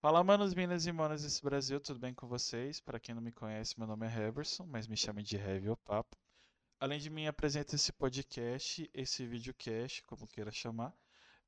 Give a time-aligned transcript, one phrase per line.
[0.00, 2.78] Fala, manos, minas e manas desse Brasil, tudo bem com vocês?
[2.80, 5.76] Para quem não me conhece, meu nome é Heverson, mas me chamem de Heavy ou
[5.76, 6.16] Papo.
[6.78, 10.94] Além de mim, apresenta esse podcast, esse videocast, como queira chamar,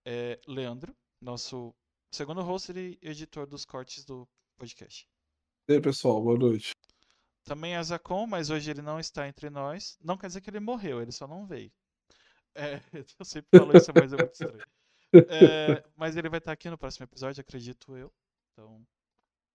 [0.04, 1.72] é Leandro, nosso
[2.10, 5.08] segundo host e editor dos cortes do podcast.
[5.68, 6.72] E aí, pessoal, boa noite.
[7.44, 9.96] Também é Zacon, mas hoje ele não está entre nós.
[10.02, 11.70] Não quer dizer que ele morreu, ele só não veio.
[12.56, 12.80] É,
[13.16, 14.64] eu sempre falo isso, mas é muito estranho.
[15.12, 18.12] É, mas ele vai estar aqui no próximo episódio, acredito eu.
[18.60, 18.86] Então,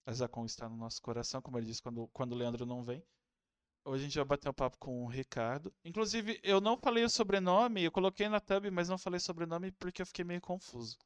[0.07, 3.03] a Zacon está no nosso coração, como ele disse quando, quando o Leandro não vem.
[3.85, 5.71] Hoje a gente vai bater um papo com o Ricardo.
[5.83, 10.01] Inclusive, eu não falei o sobrenome, eu coloquei na thumb, mas não falei sobrenome porque
[10.01, 10.97] eu fiquei meio confuso.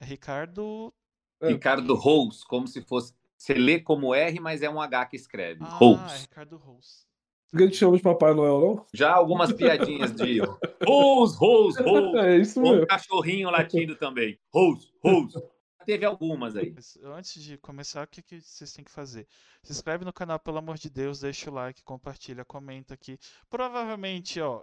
[0.00, 0.94] É Ricardo.
[1.42, 3.14] Ricardo Rose, como se fosse.
[3.36, 5.60] Você lê como R, mas é um H que escreve.
[5.62, 6.20] Ah, é Rose.
[6.22, 7.06] Ricardo Rose.
[7.52, 8.86] Ninguém te chama de Papai Noel, não?
[8.94, 10.40] Já algumas piadinhas de
[10.86, 12.16] Rose, Rose, Rose.
[12.16, 12.86] É isso Ou um mesmo.
[12.86, 14.40] cachorrinho latindo também.
[14.50, 15.38] Rose, Rose.
[15.84, 16.74] Teve algumas aí.
[17.02, 19.26] Antes de começar, o que, que vocês têm que fazer?
[19.62, 23.18] Se inscreve no canal, pelo amor de Deus, deixa o like, compartilha, comenta aqui.
[23.48, 24.62] Provavelmente, ó,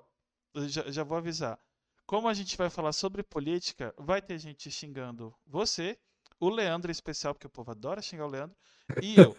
[0.68, 1.60] já, já vou avisar.
[2.06, 5.98] Como a gente vai falar sobre política, vai ter gente xingando você,
[6.40, 8.58] o Leandro em especial, porque o povo adora xingar o Leandro,
[9.02, 9.36] e eu.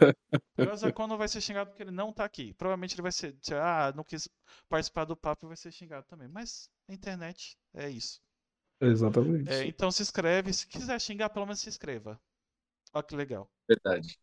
[0.59, 2.53] O Zacon não vai ser xingado porque ele não tá aqui.
[2.55, 4.29] Provavelmente ele vai ser, ah, não quis
[4.69, 6.29] participar do papo e vai ser xingado também.
[6.29, 8.21] Mas a internet é isso.
[8.81, 9.51] Exatamente.
[9.53, 10.53] É, então se inscreve.
[10.53, 12.19] Se quiser xingar, pelo menos se inscreva.
[12.95, 13.51] Olha que legal.
[13.69, 14.19] Verdade.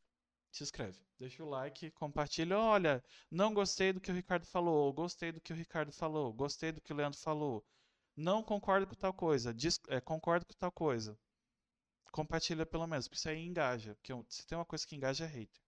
[0.52, 1.00] Se inscreve.
[1.18, 2.58] Deixa o like, compartilha.
[2.60, 4.92] Olha, não gostei do que o Ricardo falou.
[4.94, 6.34] Gostei do que o Ricardo falou.
[6.34, 7.66] Gostei do que o Leandro falou.
[8.16, 9.54] Não concordo com tal coisa.
[9.54, 11.18] Dis- é, concordo com tal coisa.
[12.12, 13.96] Compartilha pelo menos, porque isso aí engaja.
[13.96, 15.62] Porque se tem uma coisa que engaja é hater.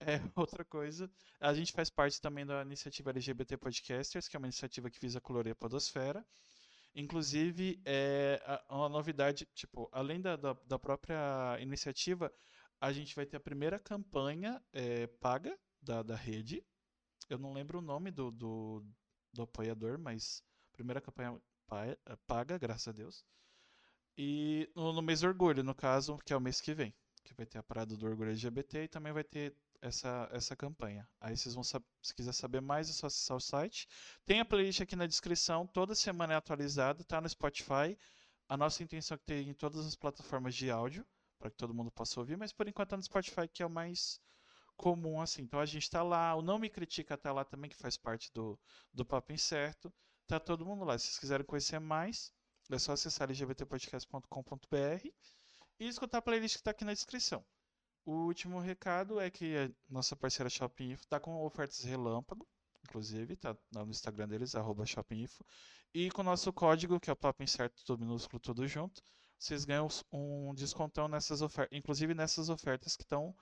[0.00, 4.48] É, outra coisa, a gente faz parte também da iniciativa LGBT Podcasters, que é uma
[4.48, 6.24] iniciativa que visa colorir a podosfera.
[6.94, 12.32] Inclusive, é uma novidade, tipo, além da, da, da própria iniciativa,
[12.80, 16.62] a gente vai ter a primeira campanha é, paga da, da rede.
[17.30, 18.84] Eu não lembro o nome do, do,
[19.32, 21.96] do apoiador, mas primeira campanha pa- é,
[22.26, 23.24] paga, graças a Deus.
[24.16, 26.94] E no, no mês do orgulho, no caso, que é o mês que vem,
[27.24, 31.06] que vai ter a parada do orgulho LGBT e também vai ter essa, essa campanha.
[31.20, 33.88] Aí vocês vão se quiser saber mais, é só acessar o site.
[34.24, 37.98] Tem a playlist aqui na descrição, toda semana é atualizada, tá no Spotify.
[38.48, 41.04] A nossa intenção é que tenha em todas as plataformas de áudio,
[41.38, 43.70] para que todo mundo possa ouvir, mas por enquanto é no Spotify que é o
[43.70, 44.20] mais
[44.76, 45.42] comum assim.
[45.42, 48.32] Então a gente tá lá, o Não Me Critica tá lá também, que faz parte
[48.32, 48.58] do,
[48.92, 49.92] do Papo Incerto.
[50.28, 50.96] Tá todo mundo lá.
[50.96, 52.32] Se vocês quiserem conhecer mais,
[52.70, 55.08] é só acessar lgbtpodcast.com.br
[55.80, 57.44] e escutar a playlist que está aqui na descrição.
[58.04, 62.46] O último recado é que a nossa parceira Shopping Info está com ofertas relâmpago,
[62.84, 65.44] inclusive, tá no Instagram deles, arroba Shopping Info.
[65.94, 69.02] E com o nosso código, que é o Papo Incerto, tudo minúsculo, tudo junto,
[69.38, 73.34] vocês ganham um descontão nessas ofertas, inclusive nessas ofertas que estão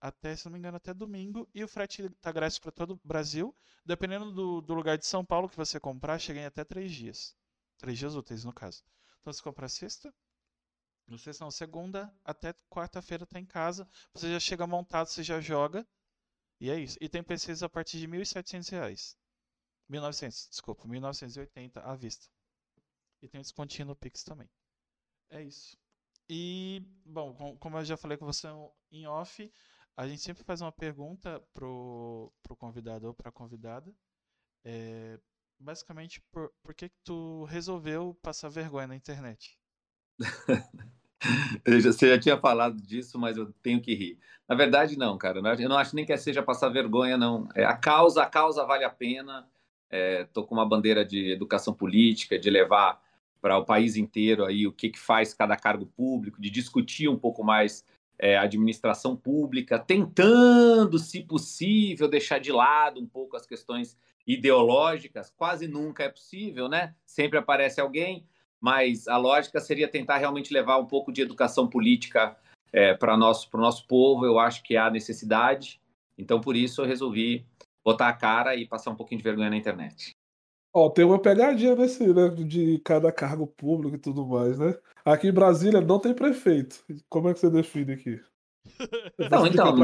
[0.00, 1.48] até, se não me engano, até domingo.
[1.54, 3.54] E o frete está grátis para todo o Brasil.
[3.84, 7.36] Dependendo do, do lugar de São Paulo que você comprar, chega em até três dias.
[7.78, 8.82] Três dias úteis, no caso.
[9.20, 10.12] Então, se comprar sexta,
[11.18, 13.88] sexta não, segunda, até quarta-feira tá em casa.
[14.14, 15.86] Você já chega montado, você já joga.
[16.60, 16.98] E é isso.
[17.00, 19.16] E tem PCs a partir de 1.700 reais.
[19.88, 22.28] 1.900, desculpa, 1.980 à vista.
[23.22, 24.48] E tem um descontinho no Pix também.
[25.30, 25.76] É isso.
[26.28, 28.48] E, bom, com- como eu já falei com você
[28.90, 29.52] em off,
[29.96, 33.94] a gente sempre faz uma pergunta pro, pro convidado ou pra convidada.
[34.64, 35.20] É,
[35.58, 39.58] basicamente, por, por que que tu resolveu passar vergonha na internet?
[41.66, 44.18] Você já tinha falado disso, mas eu tenho que rir.
[44.48, 45.40] Na verdade, não, cara.
[45.52, 47.48] Acho- Eu não acho nem que seja passar vergonha, não.
[47.54, 49.46] É a causa, a causa vale a pena.
[49.90, 53.00] É, tô com uma bandeira de educação política, de levar
[53.40, 57.18] para o país inteiro aí o que, que faz cada cargo público, de discutir um
[57.18, 57.84] pouco mais
[58.18, 63.96] é, a administração pública, tentando, se possível, deixar de lado um pouco as questões
[64.26, 65.30] ideológicas.
[65.36, 66.94] Quase nunca é possível, né?
[67.04, 68.26] Sempre aparece alguém
[68.62, 72.36] mas a lógica seria tentar realmente levar um pouco de educação política
[72.72, 74.24] é, para o nosso, nosso povo.
[74.24, 75.80] Eu acho que há necessidade,
[76.16, 77.44] então por isso eu resolvi
[77.84, 80.12] botar a cara e passar um pouquinho de vergonha na internet.
[80.72, 82.28] Ó, tem uma pegadinha nesse, né?
[82.28, 84.78] De cada cargo público e tudo mais, né?
[85.04, 86.84] Aqui em Brasília não tem prefeito.
[87.08, 88.20] Como é que você define aqui?
[89.28, 89.76] Não, então,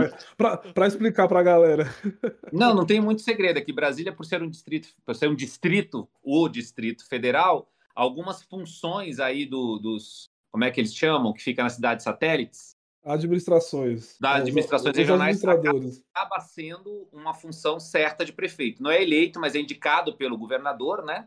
[0.73, 1.85] pra explicar pra galera.
[2.53, 3.73] Não, não tem muito segredo aqui.
[3.73, 9.45] Brasília, por ser um distrito, por ser um distrito, o distrito federal, algumas funções aí
[9.45, 14.17] do, dos, como é que eles chamam, que fica nas cidades satélites, Administrações.
[14.21, 16.05] Das Os- administrações os regionais, administradores.
[16.13, 18.83] acaba sendo uma função certa de prefeito.
[18.83, 21.27] Não é eleito, mas é indicado pelo governador, né?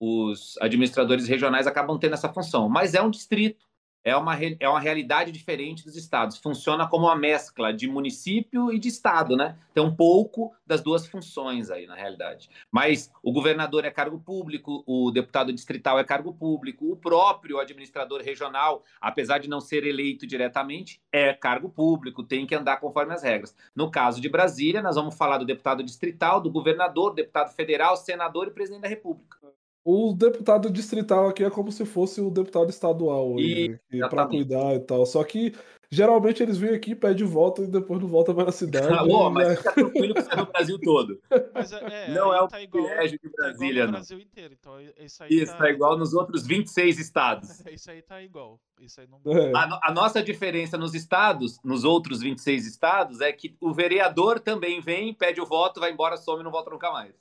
[0.00, 2.68] Os administradores regionais acabam tendo essa função.
[2.68, 3.64] Mas é um distrito.
[4.04, 6.36] É uma, é uma realidade diferente dos estados.
[6.36, 9.56] Funciona como uma mescla de município e de estado, né?
[9.72, 12.50] Tem um pouco das duas funções aí, na realidade.
[12.70, 18.20] Mas o governador é cargo público, o deputado distrital é cargo público, o próprio administrador
[18.20, 23.22] regional, apesar de não ser eleito diretamente, é cargo público, tem que andar conforme as
[23.22, 23.56] regras.
[23.74, 28.48] No caso de Brasília, nós vamos falar do deputado distrital, do governador, deputado federal, senador
[28.48, 29.38] e presidente da República.
[29.84, 33.78] O deputado distrital aqui é como se fosse o deputado estadual né,
[34.08, 35.04] para cuidar e tal.
[35.04, 35.52] Só que
[35.90, 38.88] geralmente eles vêm aqui, pedem voto e depois não voltam mais na cidade.
[38.96, 39.56] Alô, mas né?
[39.56, 41.20] fica tranquilo que você é no Brasil todo.
[41.52, 44.56] Mas é, é, não é o tá privilégio de Brasília, tá no Brasil inteiro.
[44.58, 45.58] Então, isso aí isso, tá...
[45.58, 45.70] tá...
[45.70, 47.60] igual nos outros 26 estados.
[47.68, 48.58] isso aí tá igual.
[48.80, 49.20] Isso aí não...
[49.32, 49.52] É.
[49.54, 54.80] A, a, nossa diferença nos estados, nos outros 26 estados, é que o vereador também
[54.80, 57.14] vem, pede o voto, vai embora, some e não volta nunca mais.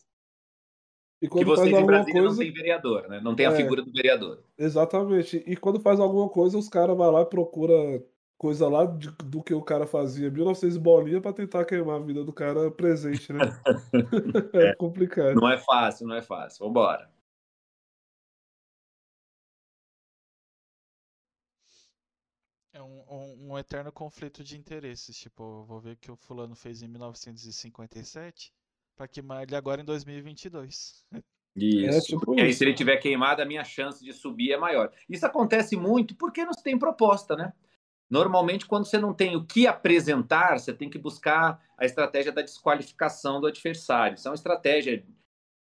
[1.24, 2.36] E quando que vocês faz em Brasília coisa...
[2.36, 3.22] não tem vereador, né?
[3.22, 4.44] Não tem a é, figura do vereador.
[4.58, 5.42] Exatamente.
[5.48, 8.04] E quando faz alguma coisa, os caras vão lá e procura
[8.38, 12.25] coisa lá de, do que o cara fazia 1900 bolinha para tentar queimar a vida
[12.25, 13.40] do cara presente, né?
[14.54, 15.36] é, é, complicado.
[15.36, 16.66] Não é fácil, não é fácil.
[16.66, 17.10] Vambora.
[22.74, 25.18] É um, um, um eterno conflito de interesses.
[25.18, 28.52] Tipo, vou ver o que o fulano fez em 1957
[28.95, 31.06] para queimar ele agora em 2022.
[31.56, 34.57] Isso, é, tipo porque aí se ele tiver queimado, a minha chance de subir é
[34.57, 34.92] maior.
[35.07, 37.54] Isso acontece muito porque não se tem proposta, né?
[38.10, 42.42] Normalmente, quando você não tem o que apresentar, você tem que buscar a estratégia da
[42.42, 44.16] desqualificação do adversário.
[44.16, 45.04] Isso é uma estratégia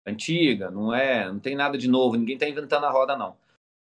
[0.07, 3.37] antiga, não é, não tem nada de novo, ninguém está inventando a roda, não.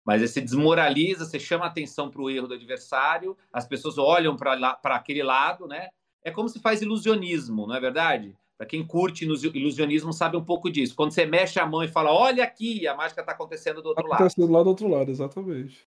[0.04, 4.78] Mas você desmoraliza, você chama atenção para o erro do adversário, as pessoas olham para
[4.84, 5.88] aquele lado, né?
[6.22, 8.36] É como se faz ilusionismo, não é verdade?
[8.58, 10.96] Para quem curte ilusionismo sabe um pouco disso.
[10.96, 14.02] Quando você mexe a mão e fala, olha aqui, a mágica está acontecendo do outro
[14.02, 14.20] tá lado.
[14.20, 15.86] Acontecendo lá do outro lado, exatamente.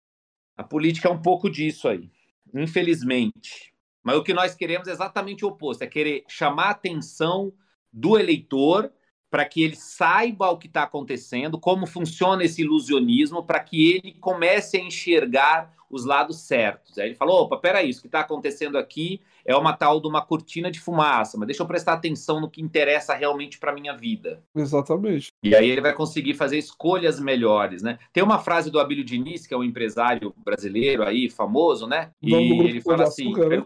[0.58, 2.10] A política é um pouco disso aí,
[2.52, 3.72] infelizmente.
[4.04, 7.54] Mas o que nós queremos é exatamente o oposto: é querer chamar a atenção
[7.94, 8.92] do eleitor
[9.36, 14.14] para que ele saiba o que está acontecendo, como funciona esse ilusionismo, para que ele
[14.14, 16.98] comece a enxergar os lados certos.
[16.98, 20.22] Aí ele falou: opa, peraí, isso que está acontecendo aqui é uma tal de uma
[20.22, 24.42] cortina de fumaça, mas deixa eu prestar atenção no que interessa realmente para minha vida.
[24.56, 25.34] Exatamente.
[25.44, 28.00] E aí ele vai conseguir fazer escolhas melhores, né?
[28.14, 32.12] Tem uma frase do Abílio Diniz, que é um empresário brasileiro aí, famoso, né?
[32.22, 33.34] E ele fala assim.
[33.34, 33.66] Açúcar, né?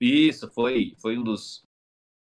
[0.00, 1.64] Isso, foi, foi um dos,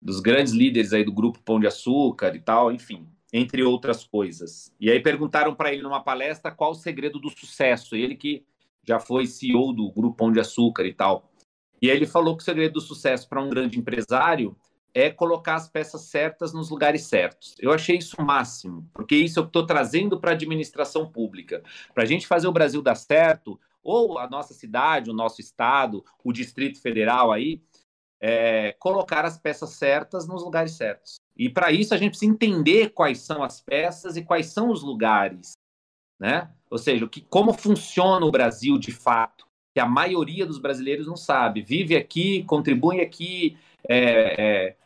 [0.01, 4.73] dos grandes líderes aí do grupo Pão de Açúcar e tal, enfim, entre outras coisas.
[4.79, 7.95] E aí perguntaram para ele numa palestra qual o segredo do sucesso.
[7.95, 8.43] Ele que
[8.83, 11.31] já foi CEO do grupo Pão de Açúcar e tal.
[11.81, 14.55] E aí ele falou que o segredo do sucesso para um grande empresário
[14.93, 17.55] é colocar as peças certas nos lugares certos.
[17.59, 21.63] Eu achei isso o máximo, porque isso eu estou trazendo para a administração pública.
[21.93, 26.03] Para a gente fazer o Brasil dar certo, ou a nossa cidade, o nosso estado,
[26.23, 27.61] o Distrito Federal aí,
[28.21, 31.15] é, colocar as peças certas nos lugares certos.
[31.35, 34.83] E para isso a gente precisa entender quais são as peças e quais são os
[34.83, 35.53] lugares,
[36.19, 36.51] né?
[36.69, 41.15] Ou seja, que, como funciona o Brasil de fato que a maioria dos brasileiros não
[41.15, 41.61] sabe.
[41.61, 43.57] Vive aqui, contribui aqui,
[43.87, 43.95] é,
[44.67, 44.77] é,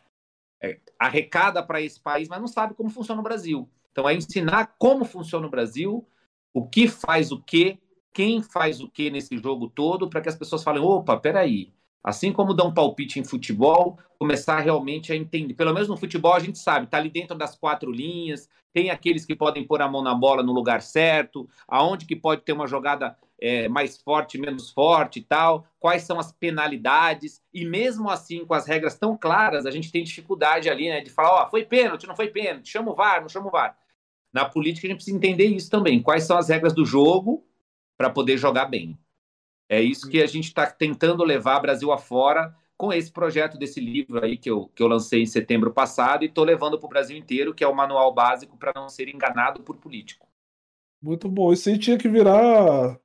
[0.62, 3.68] é, arrecada para esse país, mas não sabe como funciona o Brasil.
[3.90, 6.06] Então, é ensinar como funciona o Brasil,
[6.54, 7.78] o que faz o quê,
[8.12, 11.72] quem faz o quê nesse jogo todo, para que as pessoas falem: opa, peraí,
[12.02, 15.54] Assim como dar um palpite em futebol, começar realmente a entender.
[15.54, 19.24] Pelo menos no futebol a gente sabe, tá ali dentro das quatro linhas, tem aqueles
[19.24, 22.66] que podem pôr a mão na bola no lugar certo, aonde que pode ter uma
[22.66, 28.44] jogada é, mais forte, menos forte e tal, quais são as penalidades, e mesmo assim,
[28.44, 31.50] com as regras tão claras, a gente tem dificuldade ali, né, de falar, ó, oh,
[31.50, 33.76] foi pênalti, não foi pênalti, chama o VAR, não chama o VAR.
[34.32, 37.46] Na política a gente precisa entender isso também, quais são as regras do jogo
[37.96, 38.98] para poder jogar bem.
[39.68, 44.22] É isso que a gente está tentando levar Brasil afora com esse projeto desse livro
[44.22, 47.16] aí que eu, que eu lancei em setembro passado e estou levando para o Brasil
[47.16, 50.28] inteiro, que é o manual básico para não ser enganado por político.
[51.02, 51.52] Muito bom.
[51.52, 52.98] Isso aí tinha que virar.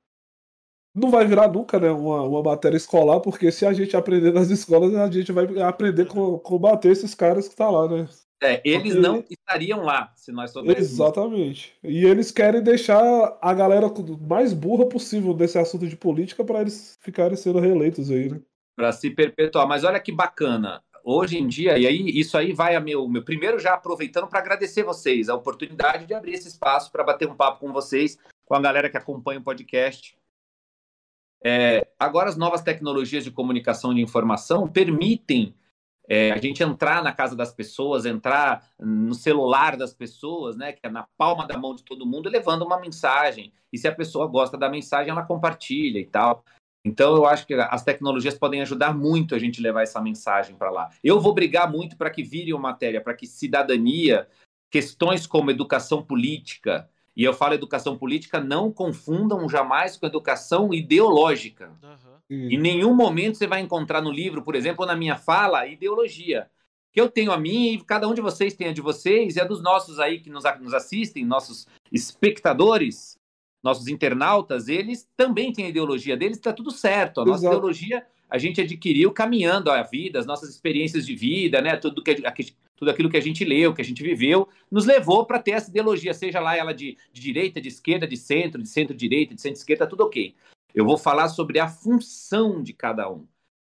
[0.94, 1.90] Não vai virar nunca, né?
[1.90, 6.02] Uma, uma matéria escolar, porque se a gente aprender nas escolas, a gente vai aprender
[6.02, 8.08] a combater esses caras que estão tá lá, né?
[8.42, 9.08] É, eles Porque...
[9.08, 10.90] não estariam lá se nós soubéssemos.
[10.90, 11.72] Exatamente.
[11.80, 13.86] E eles querem deixar a galera
[14.20, 18.40] mais burra possível desse assunto de política para eles ficarem sendo reeleitos aí, né?
[18.74, 19.68] Para se perpetuar.
[19.68, 20.82] Mas olha que bacana.
[21.04, 24.38] Hoje em dia, e aí isso aí vai a meu, meu primeiro já aproveitando para
[24.38, 28.54] agradecer vocês a oportunidade de abrir esse espaço para bater um papo com vocês, com
[28.54, 30.16] a galera que acompanha o podcast.
[31.44, 35.56] É, agora as novas tecnologias de comunicação de informação permitem
[36.14, 40.86] é, a gente entrar na casa das pessoas, entrar no celular das pessoas, né, que
[40.86, 43.50] é na palma da mão de todo mundo, levando uma mensagem.
[43.72, 46.44] E se a pessoa gosta da mensagem, ela compartilha e tal.
[46.84, 50.70] Então, eu acho que as tecnologias podem ajudar muito a gente levar essa mensagem para
[50.70, 50.90] lá.
[51.02, 54.28] Eu vou brigar muito para que vire uma matéria, para que cidadania,
[54.70, 61.72] questões como educação política, e eu falo educação política, não confundam jamais com educação ideológica.
[61.82, 62.11] Uhum.
[62.32, 66.48] Em nenhum momento você vai encontrar no livro, por exemplo, ou na minha fala, ideologia.
[66.92, 69.40] Que eu tenho a minha e cada um de vocês tem a de vocês, e
[69.40, 73.18] a dos nossos aí que nos, nos assistem, nossos espectadores,
[73.62, 77.20] nossos internautas, eles também têm a ideologia deles, está tudo certo.
[77.20, 77.56] A nossa Exato.
[77.56, 81.76] ideologia a gente adquiriu caminhando a vida, as nossas experiências de vida, né?
[81.76, 82.16] Tudo, que,
[82.74, 85.68] tudo aquilo que a gente leu, que a gente viveu, nos levou para ter essa
[85.68, 89.86] ideologia, seja lá ela de, de direita, de esquerda, de centro, de centro-direita, de centro-esquerda,
[89.86, 90.34] tudo ok.
[90.74, 93.26] Eu vou falar sobre a função de cada um.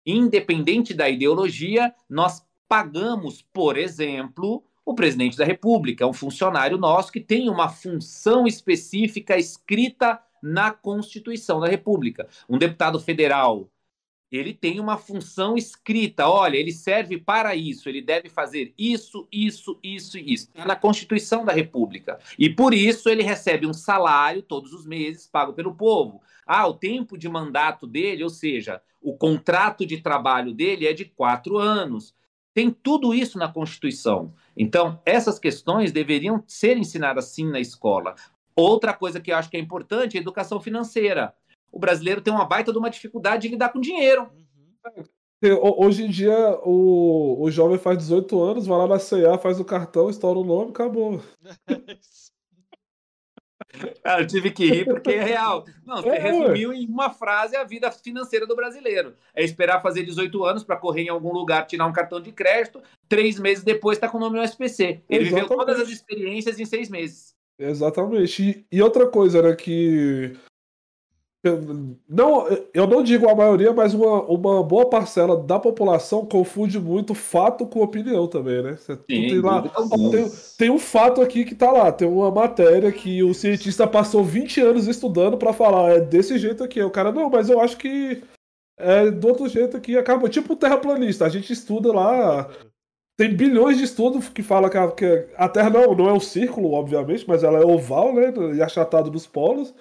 [0.05, 7.19] Independente da ideologia, nós pagamos, por exemplo, o presidente da República, um funcionário nosso que
[7.19, 12.27] tem uma função específica escrita na Constituição da República.
[12.49, 13.69] Um deputado federal,
[14.31, 16.27] ele tem uma função escrita.
[16.27, 20.49] Olha, ele serve para isso, ele deve fazer isso, isso, isso e isso.
[20.49, 22.19] Está na Constituição da República.
[22.39, 26.21] E por isso ele recebe um salário todos os meses, pago pelo povo.
[26.45, 31.05] Ah, o tempo de mandato dele, ou seja, o contrato de trabalho dele é de
[31.05, 32.15] quatro anos.
[32.53, 34.33] Tem tudo isso na Constituição.
[34.55, 38.15] Então, essas questões deveriam ser ensinadas sim na escola.
[38.55, 41.33] Outra coisa que eu acho que é importante é a educação financeira.
[41.71, 44.29] O brasileiro tem uma baita de uma dificuldade de lidar com dinheiro.
[45.59, 49.65] Hoje em dia, o, o jovem faz 18 anos, vai lá na CA, faz o
[49.65, 51.19] cartão, estoura o nome, acabou.
[54.03, 55.65] Cara, eu tive que rir porque é real.
[55.83, 56.75] Não, você é, resumiu ué.
[56.75, 59.15] em uma frase a vida financeira do brasileiro.
[59.33, 62.79] É esperar fazer 18 anos para correr em algum lugar, tirar um cartão de crédito,
[63.09, 65.01] três meses depois está com o nome no SPC.
[65.09, 65.33] Ele Exatamente.
[65.33, 67.35] viveu todas as experiências em seis meses.
[67.57, 68.43] Exatamente.
[68.43, 70.37] E, e outra coisa, né, que
[72.07, 77.15] não, eu não digo a maioria, mas uma, uma boa parcela da população confunde muito
[77.15, 78.77] fato com opinião também, né?
[78.77, 82.91] Você, Sim, tem, lá, tem, tem, um fato aqui que tá lá, tem uma matéria
[82.91, 86.79] que o cientista passou 20 anos estudando para falar, é desse jeito aqui.
[86.83, 88.21] O cara, não, mas eu acho que
[88.77, 89.97] é do outro jeito aqui.
[89.97, 92.51] Acaba tipo o terraplanista, a gente estuda lá.
[93.17, 96.19] Tem bilhões de estudos que falam que a, que a Terra não, não é um
[96.19, 98.31] círculo, obviamente, mas ela é oval, né?
[98.55, 99.73] E achatado nos polos.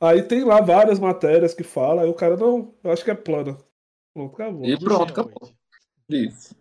[0.00, 3.14] Aí tem lá várias matérias que fala, aí o cara, não, eu acho que é
[3.14, 3.56] plana.
[4.12, 4.64] Pronto, acabou.
[4.66, 5.52] E pronto, acabou.
[6.08, 6.56] Isso.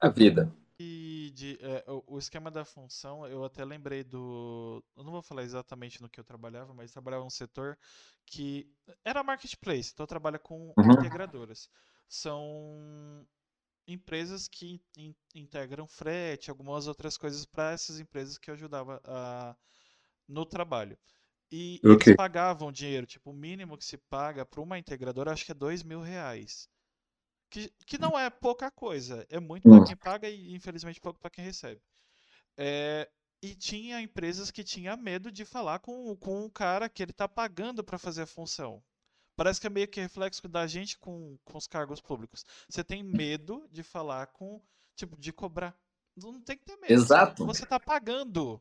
[0.00, 0.52] A vida.
[0.80, 4.84] E de, é, o esquema da função, eu até lembrei do.
[4.96, 7.76] Eu não vou falar exatamente no que eu trabalhava, mas trabalhava um setor
[8.24, 8.70] que
[9.04, 10.92] era marketplace, então trabalha com uhum.
[10.92, 11.68] integradoras.
[12.08, 13.26] São
[13.88, 19.56] empresas que in, integram frete, algumas outras coisas para essas empresas que eu ajudava a,
[20.28, 20.96] no trabalho.
[21.50, 22.10] E okay.
[22.10, 25.54] eles pagavam dinheiro, tipo, o mínimo que se paga para uma integradora acho que é
[25.54, 26.68] dois mil reais.
[27.50, 29.84] Que, que não é pouca coisa, é muito para hum.
[29.84, 31.80] quem paga e infelizmente pouco para quem recebe.
[32.58, 33.08] É,
[33.42, 37.26] e tinha empresas que tinha medo de falar com, com o cara que ele está
[37.28, 38.82] pagando para fazer a função.
[39.36, 42.44] Parece que é meio que reflexo da gente com, com os cargos públicos.
[42.68, 44.60] Você tem medo de falar com,
[44.96, 45.78] tipo, de cobrar.
[46.16, 46.92] Não tem que ter medo.
[46.92, 47.46] Exato.
[47.46, 48.60] Você está pagando.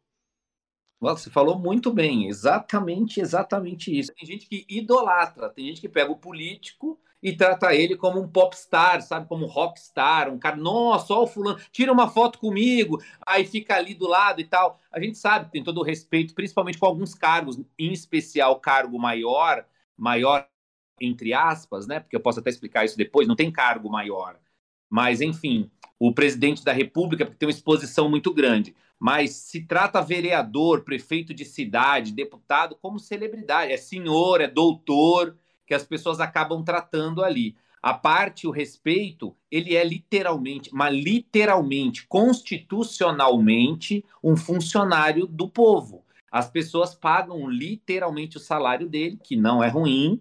[0.99, 4.11] Você falou muito bem, exatamente, exatamente isso.
[4.13, 8.27] Tem gente que idolatra, tem gente que pega o político e trata ele como um
[8.27, 13.01] popstar, sabe, como um rockstar, um cara, nossa, ó o fulano, tira uma foto comigo,
[13.25, 14.79] aí fica ali do lado e tal.
[14.91, 19.65] A gente sabe, tem todo o respeito, principalmente com alguns cargos, em especial cargo maior,
[19.95, 20.47] maior
[20.99, 24.39] entre aspas, né, porque eu posso até explicar isso depois, não tem cargo maior.
[24.89, 30.01] Mas, enfim, o presidente da República, porque tem uma exposição muito grande mas se trata
[30.01, 36.63] vereador, prefeito de cidade, deputado como celebridade, é senhor, é doutor, que as pessoas acabam
[36.63, 37.55] tratando ali.
[37.81, 46.03] A parte, o respeito, ele é literalmente, mas literalmente, constitucionalmente, um funcionário do povo.
[46.31, 50.19] As pessoas pagam literalmente o salário dele, que não é ruim.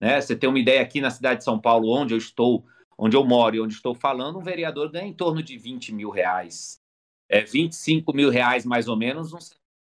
[0.00, 0.20] Né?
[0.20, 2.66] Você tem uma ideia aqui na cidade de São Paulo, onde eu estou,
[2.98, 6.10] onde eu moro e onde estou falando, um vereador ganha em torno de 20 mil
[6.10, 6.80] reais
[7.30, 9.38] é, 25 mil reais mais ou menos um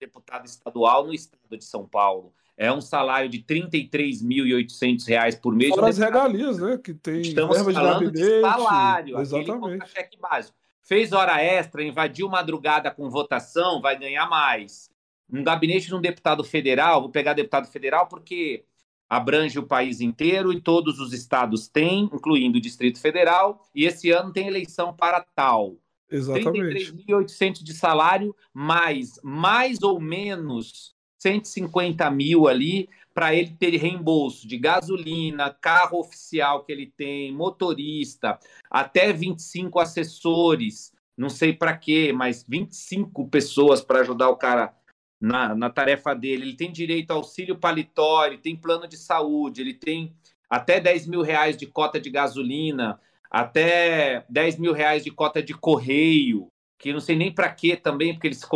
[0.01, 2.33] deputado estadual no estado de São Paulo.
[2.57, 5.75] É um salário de 33.800 reais por mês.
[5.75, 6.79] Fora as regalias, né?
[6.79, 9.89] Que tem Estamos falando de, de salário, exatamente.
[9.89, 10.57] cheque básico.
[10.81, 14.89] Fez hora extra, invadiu madrugada com votação, vai ganhar mais.
[15.33, 18.65] Um gabinete de um deputado federal, vou pegar deputado federal porque
[19.09, 24.11] abrange o país inteiro e todos os estados têm, incluindo o Distrito Federal, e esse
[24.11, 25.77] ano tem eleição para tal.
[26.11, 26.93] Exatamente.
[26.93, 34.59] 33.800 de salário, mais mais ou menos 150 mil ali para ele ter reembolso de
[34.59, 42.45] gasolina, carro oficial que ele tem, motorista, até 25 assessores, não sei para quê, mas
[42.47, 44.75] 25 pessoas para ajudar o cara
[45.21, 46.43] na, na tarefa dele.
[46.43, 50.13] Ele tem direito ao auxílio paletó, ele tem plano de saúde, ele tem
[50.51, 53.01] até 10 mil reais de cota de gasolina,
[53.35, 56.47] até 10 mil reais de cota de correio,
[56.79, 58.47] que não sei nem para quê também, porque ele se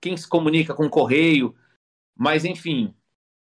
[0.00, 1.54] quem se comunica com correio,
[2.16, 2.92] mas enfim,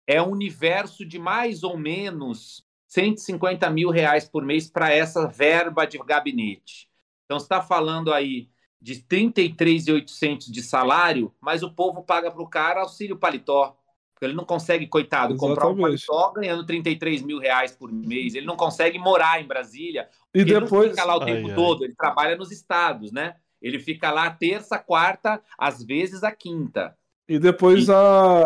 [0.05, 5.85] é um universo de mais ou menos 150 mil reais por mês para essa verba
[5.85, 6.89] de gabinete.
[7.23, 8.49] Então, está falando aí
[8.81, 13.77] de 33,800 de salário, mas o povo paga para o cara auxílio paletó.
[14.21, 15.55] Ele não consegue, coitado, Exatamente.
[15.55, 18.33] comprar um paletó ganhando 33 mil reais por mês.
[18.33, 20.07] Ele não consegue morar em Brasília.
[20.33, 20.85] E depois.
[20.85, 21.81] Ele fica lá o tempo ai, todo.
[21.81, 21.87] Ai.
[21.87, 23.35] Ele trabalha nos estados, né?
[23.61, 26.95] Ele fica lá terça, quarta, às vezes a quinta.
[27.27, 27.91] E depois e...
[27.91, 28.45] a,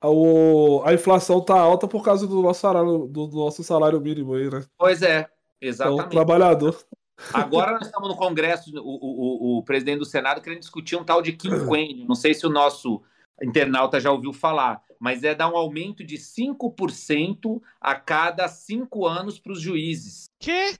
[0.00, 0.08] a,
[0.86, 4.64] a inflação tá alta por causa do nosso salário, do nosso salário mínimo aí, né?
[4.76, 5.28] Pois é,
[5.60, 6.00] exatamente.
[6.00, 6.76] Então, o trabalhador.
[7.34, 11.20] Agora nós estamos no Congresso, o, o, o presidente do Senado querendo discutir um tal
[11.20, 12.06] de quinquênio.
[12.08, 13.02] Não sei se o nosso
[13.42, 19.38] internauta já ouviu falar, mas é dar um aumento de 5% a cada cinco anos
[19.38, 20.28] para os juízes.
[20.38, 20.74] Que?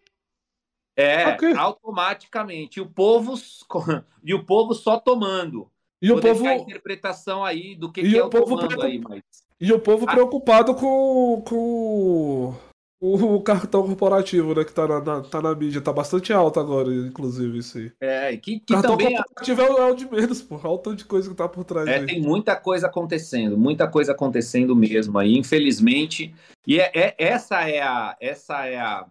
[0.97, 1.55] É, okay.
[1.55, 2.79] automaticamente.
[2.79, 3.35] E o povo
[4.25, 5.71] e o povo só tomando.
[6.03, 8.85] E Vou o povo a interpretação aí do que, e que é o, povo preocup...
[8.85, 9.23] aí, mas...
[9.61, 12.55] E o povo preocupado com, com
[13.01, 16.93] o cartão corporativo, né, que tá na, na, tá na mídia, tá bastante alto agora,
[16.93, 17.93] inclusive, isso aí.
[18.01, 19.15] É, que, que cartão também...
[19.17, 21.87] corporativo é o de menos, pô, olha o tanto de coisa que tá por trás.
[21.87, 22.07] É, aí.
[22.07, 26.35] tem muita coisa acontecendo, muita coisa acontecendo mesmo aí, infelizmente.
[26.67, 29.07] E é, é, essa é a, essa é a,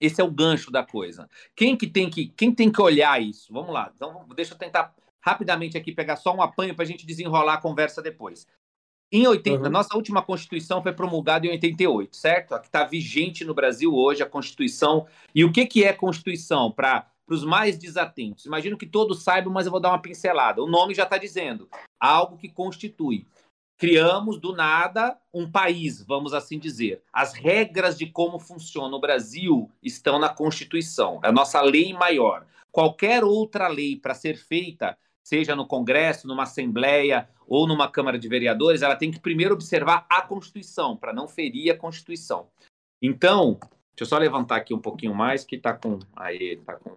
[0.00, 1.28] esse é o gancho da coisa.
[1.54, 3.52] Quem que tem que, quem tem que olhar isso?
[3.52, 3.92] Vamos lá.
[3.94, 7.60] Então, deixa eu tentar rapidamente aqui pegar só um apanho para a gente desenrolar a
[7.60, 8.44] conversa depois.
[9.14, 9.70] Em 80, uhum.
[9.70, 12.54] nossa última Constituição foi promulgada em 88, certo?
[12.54, 15.06] A que está vigente no Brasil hoje, a Constituição.
[15.34, 16.72] E o que, que é Constituição?
[16.72, 18.46] Para os mais desatentos.
[18.46, 20.62] Imagino que todos saibam, mas eu vou dar uma pincelada.
[20.62, 21.68] O nome já está dizendo.
[22.00, 23.26] Algo que constitui.
[23.78, 27.02] Criamos do nada um país, vamos assim dizer.
[27.12, 31.20] As regras de como funciona o Brasil estão na Constituição.
[31.22, 32.46] É a nossa lei maior.
[32.70, 38.28] Qualquer outra lei para ser feita seja no Congresso, numa Assembleia ou numa Câmara de
[38.28, 42.48] Vereadores, ela tem que primeiro observar a Constituição, para não ferir a Constituição.
[43.00, 45.98] Então, deixa eu só levantar aqui um pouquinho mais, que está com.
[46.16, 46.96] Aí, tá com.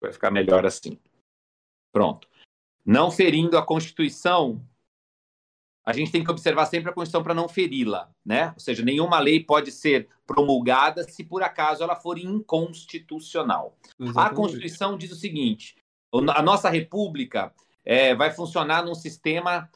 [0.00, 0.98] Vai ficar melhor assim.
[1.92, 2.28] Pronto.
[2.84, 4.62] Não ferindo a Constituição,
[5.84, 8.50] a gente tem que observar sempre a Constituição para não feri-la, né?
[8.54, 13.78] Ou seja, nenhuma lei pode ser promulgada se por acaso ela for inconstitucional.
[13.98, 14.32] Exatamente.
[14.32, 15.76] A Constituição diz o seguinte:
[16.12, 17.52] a nossa república
[17.84, 19.70] é, vai funcionar num sistema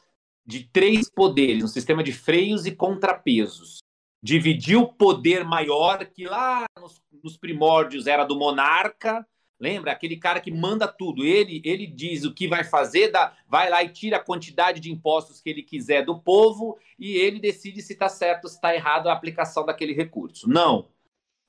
[0.45, 3.79] de três poderes, um sistema de freios e contrapesos.
[4.23, 9.25] Dividir o poder maior, que lá nos, nos primórdios era do monarca,
[9.61, 9.91] Lembra?
[9.91, 11.23] Aquele cara que manda tudo.
[11.23, 14.91] Ele, ele diz o que vai fazer, dá, vai lá e tira a quantidade de
[14.91, 19.07] impostos que ele quiser do povo e ele decide se está certo, se está errado
[19.07, 20.49] a aplicação daquele recurso.
[20.49, 20.87] Não.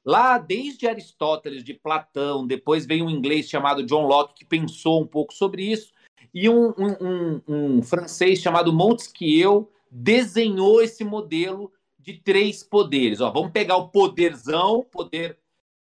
[0.04, 5.06] Lá, desde Aristóteles, de Platão, depois veio um inglês chamado John Locke que pensou um
[5.06, 5.92] pouco sobre isso,
[6.34, 13.20] e um, um, um, um francês chamado Montesquieu desenhou esse modelo de três poderes.
[13.20, 15.38] Ó, vamos pegar o poderzão, poder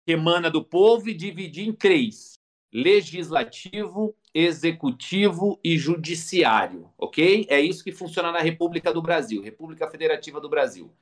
[0.06, 2.34] que emana do povo, e dividir em três:
[2.72, 7.48] legislativo, executivo e judiciário, ok?
[7.50, 10.94] É isso que funciona na República do Brasil, República Federativa do Brasil.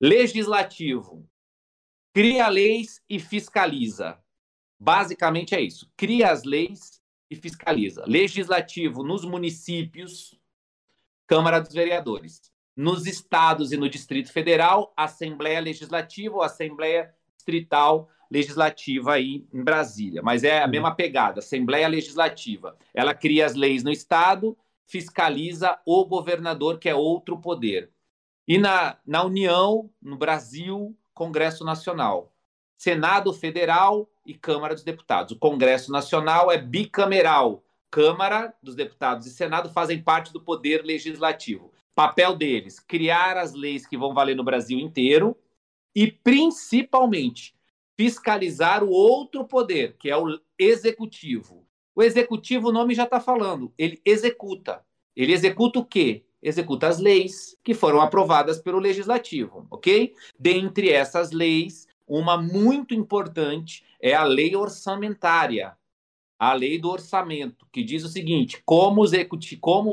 [0.00, 1.26] Legislativo
[2.16, 4.18] cria leis e fiscaliza.
[4.80, 5.86] Basicamente é isso.
[5.94, 6.98] Cria as leis
[7.30, 8.04] e fiscaliza.
[8.06, 10.34] Legislativo nos municípios,
[11.26, 12.40] Câmara dos Vereadores.
[12.74, 20.22] Nos estados e no Distrito Federal, Assembleia Legislativa ou Assembleia Distrital Legislativa aí em Brasília.
[20.22, 22.78] Mas é a mesma pegada, Assembleia Legislativa.
[22.94, 27.90] Ela cria as leis no estado, fiscaliza o governador, que é outro poder.
[28.48, 32.30] E na, na União, no Brasil, Congresso Nacional.
[32.76, 35.32] Senado Federal e Câmara dos Deputados.
[35.32, 37.64] O Congresso Nacional é bicameral.
[37.90, 41.72] Câmara dos Deputados e Senado fazem parte do poder legislativo.
[41.94, 45.34] Papel deles: criar as leis que vão valer no Brasil inteiro
[45.94, 47.56] e, principalmente,
[47.96, 51.66] fiscalizar o outro poder, que é o executivo.
[51.94, 54.84] O executivo, o nome já está falando, ele executa.
[55.16, 56.26] Ele executa o quê?
[56.48, 60.14] Executa as leis que foram aprovadas pelo legislativo, ok?
[60.38, 65.76] Dentre essas leis, uma muito importante é a lei orçamentária,
[66.38, 69.02] a lei do orçamento, que diz o seguinte: como,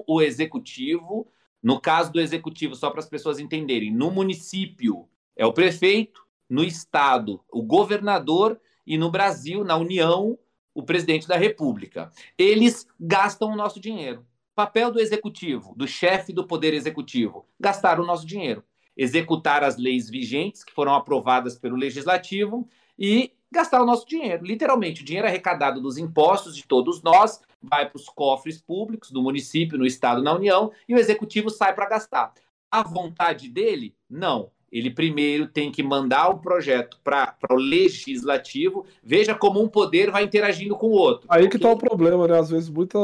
[0.08, 1.28] o executivo
[1.62, 6.62] No caso do executivo, só para as pessoas entenderem, no município é o prefeito, no
[6.62, 10.38] estado, o governador e no Brasil, na União,
[10.74, 12.12] o presidente da República.
[12.38, 14.26] Eles gastam o nosso dinheiro.
[14.56, 18.63] Papel do executivo, do chefe do poder executivo, gastar o nosso dinheiro.
[18.96, 24.46] Executar as leis vigentes que foram aprovadas pelo legislativo e gastar o nosso dinheiro.
[24.46, 29.24] Literalmente, o dinheiro arrecadado dos impostos de todos nós vai para os cofres públicos do
[29.24, 32.34] município, no estado, na União, e o executivo sai para gastar.
[32.70, 33.96] A vontade dele?
[34.08, 34.52] Não.
[34.74, 38.88] Ele primeiro tem que mandar o projeto para o legislativo.
[39.04, 41.28] Veja como um poder vai interagindo com o outro.
[41.30, 42.40] Aí que está o problema, né?
[42.40, 42.98] Às vezes muita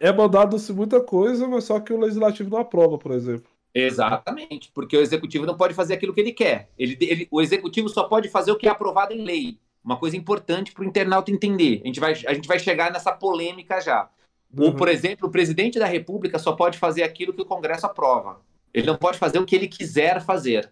[0.00, 3.44] é mandado-se muita coisa, mas só que o legislativo não aprova, por exemplo.
[3.74, 6.70] Exatamente, porque o executivo não pode fazer aquilo que ele quer.
[6.78, 9.58] Ele, ele, o executivo só pode fazer o que é aprovado em lei.
[9.84, 11.82] Uma coisa importante para o internauta entender.
[11.84, 14.08] A gente, vai, a gente vai chegar nessa polêmica já.
[14.56, 14.64] Uhum.
[14.64, 18.40] Ou, por exemplo, o presidente da República só pode fazer aquilo que o Congresso aprova.
[18.72, 20.70] Ele não pode fazer o que ele quiser fazer.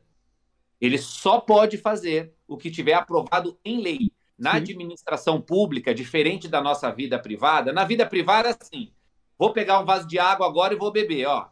[0.80, 4.12] Ele só pode fazer o que tiver aprovado em lei.
[4.38, 4.58] Na Sim.
[4.58, 8.92] administração pública, diferente da nossa vida privada, na vida privada, assim,
[9.36, 11.48] vou pegar um vaso de água agora e vou beber, ó.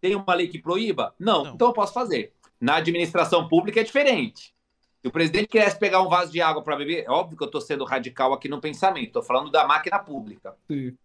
[0.00, 1.14] Tem uma lei que proíba?
[1.16, 1.54] Não, não.
[1.54, 2.34] então eu posso fazer.
[2.60, 4.52] Na administração pública é diferente.
[5.00, 7.46] Se o presidente quisesse pegar um vaso de água para beber, é óbvio que eu
[7.46, 10.56] estou sendo radical aqui no pensamento, estou falando da máquina pública.
[10.68, 10.96] Sim.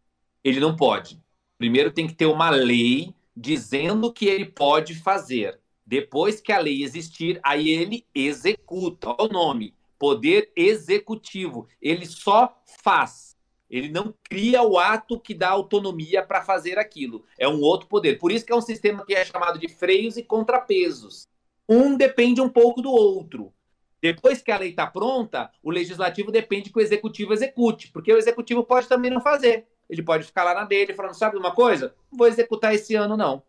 [0.43, 1.21] Ele não pode.
[1.58, 5.60] Primeiro tem que ter uma lei dizendo que ele pode fazer.
[5.88, 9.15] Depois que a lei existir, aí ele executa.
[9.17, 11.65] Olha o nome: Poder Executivo.
[11.82, 13.38] Ele só faz.
[13.69, 17.23] Ele não cria o ato que dá autonomia para fazer aquilo.
[17.39, 18.19] É um outro poder.
[18.19, 21.30] Por isso que é um sistema que é chamado de freios e contrapesos.
[21.67, 23.54] Um depende um pouco do outro.
[24.02, 28.17] Depois que a lei está pronta, o legislativo depende que o executivo execute, porque o
[28.17, 29.65] executivo pode também não fazer.
[29.89, 31.95] Ele pode ficar lá na dele falando, sabe uma coisa?
[32.12, 33.41] Não vou executar esse ano, não.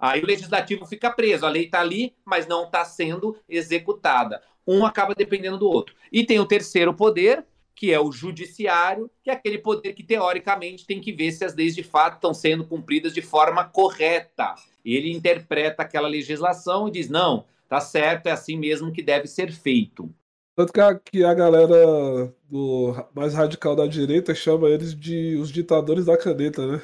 [0.00, 4.42] Aí o legislativo fica preso, a lei está ali, mas não está sendo executada.
[4.66, 5.94] Um acaba dependendo do outro.
[6.10, 10.86] E tem o terceiro poder, que é o judiciário, que é aquele poder que, teoricamente,
[10.86, 14.54] tem que ver se as leis de fato estão sendo cumpridas de forma correta.
[14.84, 19.52] Ele interpreta aquela legislação e diz: não, tá certo, é assim mesmo que deve ser
[19.52, 20.12] feito.
[20.56, 25.50] Tanto que a, que a galera do mais radical da direita chama eles de os
[25.50, 26.82] ditadores da caneta, né?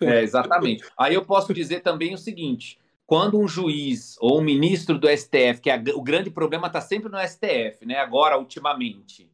[0.00, 0.84] É, exatamente.
[0.98, 5.60] Aí eu posso dizer também o seguinte: quando um juiz ou um ministro do STF,
[5.60, 7.96] que é, o grande problema está sempre no STF, né?
[7.96, 9.30] Agora, ultimamente,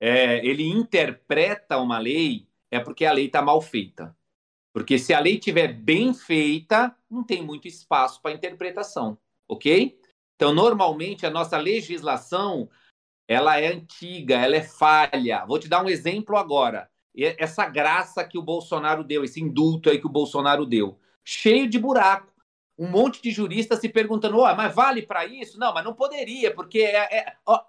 [0.00, 4.16] é, ele interpreta uma lei, é porque a lei está mal feita.
[4.72, 9.98] Porque se a lei estiver bem feita, não tem muito espaço para interpretação, ok?
[10.36, 12.70] Então, normalmente, a nossa legislação
[13.30, 15.44] ela é antiga, ela é falha.
[15.46, 16.90] Vou te dar um exemplo agora.
[17.38, 21.78] Essa graça que o Bolsonaro deu, esse indulto aí que o Bolsonaro deu, cheio de
[21.78, 22.26] buraco.
[22.76, 25.60] Um monte de juristas se perguntando: oh, mas vale para isso?
[25.60, 27.18] Não, mas não poderia, porque é.
[27.18, 27.36] é...
[27.46, 27.60] Ó,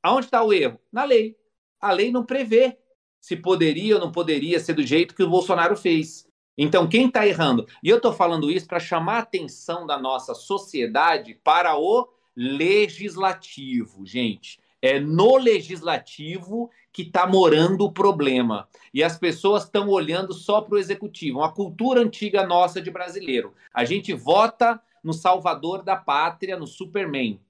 [0.00, 0.78] aonde está o erro?
[0.92, 1.36] Na lei.
[1.80, 2.78] A lei não prevê
[3.20, 6.24] se poderia ou não poderia ser do jeito que o Bolsonaro fez.
[6.56, 7.66] Então, quem está errando?
[7.82, 14.06] E eu estou falando isso para chamar a atenção da nossa sociedade para o legislativo,
[14.06, 14.60] gente.
[14.82, 18.68] É no legislativo que está morando o problema.
[18.92, 21.38] E as pessoas estão olhando só para o executivo.
[21.38, 23.54] Uma cultura antiga nossa de brasileiro.
[23.72, 27.40] A gente vota no salvador da pátria, no Superman.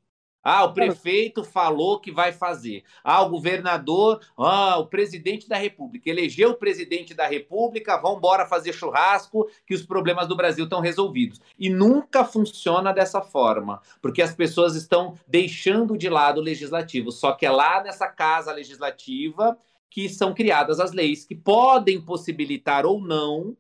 [0.42, 2.82] Ah, o prefeito falou que vai fazer.
[3.04, 6.08] Ah, o governador, ah, o presidente da República.
[6.08, 10.80] Elegeu o presidente da República, vão embora fazer churrasco, que os problemas do Brasil estão
[10.80, 11.40] resolvidos.
[11.58, 17.12] E nunca funciona dessa forma, porque as pessoas estão deixando de lado o legislativo.
[17.12, 19.58] Só que é lá nessa casa legislativa
[19.90, 23.56] que são criadas as leis que podem possibilitar ou não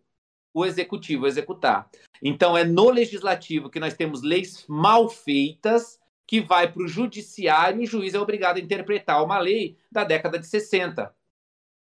[0.54, 1.88] o executivo executar.
[2.22, 5.99] Então, é no legislativo que nós temos leis mal feitas
[6.30, 10.04] que vai para o judiciário e o juiz é obrigado a interpretar uma lei da
[10.04, 11.12] década de 60,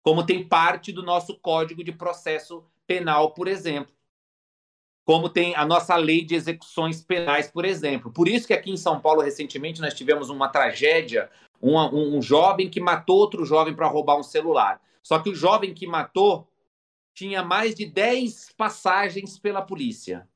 [0.00, 3.92] como tem parte do nosso Código de Processo Penal, por exemplo.
[5.04, 8.12] Como tem a nossa lei de execuções penais, por exemplo.
[8.12, 11.28] Por isso que aqui em São Paulo, recentemente, nós tivemos uma tragédia,
[11.60, 11.76] um,
[12.16, 14.80] um, jovem que matou outro jovem para roubar um celular.
[15.02, 16.48] Só que o jovem que matou
[17.12, 20.28] tinha mais de 10 passagens pela polícia.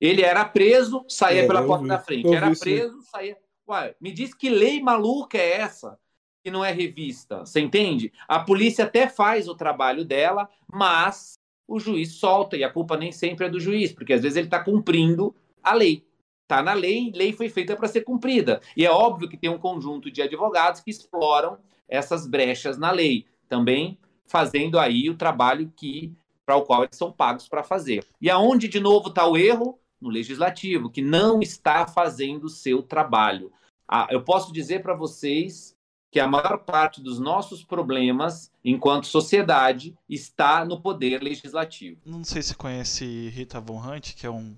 [0.00, 2.34] Ele era preso, saía é, pela porta vi, da frente.
[2.34, 3.36] Era preso, saía.
[3.68, 5.98] Ué, me diz que lei maluca é essa
[6.42, 7.40] que não é revista?
[7.40, 8.12] Você entende?
[8.26, 11.34] A polícia até faz o trabalho dela, mas
[11.68, 14.46] o juiz solta e a culpa nem sempre é do juiz, porque às vezes ele
[14.46, 16.04] está cumprindo a lei.
[16.42, 18.60] Está na lei, lei foi feita para ser cumprida.
[18.76, 21.58] E é óbvio que tem um conjunto de advogados que exploram
[21.88, 26.12] essas brechas na lei, também fazendo aí o trabalho que
[26.44, 28.04] para o qual eles são pagos para fazer.
[28.20, 29.78] E aonde, de novo, está o erro?
[30.00, 33.52] No legislativo, que não está fazendo o seu trabalho.
[33.86, 35.76] Ah, eu posso dizer para vocês
[36.10, 42.00] que a maior parte dos nossos problemas, enquanto sociedade, está no poder legislativo.
[42.04, 44.56] Não sei se conhece Rita Von Hunt, que é um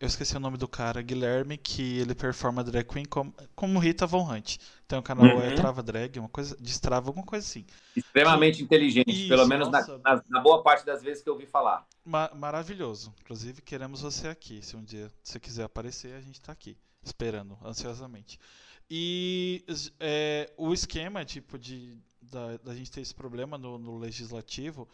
[0.00, 4.06] eu esqueci o nome do cara, Guilherme, que ele performa drag queen como, como Rita
[4.06, 4.58] Von Hunt.
[4.86, 5.42] Tem um canal uhum.
[5.42, 7.66] é Trava Drag, uma coisa, destrava alguma coisa assim.
[7.96, 11.46] Extremamente inteligente, Isso, pelo menos na, na, na, boa parte das vezes que eu ouvi
[11.46, 11.86] falar.
[12.04, 13.12] Ma maravilhoso.
[13.20, 14.62] Inclusive, queremos você aqui.
[14.62, 18.38] Se um dia você quiser aparecer, a gente está aqui, esperando ansiosamente.
[18.88, 19.64] E
[19.98, 24.88] é, o esquema, tipo, de da, da gente ter esse problema no, no legislativo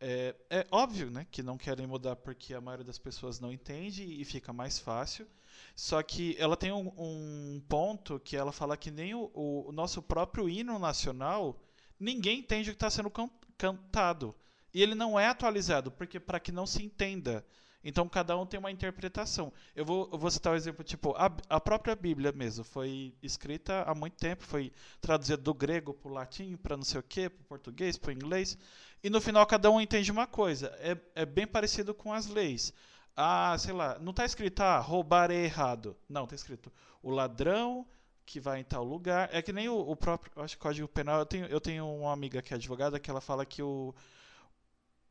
[0.00, 4.04] é, é, óbvio né, que não querem mudar porque a maioria das pessoas não entende
[4.04, 5.26] e fica mais fácil.
[5.74, 10.00] Só que ela tem um, um ponto que ela fala que nem o, o, nosso
[10.00, 11.60] próprio hino nacional,
[11.98, 14.34] ninguém entende o que está sendo can, cantado.
[14.72, 17.44] E ele não é atualizado, porque para que não se entenda.
[17.88, 19.50] Então cada um tem uma interpretação.
[19.74, 23.82] Eu vou, eu vou citar um exemplo, tipo, a, a, própria Bíblia mesmo foi escrita
[23.84, 24.70] há muito tempo, foi
[25.00, 28.10] traduzida do grego para o latim, para não sei o que, para o português, para
[28.10, 28.58] o inglês.
[29.02, 30.66] E no final cada um entende uma coisa.
[30.80, 32.74] É, é bem parecido com as leis.
[33.16, 35.96] Ah, sei lá, não está escrito, ah, roubar é errado.
[36.06, 36.70] Não, está escrito,
[37.02, 37.86] o ladrão
[38.26, 39.30] que vai em tal lugar.
[39.32, 42.42] É que nem o, o próprio, acho Código Penal, eu tenho, eu tenho uma amiga
[42.42, 43.94] que é advogada que ela fala que o,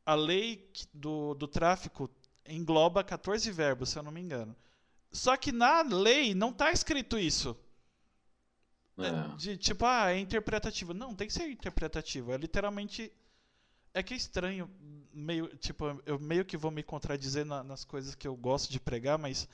[0.08, 2.08] a lei do, do tráfico
[2.48, 4.56] engloba 14 verbos, se eu não me engano.
[5.10, 7.56] Só que na lei não está escrito isso.
[8.98, 9.36] É.
[9.36, 10.92] De, tipo, ah, é interpretativo.
[10.92, 12.32] Não, tem que ser interpretativo.
[12.32, 13.12] É literalmente
[13.94, 14.70] é que é estranho,
[15.12, 18.78] meio, tipo, eu meio que vou me contradizer na, nas coisas que eu gosto de
[18.78, 19.48] pregar, mas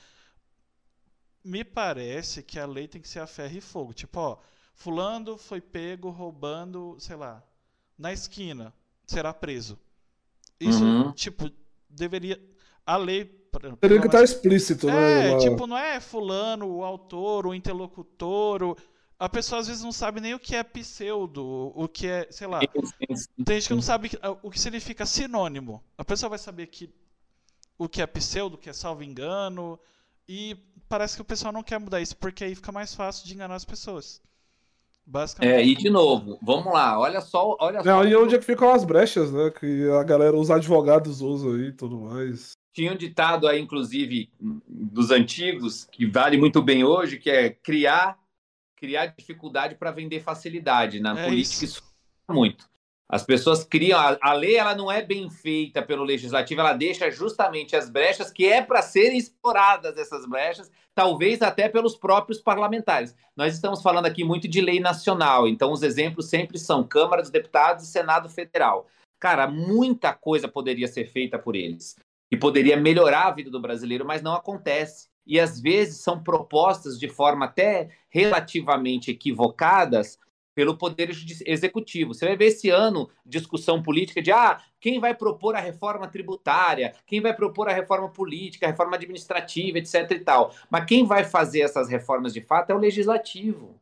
[1.43, 3.93] me parece que a lei tem que ser a ferro e fogo.
[3.93, 4.39] Tipo, ó,
[4.75, 7.43] fulano foi pego roubando, sei lá,
[7.97, 8.73] na esquina,
[9.07, 9.79] será preso.
[10.59, 11.13] Isso, uhum.
[11.13, 11.51] tipo,
[11.89, 12.41] deveria
[12.87, 13.25] a lei
[13.81, 15.31] Teria que estar tá explícito, né?
[15.31, 18.77] É, tipo, não é fulano, o autor, o interlocutor, o
[19.19, 22.47] a pessoa às vezes não sabe nem o que é pseudo, o que é, sei
[22.47, 22.61] lá.
[23.45, 24.11] Tem gente que não sabe
[24.43, 25.83] o que significa sinônimo.
[25.97, 26.93] A pessoa vai saber que
[27.79, 29.79] o que é pseudo, o que é salvo engano,
[30.29, 30.57] e
[30.89, 33.55] parece que o pessoal não quer mudar isso, porque aí fica mais fácil de enganar
[33.55, 34.21] as pessoas.
[35.07, 35.55] Basicamente.
[35.55, 38.05] É, e de novo, vamos lá, olha só, olha não, só.
[38.05, 39.51] E onde é que ficam as brechas, né?
[39.51, 42.53] Que a galera, os advogados usam aí e tudo mais.
[42.75, 48.19] Tinha um ditado aí, inclusive, dos antigos, que vale muito bem hoje, que é criar
[48.77, 51.01] criar dificuldade para vender facilidade.
[51.01, 51.79] Na é política, isso.
[51.79, 51.83] isso
[52.29, 52.69] muito.
[53.09, 53.99] As pessoas criam.
[53.99, 58.33] A, a, lei ela não é bem feita pelo legislativo, ela deixa justamente as brechas
[58.33, 63.15] que é para serem exploradas essas brechas, talvez até pelos próprios parlamentares.
[63.37, 67.31] Nós estamos falando aqui muito de lei nacional, então os exemplos sempre são Câmara dos
[67.31, 68.89] Deputados e Senado Federal.
[69.21, 71.97] Cara, muita coisa poderia ser feita por eles
[72.35, 76.99] e poderia melhorar a vida do brasileiro, mas não acontece e às vezes são propostas
[76.99, 80.19] de forma até relativamente equivocadas
[80.55, 81.11] pelo Poder
[81.47, 82.13] Executivo.
[82.13, 86.95] Você vai ver esse ano discussão política de ah, quem vai propor a reforma tributária,
[87.07, 90.11] quem vai propor a reforma política, a reforma administrativa, etc.
[90.11, 90.55] e tal.
[90.71, 93.81] Mas quem vai fazer essas reformas de fato é o legislativo.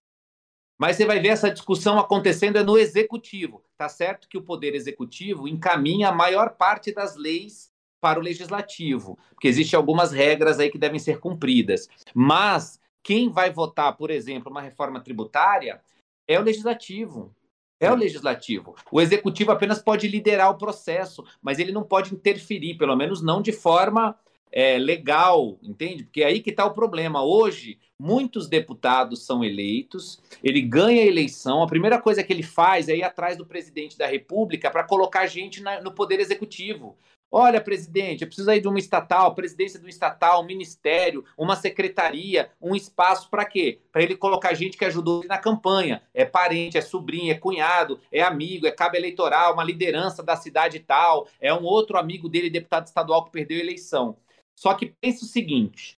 [0.78, 3.62] Mas você vai ver essa discussão acontecendo é no executivo.
[3.76, 7.71] Tá certo que o Poder Executivo encaminha a maior parte das leis
[8.02, 11.88] para o legislativo, porque existem algumas regras aí que devem ser cumpridas.
[12.12, 15.80] Mas quem vai votar, por exemplo, uma reforma tributária
[16.26, 17.32] é o legislativo.
[17.78, 18.74] É o legislativo.
[18.90, 23.40] O executivo apenas pode liderar o processo, mas ele não pode interferir, pelo menos não
[23.40, 24.18] de forma
[24.50, 26.04] é, legal, entende?
[26.04, 27.24] Porque é aí que está o problema.
[27.24, 32.88] Hoje, muitos deputados são eleitos, ele ganha a eleição, a primeira coisa que ele faz
[32.88, 36.96] é ir atrás do presidente da República para colocar gente na, no poder executivo.
[37.34, 41.56] Olha, presidente, eu preciso aí de uma estatal, presidência de um estatal, um ministério, uma
[41.56, 43.80] secretaria, um espaço para quê?
[43.90, 46.02] Para ele colocar gente que ajudou ele na campanha.
[46.12, 50.78] É parente, é sobrinho, é cunhado, é amigo, é cabo eleitoral, uma liderança da cidade
[50.80, 54.14] tal, é um outro amigo dele, deputado estadual, que perdeu a eleição.
[54.54, 55.96] Só que pense o seguinte: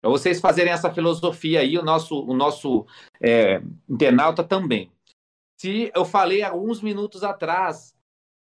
[0.00, 2.84] para vocês fazerem essa filosofia aí, o nosso, o nosso
[3.20, 4.90] é, internauta também.
[5.60, 7.94] Se eu falei alguns minutos atrás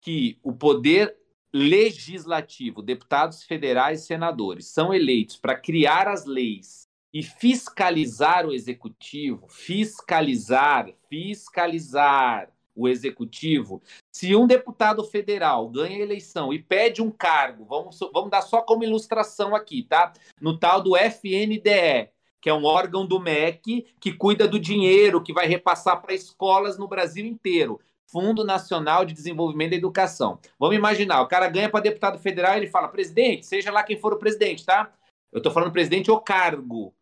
[0.01, 1.19] que o poder
[1.53, 9.49] legislativo, deputados federais e senadores, são eleitos para criar as leis e fiscalizar o executivo,
[9.49, 13.83] fiscalizar, fiscalizar o executivo.
[14.13, 18.63] Se um deputado federal ganha a eleição e pede um cargo, vamos, vamos dar só
[18.63, 20.13] como ilustração aqui, tá?
[20.41, 25.33] No tal do FNDE, que é um órgão do MEC que cuida do dinheiro que
[25.33, 27.81] vai repassar para escolas no Brasil inteiro
[28.11, 30.39] Fundo Nacional de Desenvolvimento da Educação.
[30.59, 33.99] Vamos imaginar, o cara ganha para deputado federal e ele fala, presidente, seja lá quem
[33.99, 34.93] for o presidente, tá?
[35.31, 36.95] Eu estou falando presidente ou cargo.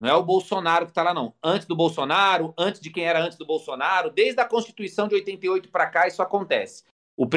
[0.00, 1.34] Não é o Bolsonaro que está lá, não.
[1.42, 5.68] Antes do Bolsonaro, antes de quem era antes do Bolsonaro, desde a Constituição de 88
[5.68, 6.84] para cá, isso acontece.
[7.16, 7.28] O,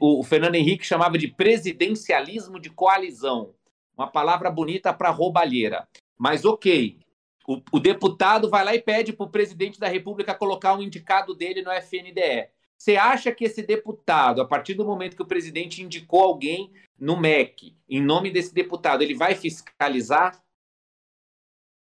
[0.00, 3.54] o Fernando Henrique chamava de presidencialismo de coalizão.
[3.96, 5.86] Uma palavra bonita para roubalheira.
[6.18, 6.98] Mas ok,
[7.46, 11.34] o, o, deputado vai lá e pede para o presidente da República colocar um indicado
[11.34, 12.48] dele no FNDE.
[12.78, 17.16] Você acha que esse deputado, a partir do momento que o presidente indicou alguém no
[17.16, 20.42] MEC, em nome desse deputado, ele vai fiscalizar?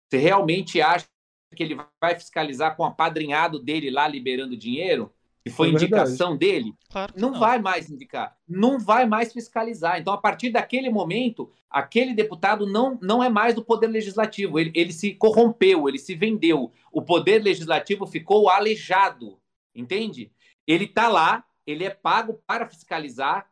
[0.10, 1.08] Você realmente acha
[1.56, 5.13] que ele vai fiscalizar com o apadrinhado dele lá liberando dinheiro?
[5.43, 9.99] Que foi é indicação dele, claro não, não, vai mais indicar, não vai mais fiscalizar.
[9.99, 14.71] Então, a partir daquele momento, aquele deputado não, não é mais do poder legislativo, ele,
[14.73, 16.71] ele se corrompeu, ele se vendeu.
[16.91, 19.38] O poder legislativo ficou aleijado,
[19.75, 20.32] entende?
[20.65, 23.49] Ele está lá, ele é pago para fiscalizar,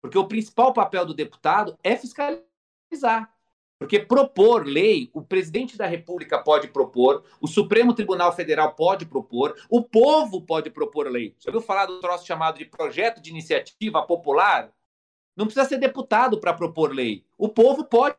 [0.00, 3.33] porque o principal papel do deputado é fiscalizar.
[3.78, 9.54] Porque propor lei, o presidente da República pode propor, o Supremo Tribunal Federal pode propor,
[9.68, 11.34] o povo pode propor lei.
[11.38, 14.72] Já ouviu falar do troço chamado de projeto de iniciativa popular?
[15.36, 17.24] Não precisa ser deputado para propor lei.
[17.36, 18.16] O povo pode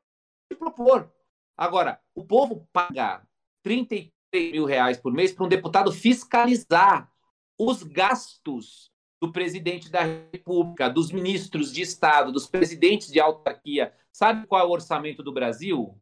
[0.60, 1.10] propor.
[1.58, 3.26] Agora, o povo paga
[3.64, 7.10] 33 mil reais por mês para um deputado fiscalizar
[7.58, 8.92] os gastos
[9.22, 13.94] do presidente da República, dos ministros de Estado, dos presidentes de autarquia.
[14.16, 15.94] Sabe qual é o orçamento do Brasil?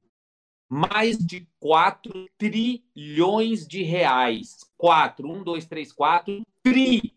[0.70, 4.60] Mais de 4 trilhões de reais.
[4.78, 7.16] 4, 1, 2, 3, 4, tri,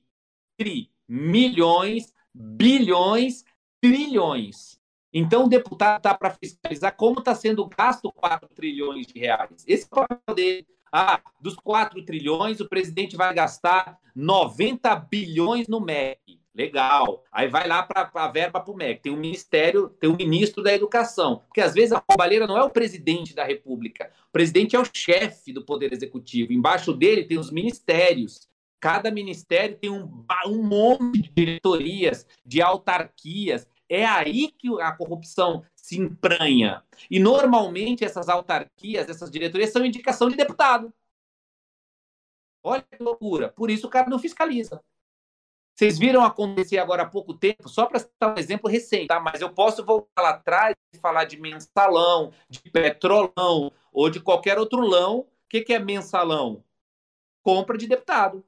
[0.57, 3.45] tri, milhões, bilhões,
[3.79, 4.81] trilhões.
[5.13, 9.67] Então, o deputado está para fiscalizar como está sendo gasto 4 trilhões de reais.
[9.67, 10.67] Esse é o papel dele.
[10.91, 16.41] Ah, dos 4 trilhões, o presidente vai gastar 90 bilhões no MEC.
[16.57, 17.23] Legal.
[17.31, 19.03] Aí vai lá para a verba para o MEC.
[19.03, 21.43] Tem o um ministério, tem um ministro da Educação.
[21.47, 24.11] Porque às vezes a roubalheira não é o presidente da República.
[24.31, 26.55] O presidente é o chefe do Poder Executivo.
[26.55, 28.49] Embaixo dele tem os ministérios.
[28.81, 33.69] Cada ministério tem um, um monte de diretorias, de autarquias.
[33.87, 36.83] É aí que a corrupção se empranha.
[37.11, 40.91] E normalmente essas autarquias, essas diretorias são indicação de deputado.
[42.63, 43.51] Olha que loucura.
[43.51, 44.83] Por isso o cara não fiscaliza.
[45.77, 49.21] Vocês viram acontecer agora há pouco tempo, só para citar um exemplo recente, tá?
[49.21, 54.59] mas eu posso voltar lá atrás e falar de mensalão, de petrolão ou de qualquer
[54.59, 55.19] outro lão.
[55.19, 56.65] O que, que é mensalão?
[57.43, 58.43] Compra de deputado.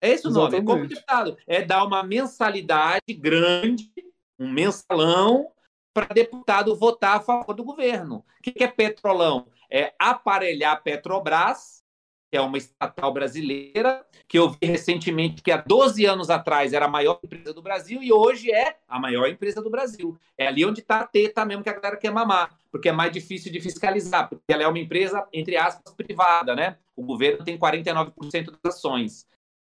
[0.00, 1.36] É esse o nome, é compra de deputado.
[1.46, 3.92] É dar uma mensalidade grande,
[4.36, 5.52] um mensalão,
[5.94, 8.24] para deputado votar a favor do governo.
[8.38, 9.46] O que é petrolão?
[9.70, 11.84] É aparelhar Petrobras,
[12.30, 16.84] que é uma estatal brasileira, que eu vi recentemente que há 12 anos atrás era
[16.84, 20.18] a maior empresa do Brasil e hoje é a maior empresa do Brasil.
[20.36, 23.12] É ali onde está a teta mesmo que a galera quer mamar, porque é mais
[23.12, 26.76] difícil de fiscalizar, porque ela é uma empresa, entre aspas, privada, né?
[26.94, 29.26] O governo tem 49% das ações.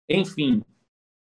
[0.09, 0.62] Enfim,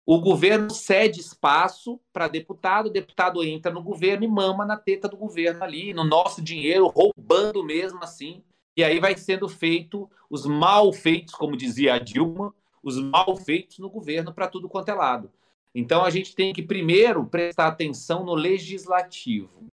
[0.04, 5.08] o governo cede espaço para deputado, o deputado entra no governo e mama na teta
[5.08, 8.42] do governo ali, no nosso dinheiro, roubando mesmo assim.
[8.76, 13.78] E aí vai sendo feito os mal feitos, como dizia a Dilma, os mal feitos
[13.78, 15.30] no governo para tudo quanto é lado.
[15.74, 19.66] Então a gente tem que primeiro prestar atenção no legislativo.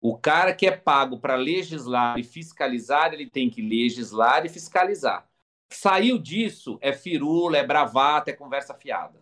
[0.00, 5.28] O cara que é pago para legislar e fiscalizar, ele tem que legislar e fiscalizar.
[5.68, 9.20] Saiu disso, é firula, é bravata, é conversa fiada.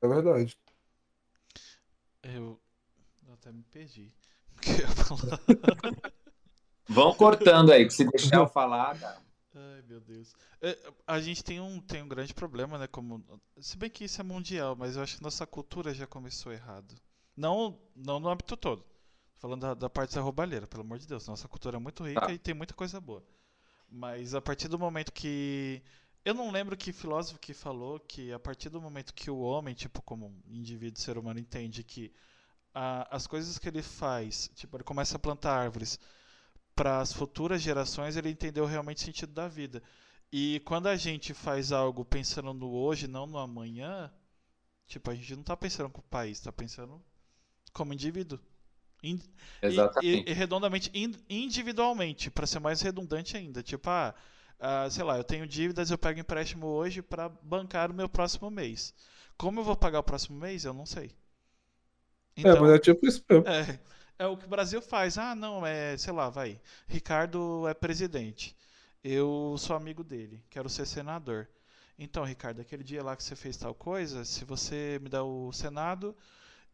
[0.00, 0.56] É verdade.
[2.22, 2.58] Eu,
[3.26, 4.10] eu até me perdi.
[6.88, 8.98] Vão cortando aí, que se deixar eu falar.
[8.98, 9.20] Cara.
[9.54, 10.34] Ai, meu Deus.
[10.60, 12.86] É, a gente tem um, tem um grande problema, né?
[12.86, 13.24] Como,
[13.58, 16.94] se bem que isso é mundial, mas eu acho que nossa cultura já começou errado.
[17.36, 18.84] Não, não no âmbito todo.
[19.38, 21.26] Falando da, da parte da roubalheira, pelo amor de Deus.
[21.26, 22.32] Nossa cultura é muito rica tá.
[22.32, 23.22] e tem muita coisa boa.
[23.88, 25.82] Mas a partir do momento que
[26.24, 29.74] eu não lembro que filósofo que falou que a partir do momento que o homem,
[29.74, 32.12] tipo, como um indivíduo, ser humano, entende que
[32.74, 36.00] a, as coisas que ele faz, tipo, ele começa a plantar árvores
[36.76, 39.82] para as futuras gerações, ele entendeu realmente o sentido da vida.
[40.30, 44.12] E quando a gente faz algo pensando no hoje, não no amanhã,
[44.86, 47.02] tipo, a gente não está pensando com o país, está pensando
[47.72, 48.38] como indivíduo.
[49.02, 49.18] In,
[49.62, 50.06] Exatamente.
[50.06, 50.90] E, e, e redondamente,
[51.28, 53.62] individualmente, para ser mais redundante ainda.
[53.62, 54.14] Tipo, ah,
[54.60, 58.50] uh, sei lá, eu tenho dívidas, eu pego empréstimo hoje para bancar o meu próximo
[58.50, 58.92] mês.
[59.38, 61.10] Como eu vou pagar o próximo mês, eu não sei.
[62.36, 63.46] Então, é, mas é tipo isso mesmo.
[63.48, 63.80] É,
[64.18, 65.18] é o que o Brasil faz.
[65.18, 66.60] Ah, não, é, sei lá, vai.
[66.88, 68.56] Ricardo é presidente.
[69.02, 71.48] Eu sou amigo dele, quero ser senador.
[71.98, 75.52] Então, Ricardo, aquele dia lá que você fez tal coisa, se você me dá o
[75.52, 76.14] Senado,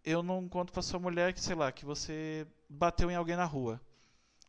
[0.05, 3.45] eu não conto para sua mulher que, sei lá, que você bateu em alguém na
[3.45, 3.80] rua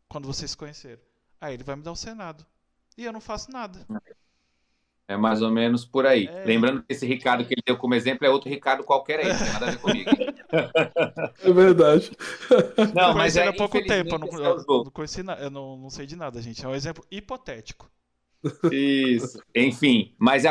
[0.07, 1.01] quando vocês se conheceram.
[1.39, 2.45] Aí ele vai me dar o Senado.
[2.97, 3.85] E eu não faço nada.
[5.07, 6.27] É mais ou menos por aí.
[6.27, 6.45] É...
[6.45, 9.37] Lembrando que esse Ricardo que ele deu como exemplo é outro Ricardo qualquer aí, não
[9.37, 10.09] tem nada a ver comigo.
[11.43, 12.11] É verdade.
[12.93, 16.05] Não, mas é, há pouco tempo, eu não, eu não conheci, eu não, não sei
[16.05, 16.63] de nada, gente.
[16.63, 17.91] É um exemplo hipotético.
[18.71, 19.41] Isso.
[19.55, 20.43] Enfim, mas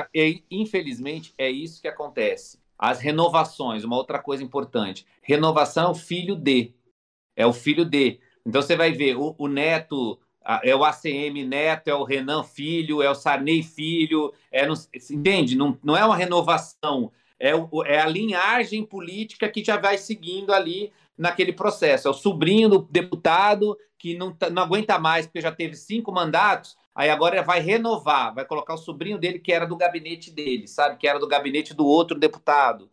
[0.51, 2.59] infelizmente é isso que acontece.
[2.79, 5.07] As renovações, uma outra coisa importante.
[5.23, 6.75] Renovação é o filho de.
[7.37, 8.19] É o filho de.
[8.45, 10.19] Então você vai ver, o, o Neto
[10.63, 14.67] é o ACM Neto, é o Renan Filho, é o Sarney Filho, é
[15.11, 15.57] entende?
[15.57, 20.53] Não, não é uma renovação, é, o, é a linhagem política que já vai seguindo
[20.53, 22.09] ali naquele processo.
[22.09, 26.11] É o sobrinho do deputado que não, tá, não aguenta mais, porque já teve cinco
[26.11, 30.67] mandatos, aí agora vai renovar, vai colocar o sobrinho dele que era do gabinete dele,
[30.67, 30.97] sabe?
[30.97, 32.91] Que era do gabinete do outro deputado.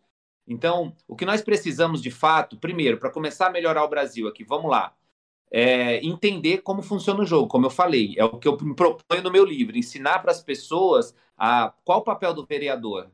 [0.48, 4.44] Então, o que nós precisamos de fato, primeiro, para começar a melhorar o Brasil aqui,
[4.44, 4.94] vamos lá,
[5.52, 9.24] é entender como funciona o jogo, como eu falei, é o que eu me proponho
[9.24, 13.10] no meu livro, ensinar para as pessoas a, qual o papel do vereador.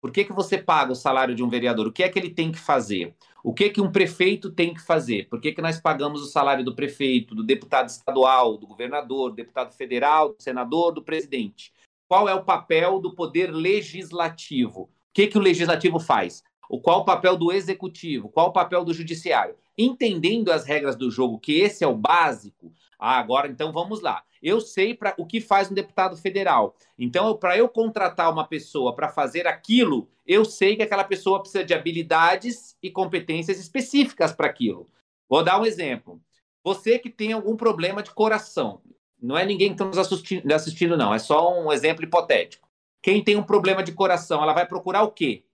[0.00, 1.86] Por que, que você paga o salário de um vereador?
[1.86, 3.14] O que é que ele tem que fazer?
[3.44, 5.28] O que, que um prefeito tem que fazer?
[5.28, 9.36] Por que, que nós pagamos o salário do prefeito, do deputado estadual, do governador, do
[9.36, 11.72] deputado federal, do senador, do presidente?
[12.08, 14.82] Qual é o papel do poder legislativo?
[14.82, 16.42] O que, que o legislativo faz?
[16.68, 18.28] O qual o papel do executivo?
[18.28, 19.54] Qual o papel do judiciário?
[19.82, 22.70] Entendendo as regras do jogo, que esse é o básico.
[22.98, 24.22] Ah, agora então vamos lá.
[24.42, 26.76] Eu sei para o que faz um deputado federal.
[26.98, 31.64] Então, para eu contratar uma pessoa para fazer aquilo, eu sei que aquela pessoa precisa
[31.64, 34.86] de habilidades e competências específicas para aquilo.
[35.28, 36.20] Vou dar um exemplo.
[36.62, 38.82] Você que tem algum problema de coração,
[39.20, 42.68] não é ninguém que está nos assistindo, assistindo, não, é só um exemplo hipotético.
[43.02, 45.44] Quem tem um problema de coração, ela vai procurar o quê?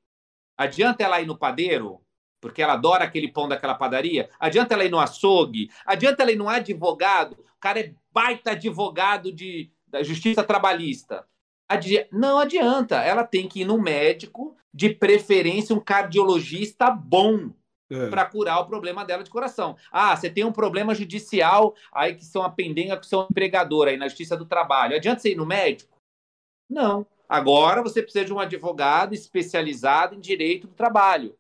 [0.57, 2.01] Adianta ela ir no padeiro,
[2.41, 4.29] porque ela adora aquele pão daquela padaria?
[4.39, 5.71] Adianta ela ir no açougue?
[5.85, 7.33] Adianta ela ir no advogado?
[7.33, 11.27] O cara é baita advogado de, da justiça trabalhista.
[11.69, 12.07] Adi...
[12.13, 12.97] Não adianta.
[13.03, 17.51] Ela tem que ir no médico, de preferência um cardiologista bom.
[17.89, 18.11] É.
[18.11, 19.77] para curar o problema dela de coração.
[19.93, 23.97] Ah, você tem um problema judicial aí que são a pendenga com seu empregador aí
[23.97, 24.97] na Justiça do Trabalho.
[24.97, 25.97] Adianta você ir no médico?
[26.69, 27.07] Não.
[27.29, 31.37] Agora você precisa de um advogado especializado em direito do trabalho.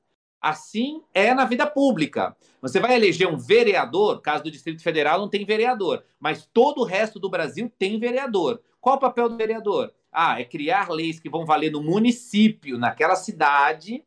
[0.47, 2.36] Assim é na vida pública.
[2.62, 6.84] Você vai eleger um vereador, caso do Distrito Federal não tem vereador, mas todo o
[6.84, 8.62] resto do Brasil tem vereador.
[8.80, 9.92] Qual o papel do vereador?
[10.12, 14.05] Ah, é criar leis que vão valer no município, naquela cidade,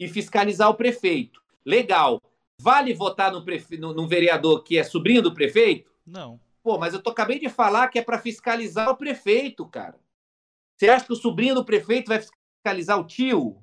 [0.00, 1.42] e fiscalizar o prefeito.
[1.66, 2.18] Legal.
[2.58, 3.76] Vale votar no, prefe...
[3.76, 5.92] no, no vereador que é sobrinho do prefeito?
[6.06, 6.40] Não.
[6.62, 10.00] Pô, mas eu tô, acabei de falar que é para fiscalizar o prefeito, cara.
[10.78, 13.62] Você acha que o sobrinho do prefeito vai fiscalizar o tio?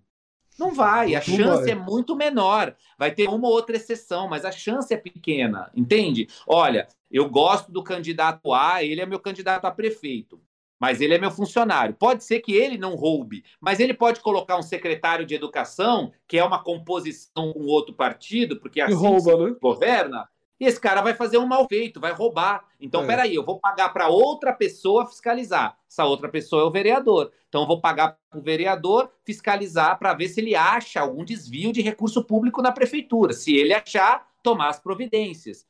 [0.57, 2.75] Não vai, a chance é muito menor.
[2.97, 6.27] Vai ter uma ou outra exceção, mas a chance é pequena, entende?
[6.47, 10.41] Olha, eu gosto do candidato A, ele é meu candidato a prefeito,
[10.79, 11.95] mas ele é meu funcionário.
[11.95, 16.37] Pode ser que ele não roube, mas ele pode colocar um secretário de educação, que
[16.37, 19.55] é uma composição com outro partido, porque assim rouba, né?
[19.61, 20.27] governa,
[20.59, 22.65] e esse cara vai fazer um mal feito, vai roubar.
[22.79, 23.07] Então, é.
[23.07, 25.77] peraí, eu vou pagar para outra pessoa fiscalizar.
[25.89, 27.31] Essa outra pessoa é o vereador.
[27.49, 31.73] Então, eu vou pagar para o vereador fiscalizar para ver se ele acha algum desvio
[31.73, 33.33] de recurso público na prefeitura.
[33.33, 35.67] Se ele achar, tomar as providências.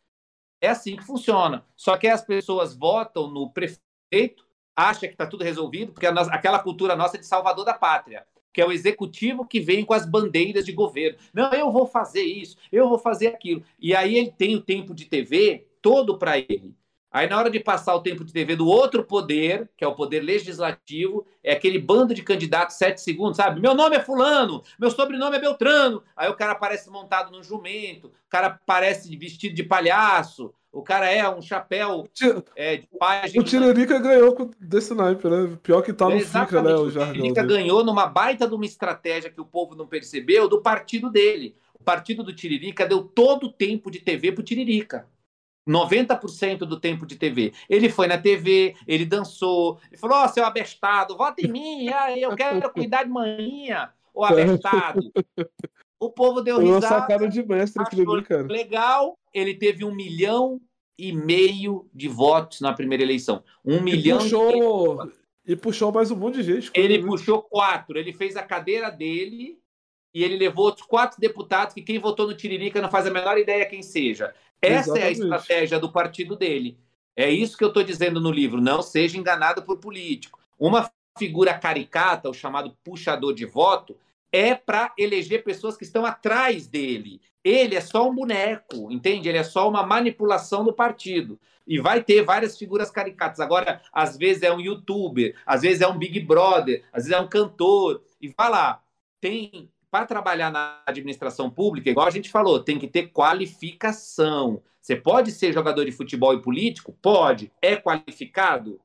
[0.62, 1.66] É assim que funciona.
[1.76, 6.96] Só que as pessoas votam no prefeito, acham que está tudo resolvido, porque aquela cultura
[6.96, 8.26] nossa é de salvador da pátria
[8.56, 11.18] que é o executivo que vem com as bandeiras de governo.
[11.34, 13.62] Não, eu vou fazer isso, eu vou fazer aquilo.
[13.78, 16.74] E aí ele tem o tempo de TV todo para ele.
[17.16, 19.95] Aí, na hora de passar o tempo de TV do outro poder, que é o
[19.95, 23.61] poder legislativo, é aquele bando de candidatos, sete segundos, sabe?
[23.61, 26.03] Meu nome é Fulano, meu sobrenome é Beltrano.
[26.13, 31.09] Aí o cara aparece montado num jumento, o cara aparece vestido de palhaço, o cara
[31.09, 32.05] é um chapéu
[32.53, 33.32] é, de pai.
[33.38, 35.57] O Tiririca ganhou desse naipe, né?
[35.63, 36.76] Pior que tá no fica, né?
[36.76, 40.61] O, o Tiririca ganhou numa baita de uma estratégia que o povo não percebeu do
[40.61, 41.55] partido dele.
[41.80, 45.07] O partido do Tiririca deu todo o tempo de TV pro Tiririca.
[45.68, 47.53] 90% do tempo de TV.
[47.70, 51.88] Ele foi na TV, ele dançou, ele falou: Ó, oh, seu abestado, vota em mim,
[52.18, 54.99] eu quero cuidar de manhã, ô abestado.
[55.97, 56.88] O povo deu risada.
[56.88, 58.43] sacada de mestre aquilo cara.
[58.43, 60.61] Legal, ele teve um milhão
[60.99, 63.43] e meio de votos na primeira eleição.
[63.63, 65.11] Um e milhão puxou...
[65.47, 66.72] E puxou mais um monte de gente.
[66.74, 67.97] Ele puxou quatro.
[67.97, 69.59] Ele fez a cadeira dele
[70.16, 73.38] e ele levou outros quatro deputados que quem votou no Tiririca não faz a menor
[73.38, 74.34] ideia quem seja.
[74.61, 75.03] Essa Exatamente.
[75.03, 76.80] é a estratégia do partido dele.
[77.18, 78.61] É isso que eu estou dizendo no livro.
[78.61, 80.39] Não seja enganado por político.
[80.57, 83.97] Uma figura caricata, o chamado puxador de voto,
[84.32, 87.20] é para eleger pessoas que estão atrás dele.
[87.43, 89.28] Ele é só um boneco, entende?
[89.28, 91.38] Ele é só uma manipulação do partido.
[91.68, 93.41] E vai ter várias figuras caricatas.
[93.41, 97.20] Agora, às vezes é um youtuber, às vezes é um Big Brother, às vezes é
[97.20, 98.01] um cantor.
[98.22, 98.82] E vai lá,
[99.20, 104.62] tem para trabalhar na administração pública, igual a gente falou, tem que ter qualificação.
[104.82, 106.91] Você pode ser jogador de futebol e político?
[107.02, 107.50] Pode.
[107.62, 108.82] É qualificado?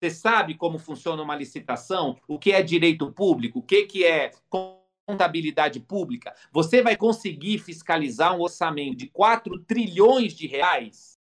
[0.00, 2.18] Você sabe como funciona uma licitação?
[2.26, 3.58] O que é direito público?
[3.58, 6.34] O que, que é contabilidade pública?
[6.52, 11.18] Você vai conseguir fiscalizar um orçamento de 4 trilhões de reais?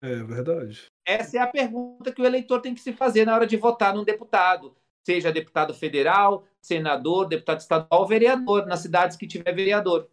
[0.00, 0.86] É verdade.
[1.04, 3.92] Essa é a pergunta que o eleitor tem que se fazer na hora de votar
[3.92, 4.76] num deputado.
[5.06, 10.08] Seja deputado federal, senador, deputado estadual, vereador, nas cidades que tiver vereador.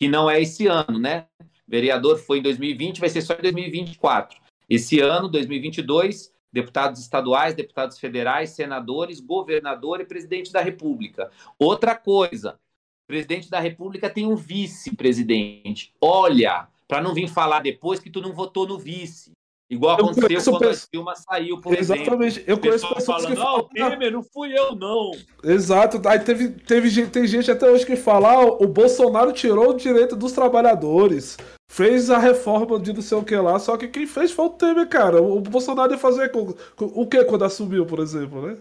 [0.00, 1.26] Que não é esse ano, né?
[1.66, 4.40] Vereador foi em 2020, vai ser só em 2024.
[4.68, 11.30] Esse ano, 2022, deputados estaduais, deputados federais, senadores, governador e presidente da República.
[11.58, 12.58] Outra coisa,
[13.06, 15.92] presidente da República tem um vice-presidente.
[16.00, 19.32] Olha, para não vir falar depois que tu não votou no vice.
[19.70, 22.40] Igual eu aconteceu quando a Dilma saiu, por Exatamente.
[22.40, 22.44] exemplo.
[22.46, 23.60] Eu conheço pessoas falando, que falam...
[23.60, 25.10] o Temer, não fui eu, não.
[25.42, 26.06] Exato.
[26.06, 29.76] Aí teve, teve gente, tem gente até hoje que fala, ah, o Bolsonaro tirou o
[29.76, 31.38] direito dos trabalhadores,
[31.70, 34.50] fez a reforma de não sei o que lá, só que quem fez foi o
[34.50, 35.22] Temer, cara.
[35.22, 36.30] O Bolsonaro ia fazer
[36.78, 38.58] o que quando assumiu, por exemplo, né?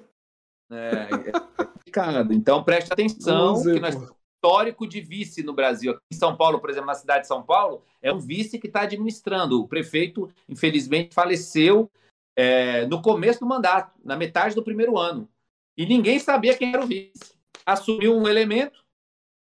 [0.71, 2.33] É, é complicado.
[2.33, 3.95] Então preste atenção que nós
[4.43, 5.93] histórico de vice no Brasil.
[5.93, 8.67] Aqui em São Paulo, por exemplo, na cidade de São Paulo, é um vice que
[8.67, 9.61] está administrando.
[9.61, 11.89] O prefeito, infelizmente, faleceu
[12.35, 15.29] é, no começo do mandato, na metade do primeiro ano.
[15.77, 17.33] E ninguém sabia quem era o vice.
[17.65, 18.83] Assumiu um elemento,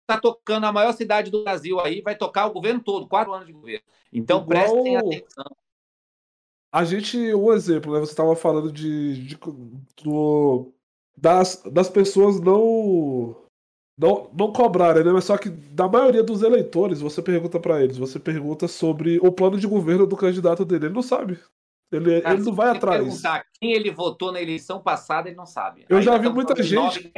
[0.02, 3.46] está tocando a maior cidade do Brasil aí, vai tocar o governo todo, quatro anos
[3.46, 3.84] de governo.
[4.12, 4.48] Então Igual...
[4.48, 5.56] prestem atenção.
[6.70, 8.00] A gente, um exemplo, né?
[8.00, 9.38] Você estava falando de, de
[10.02, 10.72] do,
[11.18, 13.41] das, das pessoas não
[14.02, 15.12] não, não cobrarem, né?
[15.12, 19.30] Mas só que da maioria dos eleitores, você pergunta para eles, você pergunta sobre o
[19.30, 20.86] plano de governo do candidato dele.
[20.86, 21.38] Ele não sabe.
[21.92, 22.98] Ele, Cara, ele não vai atrás.
[23.00, 25.84] perguntar quem ele votou na eleição passada, ele não sabe.
[25.88, 27.12] Eu Aí já vi muita gente.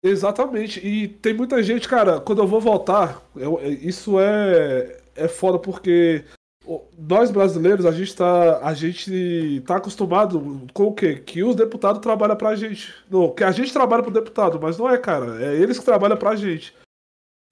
[0.00, 0.86] Exatamente.
[0.86, 6.24] E tem muita gente, cara, quando eu vou votar, eu, isso é, é foda porque
[6.96, 11.16] nós brasileiros, a gente tá, a gente tá acostumado com o quê?
[11.16, 12.94] Que os deputados trabalham pra gente.
[13.10, 15.42] Não, que a gente trabalha pro deputado, mas não é, cara.
[15.44, 16.74] É eles que trabalham pra gente.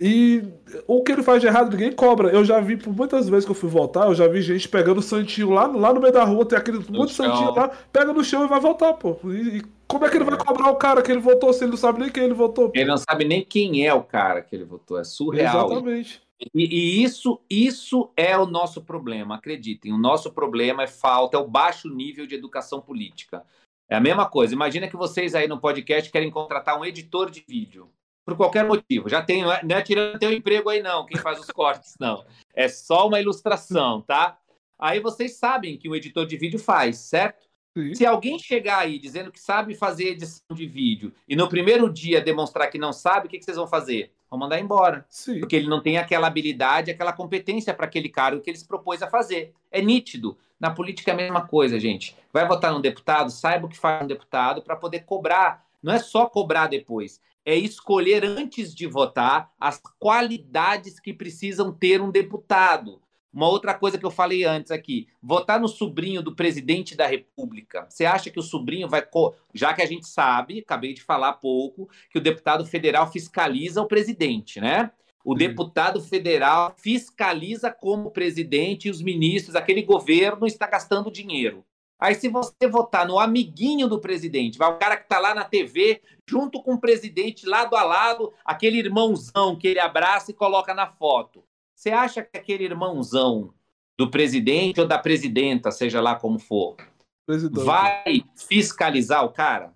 [0.02, 0.42] E
[0.86, 2.30] o que ele faz de errado, ninguém cobra.
[2.30, 5.02] Eu já vi por muitas vezes que eu fui votar, eu já vi gente pegando
[5.02, 8.24] santinho lá, lá no meio da rua, tem aquele monte de santinho lá, pega no
[8.24, 9.18] chão e vai votar, pô.
[9.24, 11.72] E, e como é que ele vai cobrar o cara que ele votou se ele
[11.72, 12.70] não sabe nem quem ele votou?
[12.70, 12.78] Pô?
[12.78, 14.98] Ele não sabe nem quem é o cara que ele votou.
[14.98, 15.66] É surreal.
[15.66, 16.22] Exatamente.
[16.54, 19.92] E, e, isso, isso é o nosso problema, acreditem.
[19.92, 23.44] O nosso problema é falta, é o baixo nível de educação política.
[23.88, 24.54] É a mesma coisa.
[24.54, 27.90] Imagina que vocês aí no podcast querem contratar um editor de vídeo.
[28.24, 29.08] Por qualquer motivo.
[29.08, 32.24] Já tem, não é, é tirando teu emprego aí, não, quem faz os cortes, não.
[32.54, 34.38] É só uma ilustração, tá?
[34.78, 37.50] Aí vocês sabem que o editor de vídeo faz, certo?
[37.76, 37.94] Sim.
[37.94, 42.20] Se alguém chegar aí dizendo que sabe fazer edição de vídeo e no primeiro dia
[42.20, 44.12] demonstrar que não sabe, o que, que vocês vão fazer?
[44.30, 45.04] Vão mandar embora.
[45.08, 45.40] Sim.
[45.40, 49.02] Porque ele não tem aquela habilidade, aquela competência para aquele cargo que ele se propôs
[49.02, 49.52] a fazer.
[49.72, 50.38] É nítido.
[50.58, 52.16] Na política é a mesma coisa, gente.
[52.32, 55.66] Vai votar num deputado, saiba o que faz um deputado para poder cobrar.
[55.82, 62.00] Não é só cobrar depois, é escolher antes de votar as qualidades que precisam ter
[62.00, 63.00] um deputado.
[63.32, 67.86] Uma outra coisa que eu falei antes aqui: votar no sobrinho do presidente da República.
[67.88, 69.06] Você acha que o sobrinho vai.
[69.54, 73.80] Já que a gente sabe, acabei de falar há pouco, que o deputado federal fiscaliza
[73.80, 74.90] o presidente, né?
[75.24, 81.64] O deputado federal fiscaliza como o presidente e os ministros, aquele governo está gastando dinheiro.
[82.00, 85.44] Aí, se você votar no amiguinho do presidente, vai o cara que está lá na
[85.44, 90.72] TV, junto com o presidente, lado a lado, aquele irmãozão que ele abraça e coloca
[90.72, 91.44] na foto.
[91.80, 93.54] Você acha que aquele irmãozão
[93.96, 96.76] do presidente ou da presidenta, seja lá como for,
[97.24, 97.64] Presidente.
[97.64, 99.74] vai fiscalizar o cara?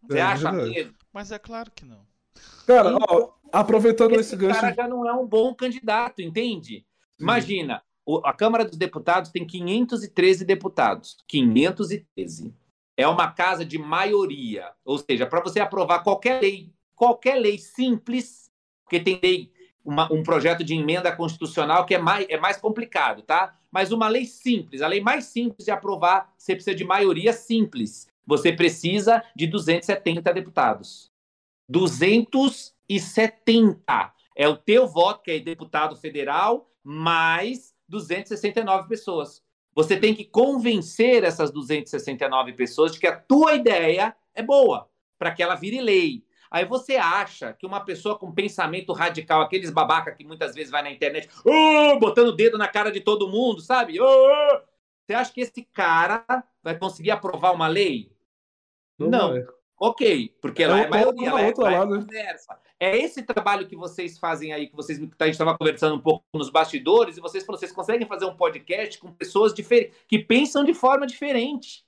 [0.00, 0.94] Você é, acha mesmo?
[1.12, 2.06] Mas é claro que não.
[2.64, 4.58] Cara, ó, aproveitando esse, esse gancho.
[4.58, 6.86] O cara já não é um bom candidato, entende?
[7.18, 7.82] Imagina,
[8.22, 11.16] a Câmara dos Deputados tem 513 deputados.
[11.26, 12.54] 513.
[12.96, 14.70] É uma casa de maioria.
[14.84, 18.52] Ou seja, para você aprovar qualquer lei, qualquer lei simples,
[18.84, 19.57] porque tem lei
[19.88, 23.56] uma, um projeto de emenda constitucional que é mais, é mais complicado, tá?
[23.70, 28.06] Mas uma lei simples, a lei mais simples de aprovar, você precisa de maioria simples.
[28.26, 31.10] Você precisa de 270 deputados.
[31.70, 39.42] 270 é o teu voto, que é deputado federal, mais 269 pessoas.
[39.74, 44.86] Você tem que convencer essas 269 pessoas de que a tua ideia é boa
[45.18, 46.27] para que ela vire lei.
[46.50, 50.82] Aí você acha que uma pessoa com pensamento radical, aqueles babaca que muitas vezes vai
[50.82, 54.00] na internet, oh, botando o dedo na cara de todo mundo, sabe?
[54.00, 54.60] Oh,
[55.06, 56.24] você acha que esse cara
[56.62, 58.12] vai conseguir aprovar uma lei?
[58.98, 59.08] Não.
[59.08, 59.58] Não.
[59.80, 62.58] Ok, porque é lá é maioria, lá é, lá é conversa.
[62.80, 66.24] É esse trabalho que vocês fazem aí, que vocês a gente estava conversando um pouco
[66.34, 70.74] nos bastidores, e vocês vocês conseguem fazer um podcast com pessoas diferentes, que pensam de
[70.74, 71.86] forma diferente.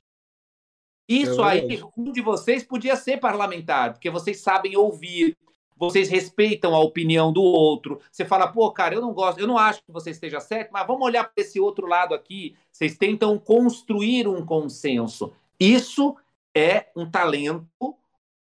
[1.10, 5.36] Isso é aí, um de vocês podia ser parlamentar, porque vocês sabem ouvir,
[5.76, 8.00] vocês respeitam a opinião do outro.
[8.12, 10.86] Você fala, pô, cara, eu não gosto, eu não acho que você esteja certo, mas
[10.86, 12.54] vamos olhar para esse outro lado aqui.
[12.70, 15.32] Vocês tentam construir um consenso.
[15.58, 16.14] Isso
[16.54, 17.96] é um talento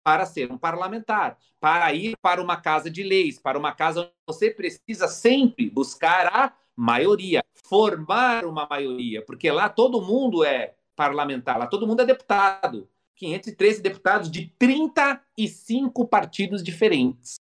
[0.02, 4.12] para ser um parlamentar, para ir para uma casa de leis, para uma casa onde
[4.26, 11.58] você precisa sempre buscar a maioria, formar uma maioria, porque lá todo mundo é parlamentar,
[11.58, 12.88] lá todo mundo é deputado.
[13.14, 17.36] 513 deputados de 35 partidos diferentes.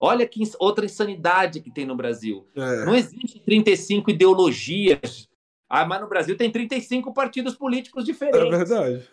[0.00, 2.48] Olha que outra insanidade que tem no Brasil.
[2.56, 2.84] É.
[2.84, 5.28] Não existe 35 ideologias.
[5.68, 8.40] Ah, mas no Brasil tem 35 partidos políticos diferentes.
[8.40, 9.08] É verdade.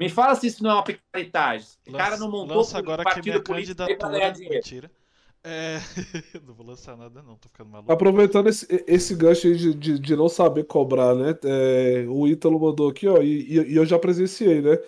[0.00, 1.68] Me fala se isso não é uma picaretagem.
[1.86, 4.32] O cara não montou lança agora que minha candidatura.
[4.38, 4.90] Mentira.
[5.44, 5.78] É...
[6.46, 7.92] não vou lançar nada, não, tô ficando maluco.
[7.92, 11.36] Aproveitando esse, esse gancho de, de, de não saber cobrar, né?
[11.44, 14.78] É, o Ítalo mandou aqui, ó, e, e, eu já presenciei, né?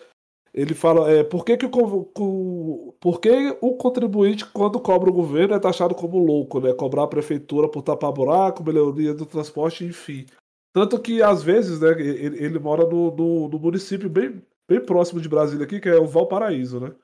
[0.53, 5.55] Ele fala, é, por que, que, o, por que o contribuinte, quando cobra o governo,
[5.55, 6.73] é taxado como louco, né?
[6.73, 10.25] Cobrar a prefeitura por tapar buraco, melhoria do transporte, enfim.
[10.73, 15.21] Tanto que, às vezes, né, ele, ele mora no, no, no município bem, bem próximo
[15.21, 16.95] de Brasília aqui, que é o Valparaíso, né?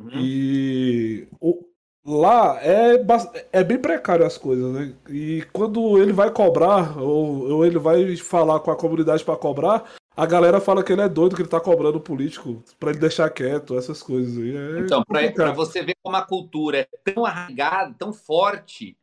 [0.00, 0.10] Uhum.
[0.14, 1.66] E o,
[2.06, 3.04] lá é,
[3.52, 4.94] é bem precário as coisas, né?
[5.10, 9.84] E quando ele vai cobrar, ou, ou ele vai falar com a comunidade para cobrar,
[10.16, 13.00] a galera fala que ele é doido, que ele tá cobrando o político para ele
[13.00, 14.56] deixar quieto, essas coisas aí.
[14.56, 18.96] É então, para você ver como a cultura é tão arraigada, tão forte,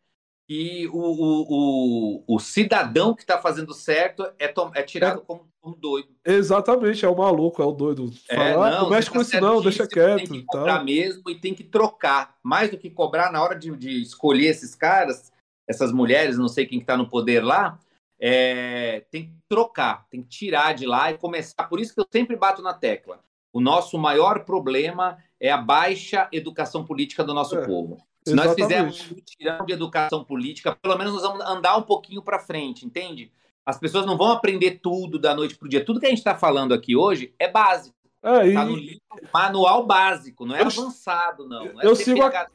[0.54, 5.26] que o, o, o, o cidadão que está fazendo certo é, é tirado é.
[5.26, 6.10] como um doido.
[6.24, 8.12] Exatamente, é o maluco, é o doido.
[8.30, 10.18] É, Fala, ah, não, mexe tá com isso não, deixa quieto.
[10.18, 10.84] Tem que cobrar tá.
[10.84, 12.36] mesmo e tem que trocar.
[12.44, 15.32] Mais do que cobrar na hora de, de escolher esses caras,
[15.68, 17.80] essas mulheres, não sei quem está no poder lá,
[18.20, 21.64] é, tem que trocar, tem que tirar de lá e começar.
[21.64, 23.22] Por isso que eu sempre bato na tecla.
[23.52, 27.66] O nosso maior problema é a baixa educação política do nosso é.
[27.66, 27.98] povo.
[28.26, 28.60] Se Exatamente.
[28.60, 32.40] nós fizermos um tirão de educação política, pelo menos nós vamos andar um pouquinho para
[32.40, 33.32] frente, entende?
[33.66, 35.84] As pessoas não vão aprender tudo da noite para o dia.
[35.84, 37.96] Tudo que a gente está falando aqui hoje é básico.
[38.22, 38.54] É, e...
[38.54, 39.02] Tá no livro,
[39.34, 41.66] manual básico, não é eu, avançado, não.
[41.66, 42.48] não é eu, sigo a...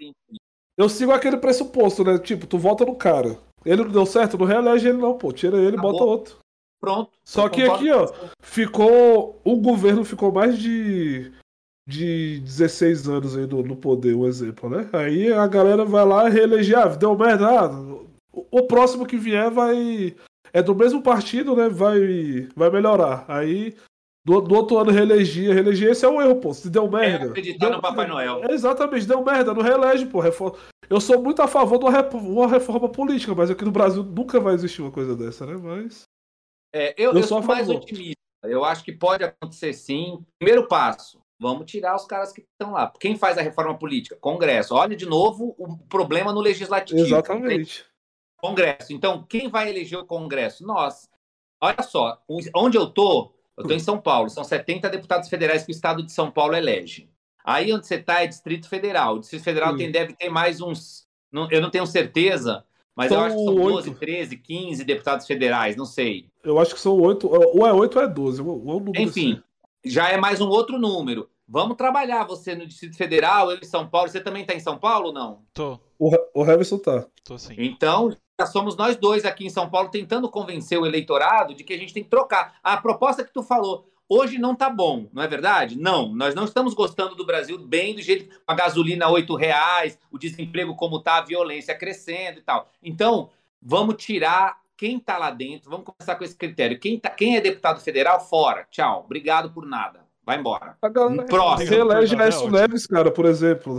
[0.76, 2.18] eu sigo aquele pressuposto, né?
[2.18, 3.38] Tipo, tu volta no cara.
[3.64, 5.32] Ele não deu certo, não reelege ele, não, pô.
[5.32, 6.38] Tira ele e bota outro.
[6.80, 7.10] Pronto.
[7.24, 8.10] Só que aqui, ó,
[8.40, 9.40] ficou.
[9.44, 11.32] O governo ficou mais de
[11.88, 14.86] de 16 anos aí no, no, poder, um exemplo, né?
[14.92, 17.70] Aí a galera vai lá reeleger, ah, deu merda, ah,
[18.30, 20.14] o próximo que vier vai.
[20.52, 21.68] É do mesmo partido, né?
[21.68, 23.24] Vai, vai melhorar.
[23.26, 23.74] Aí
[24.24, 26.52] do, do outro ano reelegia, reelegia, esse é um erro, pô.
[26.52, 27.26] Se deu merda.
[27.26, 28.44] É acreditar deu, no Papai Noel.
[28.44, 30.20] É, exatamente, deu merda, não reelege, pô.
[30.20, 30.58] Reforma.
[30.90, 34.38] Eu sou muito a favor de uma, uma reforma política, mas aqui no Brasil nunca
[34.38, 35.56] vai existir uma coisa dessa, né?
[35.56, 36.02] Mas.
[36.74, 38.18] É, eu, eu, eu sou mais otimista.
[38.44, 40.22] Eu acho que pode acontecer sim.
[40.38, 42.92] Primeiro passo, Vamos tirar os caras que estão lá.
[42.98, 44.16] Quem faz a reforma política?
[44.20, 44.74] Congresso.
[44.74, 47.00] Olha de novo o problema no legislativo.
[47.00, 47.84] Exatamente.
[48.36, 48.92] Congresso.
[48.92, 50.66] Então, quem vai eleger o Congresso?
[50.66, 51.08] Nós.
[51.60, 52.20] Olha só,
[52.54, 56.04] onde eu tô, eu tô em São Paulo, são 70 deputados federais que o estado
[56.04, 57.10] de São Paulo elege.
[57.44, 59.16] Aí onde você está é Distrito Federal.
[59.16, 61.08] O Distrito Federal tem, deve ter mais uns.
[61.32, 62.64] Não, eu não tenho certeza,
[62.94, 66.30] mas são eu acho que são 12, 13, 15 deputados federais, não sei.
[66.44, 68.42] Eu acho que são 8, ou é 8 ou é 12.
[68.42, 69.42] Ou Enfim, assim
[69.88, 71.28] já é mais um outro número.
[71.46, 74.08] Vamos trabalhar você no Distrito Federal, eu em São Paulo.
[74.08, 75.42] Você também está em São Paulo não?
[75.54, 75.80] Tô.
[75.98, 77.06] O, o Harrison tá.
[77.24, 77.54] Tô sim.
[77.56, 81.72] Então, já somos nós dois aqui em São Paulo tentando convencer o eleitorado de que
[81.72, 82.58] a gente tem que trocar.
[82.62, 85.78] A proposta que tu falou, hoje não tá bom, não é verdade?
[85.78, 90.18] Não, nós não estamos gostando do Brasil bem do jeito a gasolina oito reais, o
[90.18, 92.68] desemprego como tá, a violência crescendo e tal.
[92.82, 93.30] Então,
[93.60, 96.78] vamos tirar quem está lá dentro, vamos começar com esse critério.
[96.78, 98.64] Quem, tá, quem é deputado federal, fora.
[98.70, 99.02] Tchau.
[99.04, 100.06] Obrigado por nada.
[100.24, 100.78] Vai embora.
[100.80, 101.70] A galera Próximo.
[101.70, 103.74] reelege Aécio Neves, cara, por exemplo.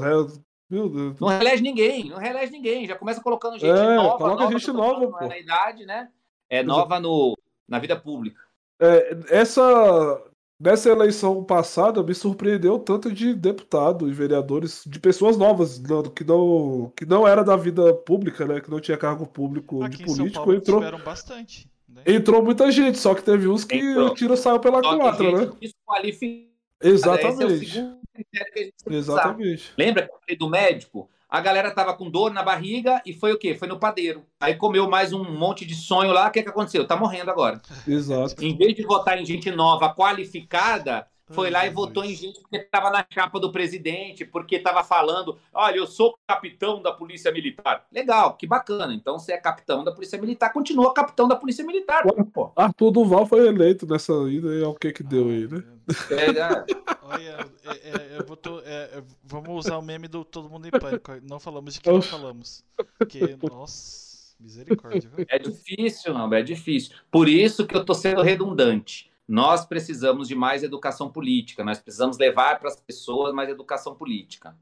[0.70, 1.20] Meu Deus.
[1.20, 2.86] Não reelege ninguém, não reelege ninguém.
[2.86, 4.18] Já começa colocando gente é, nova.
[4.18, 5.28] Coloca nova, gente nova, pô.
[5.28, 6.10] Na idade, né?
[6.50, 7.38] É nova no,
[7.68, 8.42] na vida pública.
[8.80, 10.22] É, essa
[10.60, 15.82] Nessa eleição passada, me surpreendeu tanto de deputado e vereadores, de pessoas novas,
[16.14, 18.60] que não, que não era da vida pública, né?
[18.60, 20.54] Que não tinha cargo público Aqui de político.
[20.54, 21.70] entrou, bastante.
[21.88, 22.04] Né?
[22.06, 24.08] Entrou muita gente, só que teve uns que entrou.
[24.08, 25.52] o tiro saiu pela culatra, né?
[25.62, 26.50] Desqualificada
[26.82, 27.42] Exatamente.
[27.42, 29.74] É o segundo critério que a gente Exatamente.
[29.78, 31.10] Lembra que eu falei do médico?
[31.30, 33.54] A galera tava com dor na barriga e foi o quê?
[33.54, 34.26] Foi no padeiro.
[34.40, 36.28] Aí comeu mais um monte de sonho lá.
[36.28, 36.88] O que, que aconteceu?
[36.88, 37.62] Tá morrendo agora.
[37.88, 38.44] Exato.
[38.44, 42.58] Em vez de votar em gente nova, qualificada, foi lá e votou em gente porque
[42.58, 47.86] estava na chapa do presidente, porque estava falando: olha, eu sou capitão da Polícia Militar.
[47.92, 48.94] Legal, que bacana.
[48.94, 52.04] Então, você é capitão da Polícia Militar, continua capitão da Polícia Militar.
[52.34, 52.52] Pô.
[52.56, 55.64] Arthur Duval foi eleito nessa ida e é o que que deu aí, né?
[56.12, 56.66] É, é.
[57.04, 61.12] Olha, é, é, botou, é, vamos usar o meme do Todo Mundo em Pânico.
[61.24, 62.64] Não falamos de que não falamos.
[62.98, 65.10] Porque, nossa, misericórdia.
[65.16, 65.26] Viu?
[65.30, 66.96] É difícil, não, é difícil.
[67.12, 72.18] Por isso que eu tô sendo redundante nós precisamos de mais educação política, nós precisamos
[72.18, 74.58] levar para as pessoas mais educação política.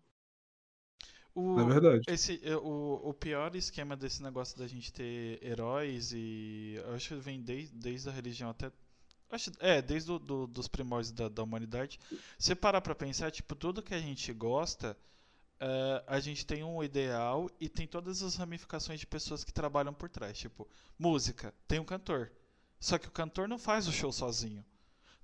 [1.34, 2.04] O, é verdade.
[2.10, 6.82] Esse, é, o, o pior esquema desse negócio da gente ter heróis e.
[6.84, 8.70] Eu acho que vem desde, desde a religião até.
[9.30, 11.98] Acho, é, desde do, do, dos primórdios da, da humanidade.
[12.38, 14.98] Se parar pra pensar, tipo, tudo que a gente gosta,
[15.62, 19.94] uh, a gente tem um ideal e tem todas as ramificações de pessoas que trabalham
[19.94, 20.38] por trás.
[20.38, 20.68] Tipo,
[21.00, 22.32] música, tem um cantor.
[22.80, 24.64] Só que o cantor não faz o show sozinho.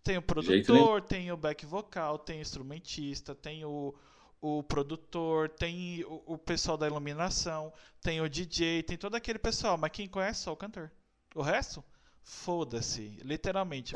[0.04, 3.96] Tem o produtor, tem o back vocal, tem o instrumentista, tem o,
[4.42, 9.78] o produtor, tem o, o, pessoal da iluminação, tem o DJ, tem todo aquele pessoal,
[9.78, 10.92] mas quem conhece só o cantor.
[11.34, 11.82] O resto,
[12.22, 13.94] foda-se, literalmente.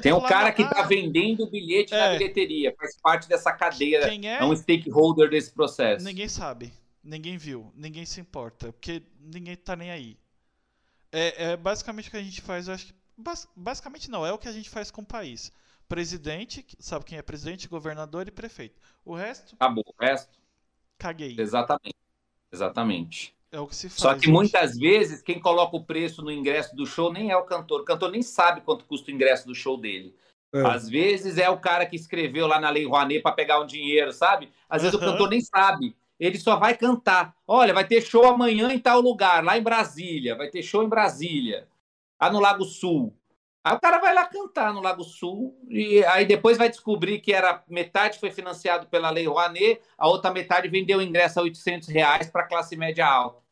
[0.00, 4.08] Tem o cara que está vendendo o bilhete é, na bilheteria, faz parte dessa cadeia,
[4.08, 4.38] quem é?
[4.38, 6.04] é um stakeholder desse processo.
[6.04, 6.72] Ninguém sabe,
[7.02, 10.16] ninguém viu, ninguém se importa, porque ninguém tá nem aí.
[11.16, 12.94] É, é basicamente o que a gente faz, eu acho que.
[13.16, 15.50] Bas, basicamente não, é o que a gente faz com o país.
[15.88, 18.78] Presidente, sabe quem é presidente, governador e prefeito.
[19.02, 19.54] O resto.
[19.58, 20.38] Acabou, o resto.
[20.98, 21.34] Caguei.
[21.38, 21.96] Exatamente.
[22.52, 23.34] Exatamente.
[23.50, 24.00] É o que se faz.
[24.00, 24.30] Só que gente.
[24.30, 27.80] muitas vezes quem coloca o preço no ingresso do show nem é o cantor.
[27.80, 30.14] O cantor nem sabe quanto custa o ingresso do show dele.
[30.52, 30.60] É.
[30.66, 34.12] Às vezes é o cara que escreveu lá na Lei Rouanet para pegar um dinheiro,
[34.12, 34.50] sabe?
[34.68, 35.06] Às vezes uhum.
[35.06, 37.34] o cantor nem sabe ele só vai cantar.
[37.46, 40.36] Olha, vai ter show amanhã em tal lugar, lá em Brasília.
[40.36, 41.68] Vai ter show em Brasília,
[42.20, 43.14] lá no Lago Sul.
[43.66, 47.32] Aí o cara vai lá cantar no Lago Sul e aí depois vai descobrir que
[47.32, 52.30] era metade foi financiado pela Lei Rouanet, a outra metade vendeu ingresso a 800 reais
[52.30, 53.44] para classe média alta.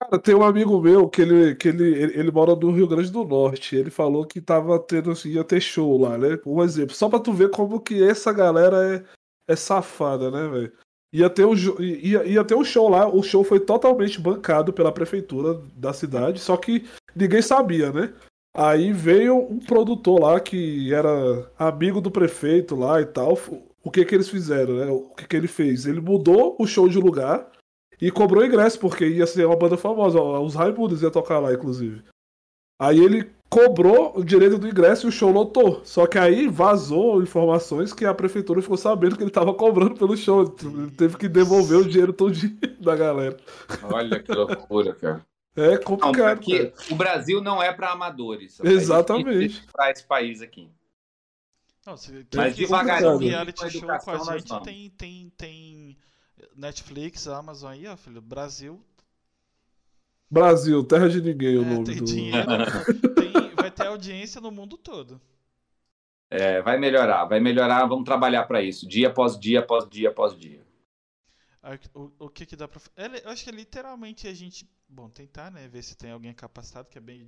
[0.00, 3.24] Cara, tem um amigo meu que ele, que ele, ele, mora no Rio Grande do
[3.24, 3.74] Norte.
[3.74, 6.38] Ele falou que tava tendo, assim, ia ter show lá, né?
[6.46, 6.94] Um exemplo.
[6.94, 9.04] Só pra tu ver como que essa galera
[9.48, 10.72] é, é safada, né, velho?
[11.12, 14.92] Ia ter, o, ia, ia ter um show lá, o show foi totalmente bancado pela
[14.92, 16.86] prefeitura da cidade, só que
[17.16, 18.12] ninguém sabia, né?
[18.54, 23.38] Aí veio um produtor lá que era amigo do prefeito lá e tal.
[23.82, 24.86] O que que eles fizeram, né?
[24.90, 25.86] O que que ele fez?
[25.86, 27.50] Ele mudou o show de lugar
[28.00, 30.20] e cobrou ingresso, porque ia ser uma banda famosa.
[30.20, 32.02] Os Raimundos ia tocar lá, inclusive.
[32.80, 35.80] Aí ele cobrou o direito do ingresso e o show lotou.
[35.84, 40.16] Só que aí vazou informações que a prefeitura ficou sabendo que ele estava cobrando pelo
[40.16, 40.54] show.
[40.62, 42.34] Ele teve que devolver o dinheiro todo
[42.80, 43.36] da galera.
[43.82, 45.26] Olha que loucura, cara.
[45.56, 46.40] É complicado.
[46.46, 48.60] Não, o Brasil não é para amadores.
[48.62, 49.66] Exatamente.
[49.72, 50.70] Para esse país aqui.
[51.84, 53.18] Não, se, Mas devagarinho.
[53.18, 55.96] reality show com a gente tem, tem, tem
[56.54, 58.20] Netflix, Amazon aí, ó, filho.
[58.20, 58.78] Brasil
[60.30, 62.04] Brasil, terra de ninguém, é, o nome tem do.
[62.04, 62.46] Dinheiro,
[63.16, 63.32] tem,
[63.88, 65.20] audiência no mundo todo.
[66.30, 70.36] É, vai melhorar, vai melhorar, vamos trabalhar para isso, dia após dia, após dia, após
[70.38, 70.62] dia.
[71.94, 72.80] O, o que que dá pra.
[73.22, 74.68] Eu acho que literalmente a gente.
[74.88, 75.68] Bom, tentar, né?
[75.68, 77.26] Ver se tem alguém capacitado, que é bem.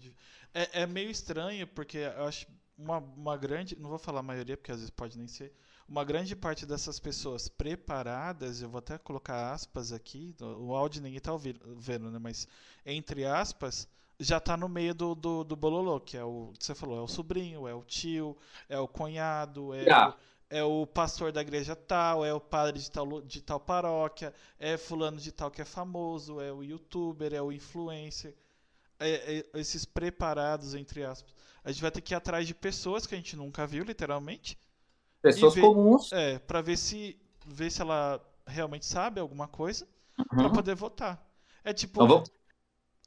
[0.55, 2.47] É, é meio estranho, porque eu acho
[2.77, 3.77] uma, uma grande.
[3.79, 5.53] Não vou falar a maioria, porque às vezes pode nem ser
[5.91, 11.19] uma grande parte dessas pessoas preparadas, eu vou até colocar aspas aqui, o áudio ninguém
[11.19, 12.19] está vendo, né?
[12.21, 12.47] Mas
[12.87, 13.89] entre aspas,
[14.21, 17.03] já está no meio do, do, do bololô, que é o que você falou, é
[17.03, 18.37] o sobrinho, é o tio,
[18.69, 20.15] é o cunhado, é, o,
[20.51, 24.77] é o pastor da igreja tal, é o padre de tal, de tal paróquia, é
[24.77, 28.35] fulano de tal que é famoso, é o youtuber, é o influencer.
[28.99, 31.35] É, é, esses preparados, entre aspas.
[31.65, 34.59] A gente vai ter que ir atrás de pessoas que a gente nunca viu, literalmente,
[35.23, 36.13] Pessoas ver, comuns.
[36.13, 39.87] É, pra ver se, ver se ela realmente sabe alguma coisa
[40.19, 40.25] uhum.
[40.25, 41.23] pra poder votar.
[41.63, 42.07] É tipo.
[42.07, 42.25] Vou...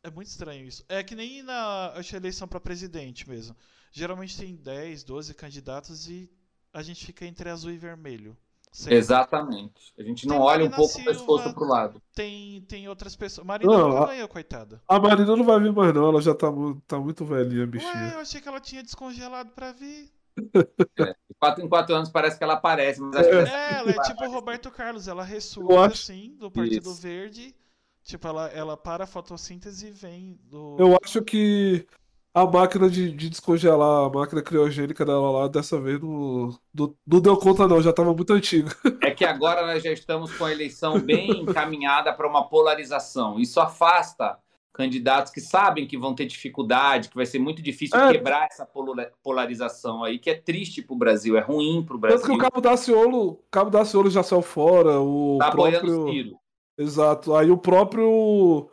[0.04, 0.84] É muito estranho isso.
[0.90, 3.56] É que nem na eleição para presidente mesmo.
[3.92, 6.30] Geralmente tem 10, 12 candidatos e
[6.74, 8.36] a gente fica entre azul e vermelho.
[8.74, 8.96] Sempre.
[8.96, 9.94] Exatamente.
[9.98, 12.02] A gente não tem olha Marina um pouco Silva, o pescoço pro lado.
[12.14, 13.46] Tem, tem outras pessoas.
[13.46, 14.82] Marina não, ganhou, coitada.
[14.88, 16.10] A Marina não vai vir mais, não.
[16.10, 16.48] Ela já tá,
[16.88, 17.94] tá muito velhinha, bichinha.
[17.94, 20.12] Ué, eu achei que ela tinha descongelado pra vir.
[21.00, 23.00] É, quatro em quatro anos parece que ela aparece.
[23.00, 26.50] Mas acho é, que é, ela é tipo o Roberto Carlos, ela ressurge assim do
[26.50, 27.02] Partido Isso.
[27.02, 27.56] Verde.
[28.04, 30.76] Tipo, ela, ela para a fotossíntese e vem do.
[30.78, 31.88] Eu acho que
[32.34, 37.20] a máquina de, de, descongelar, a máquina criogênica dela lá, dessa vez não, não, não
[37.22, 38.70] deu conta, não, já estava muito antigo.
[39.02, 43.40] É que agora nós já estamos com a eleição bem encaminhada para uma polarização.
[43.40, 44.38] Isso afasta
[44.74, 48.12] candidatos que sabem que vão ter dificuldade, que vai ser muito difícil é.
[48.12, 48.68] quebrar essa
[49.22, 52.20] polarização aí, que é triste para o Brasil, é ruim para o Brasil.
[52.20, 56.06] Tanto que o Cabo Daciolo, Cabo Daciolo já saiu fora, o tá próprio...
[56.06, 56.43] tiro.
[56.78, 58.70] Exato, aí o próprio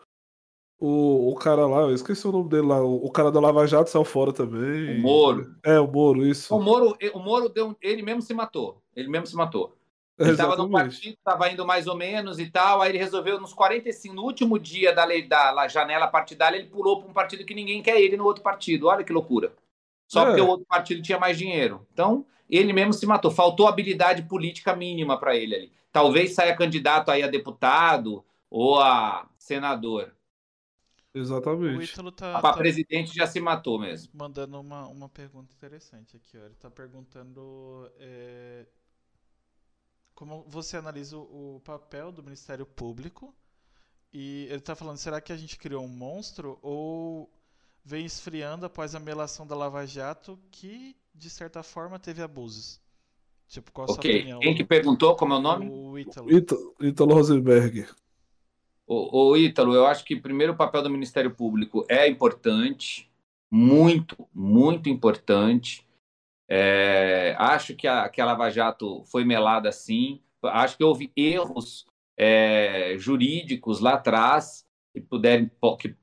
[0.78, 3.66] o, o cara lá, eu esqueci o nome dele lá, o, o cara da Lava
[3.66, 4.98] Jato saiu fora também.
[4.98, 5.55] O Moro.
[5.62, 6.57] É, o Moro, isso.
[6.57, 9.76] O Moro, o Moro deu, ele mesmo se matou, ele mesmo se matou.
[10.18, 12.82] Ele estava no partido, estava indo mais ou menos e tal.
[12.82, 17.01] Aí ele resolveu, nos 45, no último dia da, lei, da janela partidária, ele pulou
[17.01, 18.88] para um partido que ninguém quer ele no outro partido.
[18.88, 19.55] Olha que loucura.
[20.07, 20.26] Só é.
[20.26, 21.86] porque o outro partido tinha mais dinheiro.
[21.90, 22.26] Então,
[22.59, 23.30] ele mesmo se matou.
[23.30, 25.72] Faltou habilidade política mínima para ele ali.
[25.92, 30.14] Talvez saia candidato aí a deputado ou a senador.
[31.12, 31.94] Exatamente.
[32.16, 34.11] Tá, Para tá presidente já se matou mesmo.
[34.14, 36.38] Mandando uma, uma pergunta interessante aqui.
[36.38, 36.44] Ó.
[36.44, 37.90] Ele está perguntando.
[37.98, 38.66] É
[40.20, 43.34] como você analisa o papel do Ministério Público
[44.12, 47.32] e ele está falando, será que a gente criou um monstro ou
[47.82, 52.80] vem esfriando após a melação da Lava Jato que, de certa forma, teve abusos?
[53.46, 54.12] Tipo, qual a okay.
[54.12, 54.40] sua opinião?
[54.40, 55.68] Quem que perguntou como é o nome?
[55.68, 56.32] O Ítalo.
[56.32, 57.86] Ítalo, Ítalo Rosenberg.
[58.86, 63.10] O, o Ítalo, eu acho que primeiro o papel do Ministério Público é importante,
[63.50, 65.86] muito, muito importante.
[66.48, 70.20] É, acho que a, que a Lava Jato foi melada sim.
[70.42, 75.94] Acho que houve erros é, jurídicos lá atrás que puderem que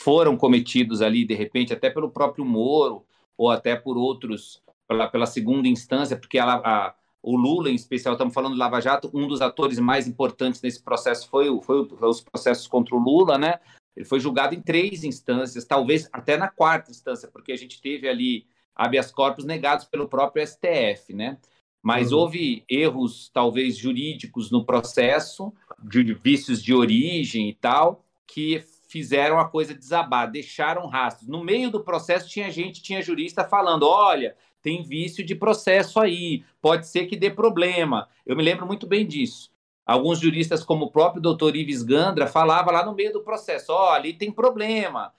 [0.00, 3.06] foram cometidos ali de repente até pelo próprio Moro
[3.36, 8.14] ou até por outros pela, pela segunda instância, porque a, a, o Lula em especial,
[8.14, 12.08] estamos falando do Lava Jato, um dos atores mais importantes nesse processo foi, foi, foi
[12.08, 13.60] os processos contra o Lula, né?
[13.96, 18.08] Ele foi julgado em três instâncias, talvez até na quarta instância, porque a gente teve
[18.08, 21.38] ali habeas corpus negados pelo próprio STF, né?
[21.82, 22.20] Mas uhum.
[22.20, 28.64] houve erros, talvez jurídicos no processo, de vícios de origem e tal, que
[28.94, 31.28] fizeram a coisa desabar, deixaram rastros.
[31.28, 36.44] No meio do processo tinha gente, tinha jurista falando: olha, tem vício de processo aí,
[36.62, 38.08] pode ser que dê problema.
[38.24, 39.50] Eu me lembro muito bem disso.
[39.84, 43.90] Alguns juristas, como o próprio doutor Ives Gandra, falava lá no meio do processo: ó,
[43.90, 45.12] oh, ali tem problema,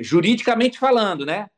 [0.00, 1.48] juridicamente falando, né?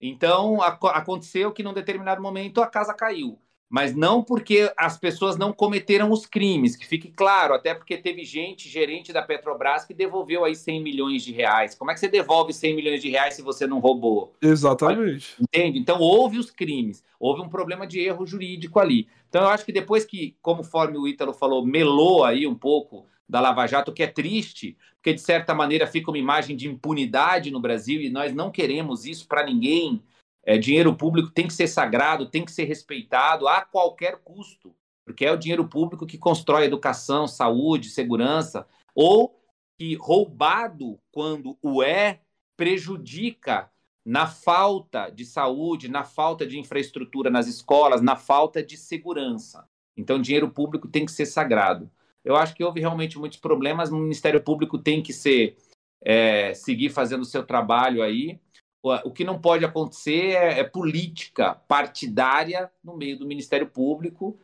[0.00, 3.38] Então, aconteceu que num determinado momento a casa caiu.
[3.70, 8.24] Mas não porque as pessoas não cometeram os crimes, que fique claro, até porque teve
[8.24, 11.76] gente, gerente da Petrobras, que devolveu aí 100 milhões de reais.
[11.76, 14.34] Como é que você devolve 100 milhões de reais se você não roubou?
[14.42, 15.36] Exatamente.
[15.40, 15.78] Entende?
[15.78, 19.06] Então, houve os crimes, houve um problema de erro jurídico ali.
[19.28, 23.40] Então, eu acho que depois que, conforme o Ítalo falou, melou aí um pouco da
[23.40, 27.60] Lava Jato, que é triste, porque de certa maneira fica uma imagem de impunidade no
[27.60, 30.02] Brasil e nós não queremos isso para ninguém.
[30.44, 34.74] É, dinheiro público tem que ser sagrado, tem que ser respeitado a qualquer custo,
[35.04, 39.38] porque é o dinheiro público que constrói educação, saúde, segurança, ou
[39.78, 42.20] que roubado quando o é
[42.56, 43.70] prejudica
[44.04, 49.68] na falta de saúde, na falta de infraestrutura nas escolas, na falta de segurança.
[49.96, 51.90] Então, dinheiro público tem que ser sagrado.
[52.24, 53.90] Eu acho que houve realmente muitos problemas.
[53.90, 55.56] O Ministério Público tem que ser
[56.02, 58.38] é, seguir fazendo o seu trabalho aí.
[58.82, 64.38] O que não pode acontecer é, é, política partidária no meio do Ministério Público,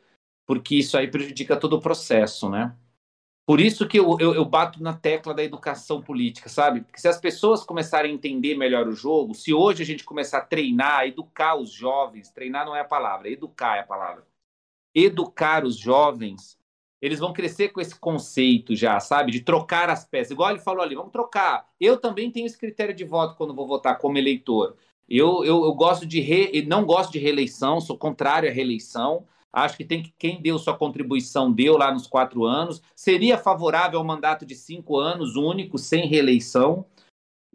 [0.47, 2.77] porque isso aí prejudica todo o processo, né?
[3.47, 6.81] Por isso que eu, eu, eu, bato na tecla da educação política, sabe?
[6.81, 10.39] Porque se as pessoas começarem a entender melhor o jogo, se hoje a gente começar
[10.39, 14.27] a treinar, educar os jovens, treinar não é a palavra, educar é a palavra.
[14.93, 16.59] Educar os jovens,
[17.07, 19.33] eles vão crescer com esse conceito já, sabe?
[19.33, 20.33] De trocar as peças.
[20.33, 21.67] Igual ele falou ali, vamos trocar.
[21.81, 24.77] Eu também tenho esse critério de voto quando vou votar como eleitor.
[25.09, 26.63] Eu, eu, eu gosto de re...
[26.67, 29.25] não gosto de reeleição, sou contrário à reeleição.
[29.53, 32.83] Acho que tem que quem deu sua contribuição deu lá nos quatro anos.
[32.95, 36.85] Seria favorável ao mandato de cinco anos único, sem reeleição.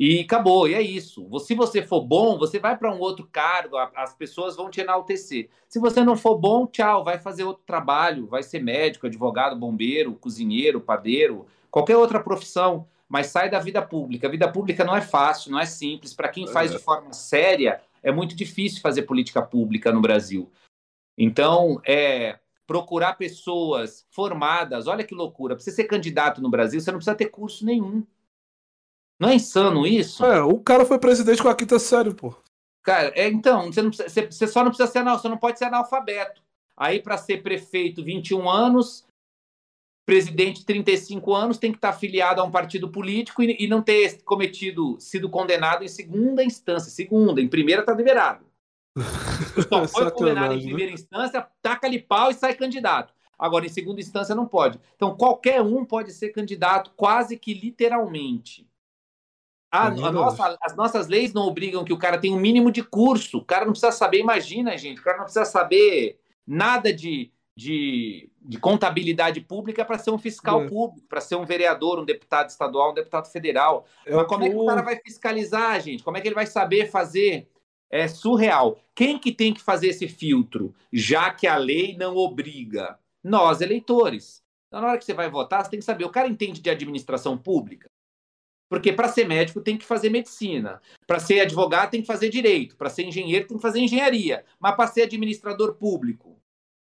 [0.03, 1.27] E acabou, e é isso.
[1.41, 5.47] Se você for bom, você vai para um outro cargo, as pessoas vão te enaltecer.
[5.69, 10.15] Se você não for bom, tchau, vai fazer outro trabalho, vai ser médico, advogado, bombeiro,
[10.15, 14.25] cozinheiro, padeiro, qualquer outra profissão, mas sai da vida pública.
[14.25, 16.15] A vida pública não é fácil, não é simples.
[16.15, 20.51] Para quem faz de forma séria, é muito difícil fazer política pública no Brasil.
[21.15, 24.87] Então, é procurar pessoas formadas.
[24.87, 25.53] Olha que loucura.
[25.53, 28.03] Para você ser candidato no Brasil, você não precisa ter curso nenhum.
[29.21, 30.25] Não é insano isso?
[30.25, 32.33] É, o cara foi presidente com a quinta série, pô.
[32.81, 35.65] Cara, é, então, você, não precisa, você, só não precisa ser você não pode ser
[35.65, 36.41] analfabeto.
[36.75, 39.05] Aí, para ser prefeito, 21 anos,
[40.07, 43.83] presidente de 35 anos tem que estar afiliado a um partido político e, e não
[43.83, 46.89] ter cometido, sido condenado em segunda instância.
[46.89, 48.43] Segunda, em primeira está liberado.
[49.69, 50.63] Só foi condenado em né?
[50.63, 53.13] primeira instância, taca-lhe pau e sai candidato.
[53.37, 54.79] Agora, em segunda instância, não pode.
[54.95, 58.70] Então, qualquer um pode ser candidato, quase que literalmente.
[59.71, 62.83] A, a nossa, as nossas leis não obrigam que o cara tenha um mínimo de
[62.83, 63.37] curso.
[63.37, 68.29] O cara não precisa saber, imagina, gente, o cara não precisa saber nada de, de,
[68.41, 70.67] de contabilidade pública para ser um fiscal é.
[70.67, 73.85] público, para ser um vereador, um deputado estadual, um deputado federal.
[74.05, 76.03] É Mas como é que o cara vai fiscalizar, gente?
[76.03, 77.47] Como é que ele vai saber fazer?
[77.89, 78.77] É surreal.
[78.95, 82.97] Quem que tem que fazer esse filtro, já que a lei não obriga?
[83.23, 84.41] Nós, eleitores.
[84.67, 86.69] Então, na hora que você vai votar, você tem que saber, o cara entende de
[86.69, 87.90] administração pública?
[88.71, 92.77] Porque para ser médico tem que fazer medicina, para ser advogado tem que fazer direito,
[92.77, 96.41] para ser engenheiro tem que fazer engenharia, mas para ser administrador público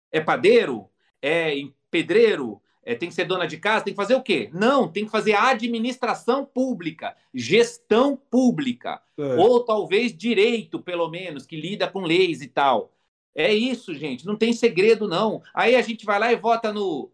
[0.10, 0.90] é padeiro,
[1.22, 1.52] é
[1.92, 4.50] pedreiro, é, tem que ser dona de casa, tem que fazer o quê?
[4.54, 9.36] Não, tem que fazer administração pública, gestão pública, é.
[9.36, 12.94] ou talvez direito, pelo menos, que lida com leis e tal.
[13.36, 15.44] É isso, gente, não tem segredo não.
[15.54, 17.12] Aí a gente vai lá e vota no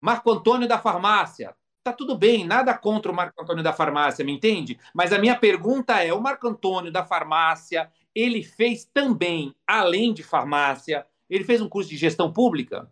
[0.00, 1.54] Marco Antônio da farmácia.
[1.82, 4.78] Tá tudo bem, nada contra o Marco Antônio da farmácia, me entende?
[4.94, 10.22] Mas a minha pergunta é: o Marco Antônio da farmácia, ele fez também, além de
[10.22, 12.90] farmácia, ele fez um curso de gestão pública?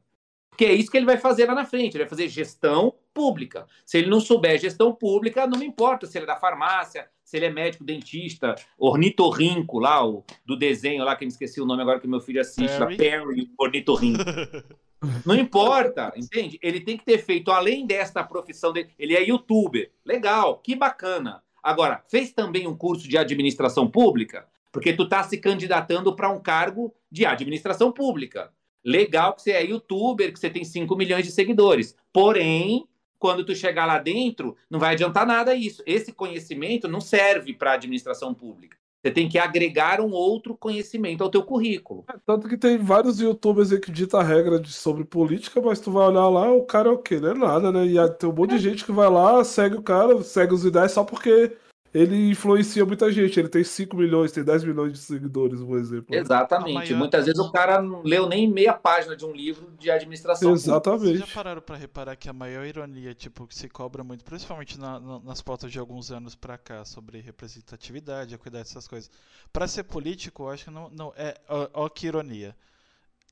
[0.57, 3.66] Que é isso que ele vai fazer lá na frente, ele vai fazer gestão pública.
[3.84, 7.36] Se ele não souber gestão pública, não me importa se ele é da farmácia, se
[7.36, 11.66] ele é médico, dentista, ornitorrinco lá, o, do desenho lá, que eu me esqueci o
[11.66, 12.97] nome agora que meu filho assiste, Perry.
[12.97, 14.24] Perry, ornitorrinco.
[15.24, 16.59] Não importa, entende?
[16.62, 19.92] Ele tem que ter feito, além desta profissão dele, ele é youtuber.
[20.05, 21.42] Legal, que bacana.
[21.62, 24.46] Agora, fez também um curso de administração pública?
[24.72, 28.53] Porque tu tá se candidatando para um cargo de administração pública.
[28.84, 31.96] Legal que você é youtuber, que você tem 5 milhões de seguidores.
[32.12, 32.86] Porém,
[33.18, 35.82] quando tu chegar lá dentro, não vai adiantar nada isso.
[35.84, 38.76] Esse conhecimento não serve para administração pública.
[39.09, 42.04] Você tem que agregar um outro conhecimento ao teu currículo.
[42.12, 45.80] É, tanto que tem vários youtubers aí que ditam a regra de, sobre política, mas
[45.80, 47.18] tu vai olhar lá, o cara é o quê?
[47.18, 47.86] Não é nada, né?
[47.86, 48.59] E tem um monte de é.
[48.70, 51.56] gente que vai lá, segue o cara, segue os ideias só porque
[51.93, 53.39] ele influencia muita gente.
[53.39, 56.14] Ele tem 5 milhões, tem 10 milhões de seguidores, por exemplo.
[56.14, 56.95] Exatamente.
[56.95, 60.53] Muitas vezes o cara não leu nem meia página de um livro de administração.
[60.53, 61.18] Exatamente.
[61.18, 64.78] Vocês já pararam para reparar que a maior ironia, tipo, que se cobra muito, principalmente
[64.78, 69.11] na, na, nas pautas de alguns anos para cá, sobre representatividade, equidade, essas coisas.
[69.53, 70.91] Para ser político, eu acho que não.
[70.91, 72.55] não é, ó, ó que ironia.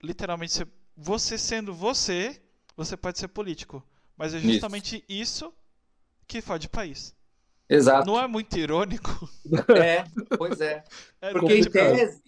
[0.03, 2.41] Literalmente, você, você sendo você,
[2.77, 3.83] você pode ser político.
[4.17, 5.55] Mas é justamente isso, isso
[6.27, 7.15] que fode país.
[7.69, 8.07] Exato.
[8.07, 9.29] Não é muito irônico?
[9.77, 10.05] É,
[10.37, 10.85] pois é.
[11.21, 12.21] é Porque em tese,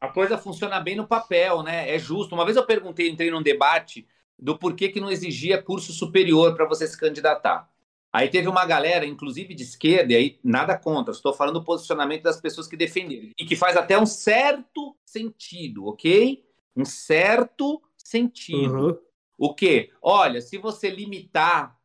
[0.00, 1.94] a coisa funciona bem no papel, né?
[1.94, 2.34] É justo.
[2.34, 4.06] Uma vez eu perguntei, entrei num debate
[4.38, 7.68] do porquê que não exigia curso superior para você se candidatar.
[8.12, 12.22] Aí teve uma galera, inclusive de esquerda, e aí nada contra, estou falando do posicionamento
[12.22, 16.42] das pessoas que defenderam, e que faz até um certo sentido, ok?
[16.74, 18.86] Um certo sentido.
[18.86, 18.98] Uhum.
[19.36, 19.90] O quê?
[20.00, 21.75] Olha, se você limitar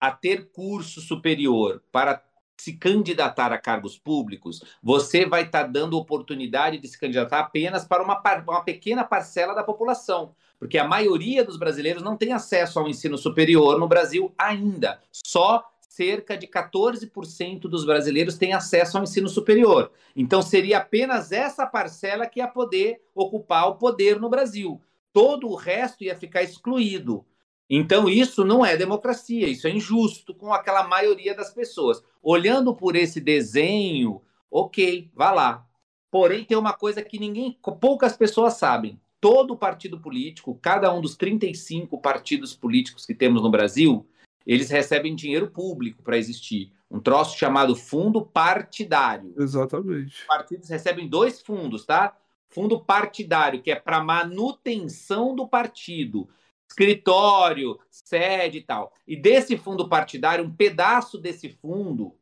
[0.00, 2.22] a ter curso superior para
[2.60, 7.84] se candidatar a cargos públicos, você vai estar tá dando oportunidade de se candidatar apenas
[7.84, 12.78] para uma, uma pequena parcela da população, porque a maioria dos brasileiros não tem acesso
[12.78, 15.00] ao ensino superior no Brasil ainda.
[15.10, 19.90] Só cerca de 14% dos brasileiros têm acesso ao ensino superior.
[20.14, 24.80] Então seria apenas essa parcela que ia poder ocupar o poder no Brasil.
[25.12, 27.24] Todo o resto ia ficar excluído.
[27.72, 32.02] Então, isso não é democracia, isso é injusto com aquela maioria das pessoas.
[32.20, 35.66] Olhando por esse desenho, ok, vá lá.
[36.10, 39.00] Porém, tem uma coisa que ninguém, poucas pessoas sabem.
[39.20, 44.04] Todo partido político, cada um dos 35 partidos políticos que temos no Brasil,
[44.44, 46.72] eles recebem dinheiro público para existir.
[46.90, 49.32] Um troço chamado fundo partidário.
[49.38, 50.22] Exatamente.
[50.22, 52.16] Os partidos recebem dois fundos, tá?
[52.48, 56.28] Fundo partidário, que é para manutenção do partido
[56.70, 58.92] escritório, sede e tal.
[59.06, 62.16] E desse fundo partidário, um pedaço desse fundo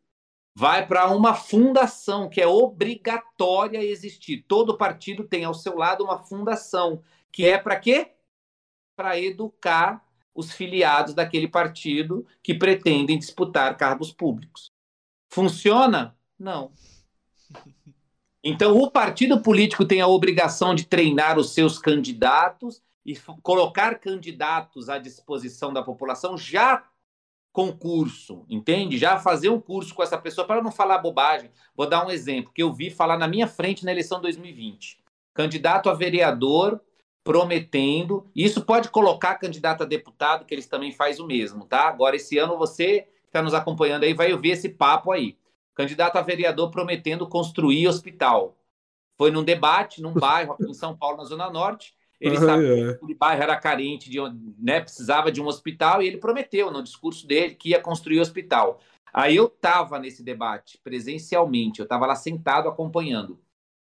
[0.54, 4.44] vai para uma fundação que é obrigatória existir.
[4.48, 8.12] Todo partido tem ao seu lado uma fundação, que é para quê?
[8.96, 14.72] Para educar os filiados daquele partido que pretendem disputar cargos públicos.
[15.30, 16.16] Funciona?
[16.38, 16.72] Não.
[18.40, 24.90] Então, o partido político tem a obrigação de treinar os seus candidatos e colocar candidatos
[24.90, 26.84] à disposição da população já
[27.50, 28.98] com curso, entende?
[28.98, 31.50] Já fazer um curso com essa pessoa para não falar bobagem.
[31.74, 35.02] Vou dar um exemplo que eu vi falar na minha frente na eleição 2020.
[35.32, 36.82] Candidato a vereador
[37.24, 38.30] prometendo.
[38.36, 41.88] Isso pode colocar candidato a deputado, que eles também faz o mesmo, tá?
[41.88, 45.38] Agora, esse ano, você que está nos acompanhando aí vai ouvir esse papo aí.
[45.74, 48.54] Candidato a vereador prometendo construir hospital.
[49.16, 51.96] Foi num debate, num bairro aqui em São Paulo, na Zona Norte.
[52.20, 54.18] Ele sabia que o bairro era carente, de,
[54.58, 58.80] né, precisava de um hospital, e ele prometeu no discurso dele que ia construir hospital.
[59.12, 63.38] Aí eu estava nesse debate, presencialmente, eu estava lá sentado acompanhando.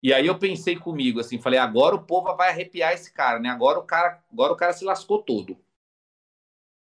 [0.02, 3.48] E aí eu pensei comigo assim, falei, agora o povo vai arrepiar esse cara, né?
[3.48, 5.56] Agora o cara, agora o cara se lascou todo.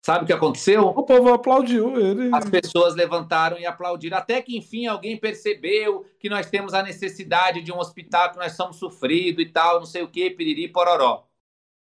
[0.05, 0.85] Sabe o que aconteceu?
[0.87, 2.29] O povo aplaudiu ele.
[2.35, 4.17] As pessoas levantaram e aplaudiram.
[4.17, 8.51] Até que, enfim, alguém percebeu que nós temos a necessidade de um hospital, que nós
[8.51, 11.25] somos sofridos e tal, não sei o que, piriri, pororó.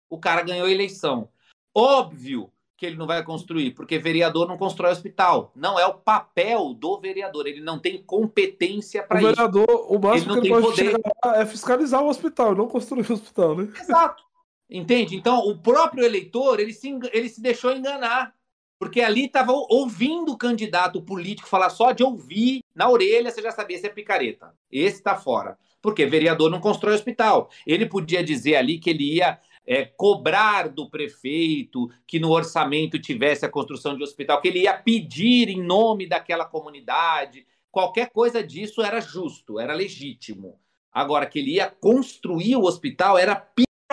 [0.08, 1.28] O cara ganhou a eleição.
[1.74, 5.52] Óbvio que ele não vai construir, porque vereador não constrói hospital.
[5.56, 9.28] Não é o papel do vereador, ele não tem competência para isso.
[9.28, 11.02] O vereador, o máximo ele que ele pode poder...
[11.36, 13.74] é fiscalizar o hospital, não construir o hospital, né?
[13.80, 14.24] Exato.
[14.74, 15.16] Entende?
[15.16, 18.34] Então, o próprio eleitor, ele se, ele se deixou enganar.
[18.80, 23.52] Porque ali estava ouvindo o candidato político falar só de ouvir na orelha, você já
[23.52, 24.52] sabia se é picareta.
[24.72, 25.58] Esse está fora.
[25.80, 27.50] Porque vereador não constrói hospital.
[27.68, 33.46] Ele podia dizer ali que ele ia é, cobrar do prefeito que no orçamento tivesse
[33.46, 37.46] a construção de hospital, que ele ia pedir em nome daquela comunidade.
[37.72, 40.60] Qualquer coisa disso era justo, era legítimo.
[40.92, 43.36] Agora, que ele ia construir o hospital era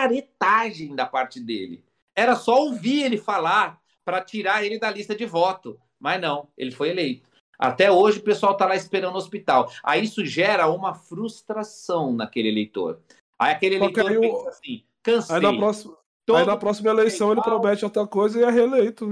[0.01, 1.85] picaretagem da parte dele.
[2.15, 5.79] Era só ouvir ele falar para tirar ele da lista de voto.
[5.99, 7.29] Mas não, ele foi eleito.
[7.59, 9.71] Até hoje o pessoal está lá esperando o hospital.
[9.85, 13.01] Aí isso gera uma frustração naquele eleitor.
[13.39, 15.37] Aí aquele eleitor aí pensa assim: Cansei.
[15.37, 15.97] Aí na próxima,
[16.35, 19.07] aí na próxima eleição ele promete outra coisa e é reeleito.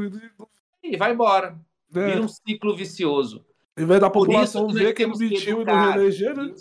[0.82, 1.58] E vai embora.
[1.94, 2.06] É.
[2.06, 3.44] Vira um ciclo vicioso.
[3.76, 6.54] Em vez da população ver que ele mentiu e não reeleger, né?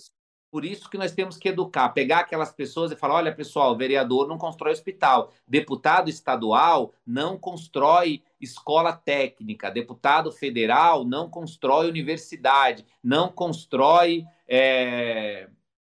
[0.50, 4.28] Por isso que nós temos que educar, pegar aquelas pessoas e falar: olha, pessoal, vereador
[4.28, 13.30] não constrói hospital, deputado estadual não constrói escola técnica, deputado federal não constrói universidade, não
[13.30, 15.50] constrói é,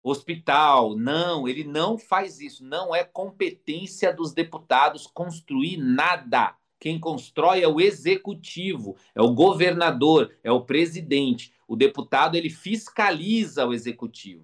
[0.04, 0.95] hospital.
[0.95, 2.64] Não, ele não faz isso.
[2.64, 6.56] Não é competência dos deputados construir nada.
[6.80, 11.54] Quem constrói é o executivo, é o governador, é o presidente.
[11.70, 14.44] O deputado ele fiscaliza o executivo.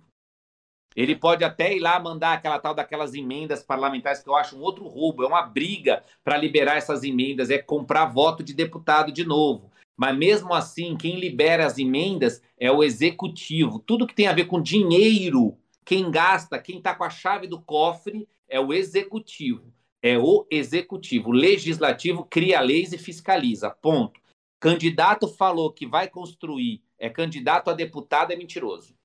[0.96, 4.62] Ele pode até ir lá mandar aquela tal daquelas emendas parlamentares que eu acho um
[4.62, 9.26] outro roubo, é uma briga para liberar essas emendas, é comprar voto de deputado de
[9.26, 9.72] novo.
[9.98, 13.80] Mas mesmo assim, quem libera as emendas é o executivo.
[13.80, 17.60] Tudo que tem a ver com dinheiro, quem gasta, quem está com a chave do
[17.60, 19.74] cofre é o executivo.
[20.00, 21.30] É o executivo.
[21.30, 23.72] O legislativo cria leis e fiscaliza.
[23.72, 24.22] Ponto.
[24.60, 28.96] Candidato falou que vai construir, é candidato a deputado, é mentiroso.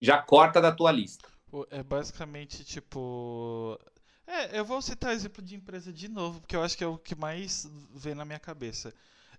[0.00, 1.28] Já corta da tua lista.
[1.70, 3.78] É basicamente tipo.
[4.26, 6.98] É, eu vou citar exemplo de empresa de novo, porque eu acho que é o
[6.98, 8.92] que mais vem na minha cabeça.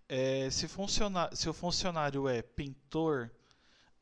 [0.08, 3.30] É, se, funciona, se o funcionário é pintor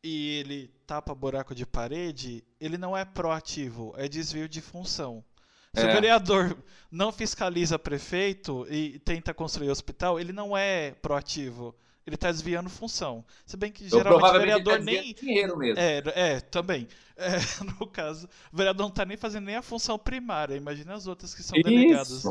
[0.03, 5.25] e ele tapa buraco de parede, ele não é proativo, é desvio de função.
[5.73, 5.89] Se é.
[5.89, 6.55] o vereador
[6.91, 11.75] não fiscaliza prefeito e tenta construir hospital, ele não é proativo.
[12.05, 13.25] Ele está desviando função.
[13.45, 15.13] Se bem que geralmente o vereador tá nem.
[15.13, 15.79] Dinheiro mesmo.
[15.79, 16.87] É, é também.
[17.15, 17.37] É,
[17.79, 20.55] no caso, o vereador não está nem fazendo nem a função primária.
[20.55, 21.67] Imagina as outras que são isso.
[21.67, 22.25] delegadas.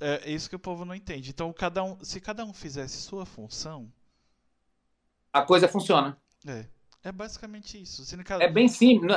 [0.00, 1.30] É, é isso que o povo não entende.
[1.30, 3.92] Então, cada um, se cada um fizesse sua função.
[5.32, 6.16] A coisa funciona.
[6.46, 6.66] É.
[7.04, 8.04] É basicamente isso.
[8.38, 9.12] É bem simples.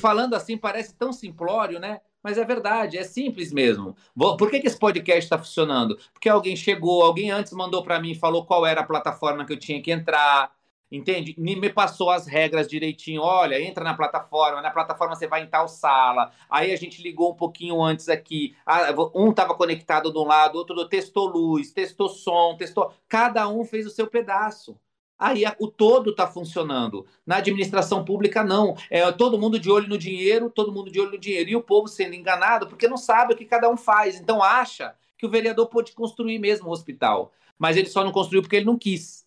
[0.00, 2.00] Falando assim, parece tão simplório, né?
[2.28, 3.96] Mas é verdade, é simples mesmo.
[4.14, 5.98] Por que, que esse podcast está funcionando?
[6.12, 9.58] Porque alguém chegou, alguém antes mandou para mim, falou qual era a plataforma que eu
[9.58, 10.52] tinha que entrar,
[10.92, 11.34] entende?
[11.38, 13.22] Me passou as regras direitinho.
[13.22, 16.30] Olha, entra na plataforma, na plataforma você vai em tal sala.
[16.50, 18.54] Aí a gente ligou um pouquinho antes aqui.
[18.66, 22.92] Ah, um estava conectado de um lado, outro testou luz, testou som, testou.
[23.08, 24.78] Cada um fez o seu pedaço.
[25.18, 27.04] Aí o todo está funcionando.
[27.26, 28.76] Na administração pública, não.
[28.88, 31.50] É todo mundo de olho no dinheiro, todo mundo de olho no dinheiro.
[31.50, 34.20] E o povo sendo enganado porque não sabe o que cada um faz.
[34.20, 37.32] Então acha que o vereador pode construir mesmo o hospital.
[37.58, 39.26] Mas ele só não construiu porque ele não quis.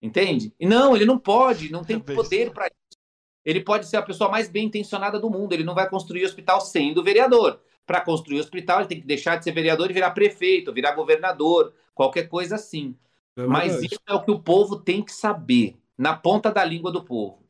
[0.00, 0.54] Entende?
[0.58, 2.98] E não, ele não pode, não tem é poder para isso.
[3.44, 5.52] Ele pode ser a pessoa mais bem intencionada do mundo.
[5.52, 7.60] Ele não vai construir hospital sendo vereador.
[7.84, 11.74] Para construir hospital, ele tem que deixar de ser vereador e virar prefeito, virar governador,
[11.94, 12.96] qualquer coisa assim.
[13.42, 16.90] É Mas isso é o que o povo tem que saber, na ponta da língua
[16.90, 17.40] do povo.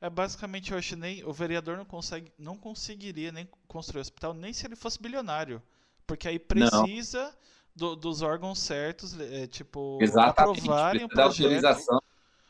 [0.00, 4.52] É basicamente, eu acho nem o vereador não consegue, não conseguiria nem construir hospital nem
[4.52, 5.62] se ele fosse bilionário,
[6.06, 7.34] porque aí precisa
[7.76, 12.02] do, dos órgãos certos, é, tipo Exatamente, aprovarem o projeto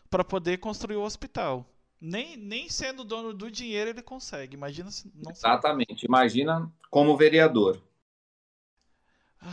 [0.08, 1.66] para poder construir o hospital.
[2.00, 4.54] Nem, nem sendo dono do dinheiro ele consegue.
[4.54, 5.30] Imagina se não.
[5.30, 6.06] Exatamente.
[6.06, 7.80] Imagina como vereador.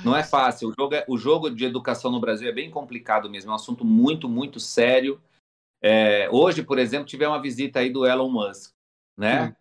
[0.03, 0.69] Não é fácil.
[0.69, 3.49] O jogo, é, o jogo de educação no Brasil é bem complicado mesmo.
[3.49, 5.21] É um assunto muito, muito sério.
[5.81, 8.73] É, hoje, por exemplo, tive uma visita aí do Elon Musk,
[9.15, 9.55] né?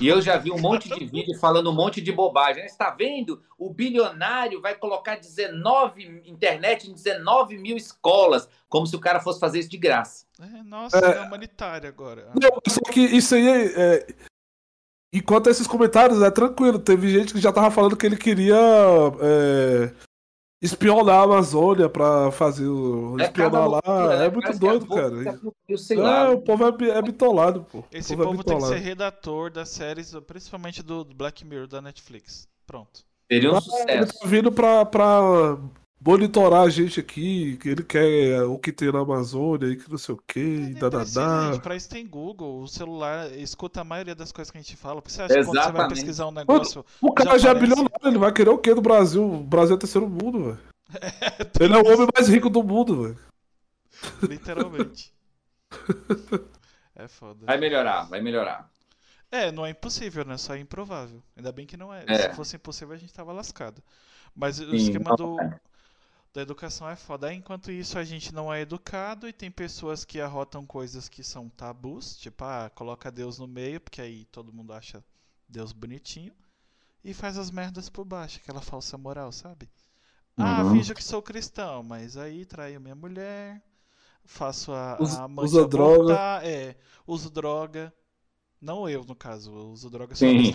[0.00, 2.64] E eu já vi um monte de vídeo falando um monte de bobagem.
[2.64, 3.42] Está vendo?
[3.58, 9.40] O bilionário vai colocar 19 internet em 19 mil escolas, como se o cara fosse
[9.40, 10.24] fazer isso de graça.
[10.40, 12.30] É, nossa, é, é humanitário agora.
[12.40, 14.06] Não, só que isso aí é, é,
[15.16, 16.78] Enquanto esses comentários, é tranquilo.
[16.78, 18.58] Teve gente que já tava falando que ele queria
[19.20, 19.90] é,
[20.60, 23.16] espionar a Amazônia pra fazer o.
[23.18, 23.80] É, espionar lá.
[24.22, 25.40] é muito doido, cara.
[25.66, 26.30] Eu sei lá.
[26.30, 27.82] o povo é, é bitolado, pô.
[27.90, 32.46] Esse povo, povo tem que ser redator das séries, principalmente do Black Mirror da Netflix.
[32.66, 33.04] Pronto.
[33.32, 33.88] Seria um sucesso.
[33.88, 35.58] Ele tá vindo pra, pra
[36.06, 39.98] monitorar a gente aqui, que ele quer o que tem na Amazônia e que não
[39.98, 41.58] sei o que, é, dadadá.
[41.60, 45.02] Pra isso tem Google, o celular escuta a maioria das coisas que a gente fala.
[45.04, 46.84] Você acha que quando você vai pesquisar um negócio.
[47.00, 49.24] O, o cara já, já é bilionário, ele vai querer o que do Brasil?
[49.24, 50.58] O Brasil é terceiro mundo, velho.
[50.94, 53.18] É, ele é o homem mais rico do mundo, velho.
[54.22, 55.12] Literalmente.
[56.94, 57.44] é foda.
[57.46, 58.70] Vai melhorar, vai melhorar.
[59.28, 60.38] É, não é impossível, né?
[60.38, 61.20] Só é improvável.
[61.36, 62.04] Ainda bem que não é.
[62.06, 62.30] é.
[62.30, 63.82] Se fosse impossível, a gente tava lascado.
[64.36, 65.58] Mas o Sim, esquema do, é
[66.36, 67.32] da educação é foda.
[67.32, 71.48] Enquanto isso, a gente não é educado e tem pessoas que arrotam coisas que são
[71.48, 75.02] tabus, tipo, ah, coloca Deus no meio, porque aí todo mundo acha
[75.48, 76.34] Deus bonitinho,
[77.02, 79.66] e faz as merdas por baixo, aquela falsa moral, sabe?
[80.36, 80.72] Ah, uhum.
[80.72, 83.62] finjo que sou cristão, mas aí traio minha mulher,
[84.22, 86.46] faço a, a usa voltar, droga.
[86.46, 86.76] É,
[87.06, 87.94] uso droga.
[88.60, 90.52] Não eu, no caso, eu uso droga só Sim.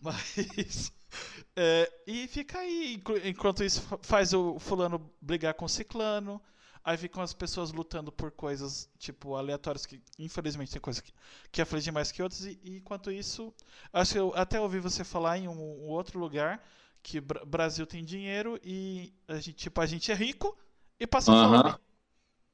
[0.00, 0.92] Mas
[1.56, 6.40] é, e fica aí, enquanto isso faz o fulano brigar com o ciclano,
[6.84, 11.12] aí ficam as pessoas lutando por coisas, tipo, aleatórias, que infelizmente tem coisas que,
[11.52, 13.52] que afligem mais que outras, e, e, enquanto isso,
[13.92, 16.62] acho que eu até ouvi você falar em um, um outro lugar,
[17.02, 20.56] que o Brasil tem dinheiro e a gente, tipo, a gente é rico
[20.98, 21.62] e passa uhum.
[21.62, 21.74] fome.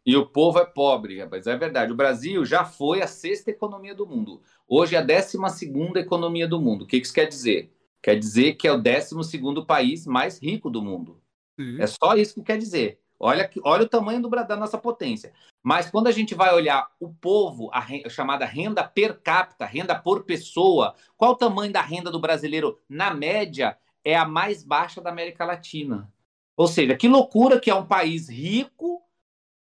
[0.04, 1.48] E o povo é pobre, rapaz.
[1.48, 1.90] É verdade.
[1.90, 4.40] O Brasil já foi a sexta economia do mundo.
[4.68, 6.82] Hoje é a décima segunda economia do mundo.
[6.82, 7.72] O que isso quer dizer?
[8.06, 11.20] Quer dizer que é o 12 país mais rico do mundo.
[11.58, 11.82] Sim.
[11.82, 13.00] É só isso que quer dizer.
[13.18, 15.32] Olha, olha o tamanho do, da nossa potência.
[15.60, 19.92] Mas quando a gente vai olhar o povo, a, a chamada renda per capita, renda
[19.92, 22.78] por pessoa, qual o tamanho da renda do brasileiro?
[22.88, 26.08] Na média, é a mais baixa da América Latina.
[26.56, 29.02] Ou seja, que loucura que é um país rico,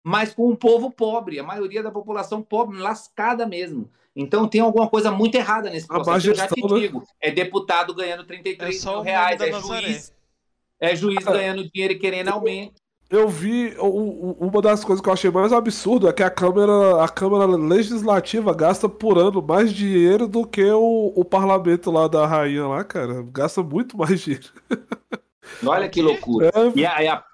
[0.04, 3.90] mas com um povo pobre, a maioria da população pobre, lascada mesmo.
[4.18, 6.30] Então tem alguma coisa muito errada nesse processo.
[6.30, 10.12] Eu já te digo, é deputado ganhando 33 é mil reais, é juiz,
[10.80, 12.74] é juiz ganhando dinheiro e querendo aumento.
[13.08, 17.08] Eu vi uma das coisas que eu achei mais absurdo é que a Câmara, a
[17.08, 22.66] Câmara Legislativa gasta por ano mais dinheiro do que o, o parlamento lá da rainha
[22.66, 23.24] lá, cara.
[23.32, 24.48] Gasta muito mais dinheiro.
[25.64, 26.48] Olha que loucura.
[26.48, 27.24] É, e a, a,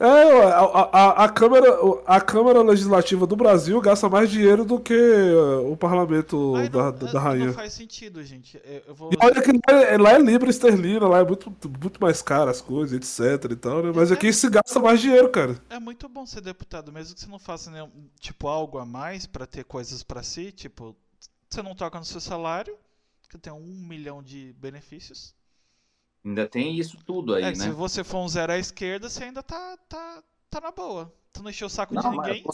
[0.00, 1.66] é, a, a, a, Câmara,
[2.06, 7.12] a Câmara Legislativa do Brasil gasta mais dinheiro do que uh, o parlamento da, da,
[7.12, 7.48] da rainha.
[7.48, 8.58] Não faz sentido, gente.
[8.88, 9.10] Vou...
[9.12, 12.50] E olha que lá é, lá é Libra esterlina, lá é muito, muito mais caro
[12.50, 13.92] as coisas, etc e tal, né?
[13.94, 15.60] Mas é, aqui se gasta mais dinheiro, cara.
[15.68, 19.26] É muito bom ser deputado, mesmo que você não faça nenhum, tipo, algo a mais
[19.26, 20.96] para ter coisas para si, tipo,
[21.48, 22.74] você não toca no seu salário,
[23.28, 25.34] que tem um milhão de benefícios.
[26.24, 27.54] Ainda tem isso tudo aí, é, né?
[27.54, 31.12] Se você for um zero à esquerda, você ainda tá, tá, tá na boa.
[31.32, 32.44] Tu não encheu o saco não, de ninguém.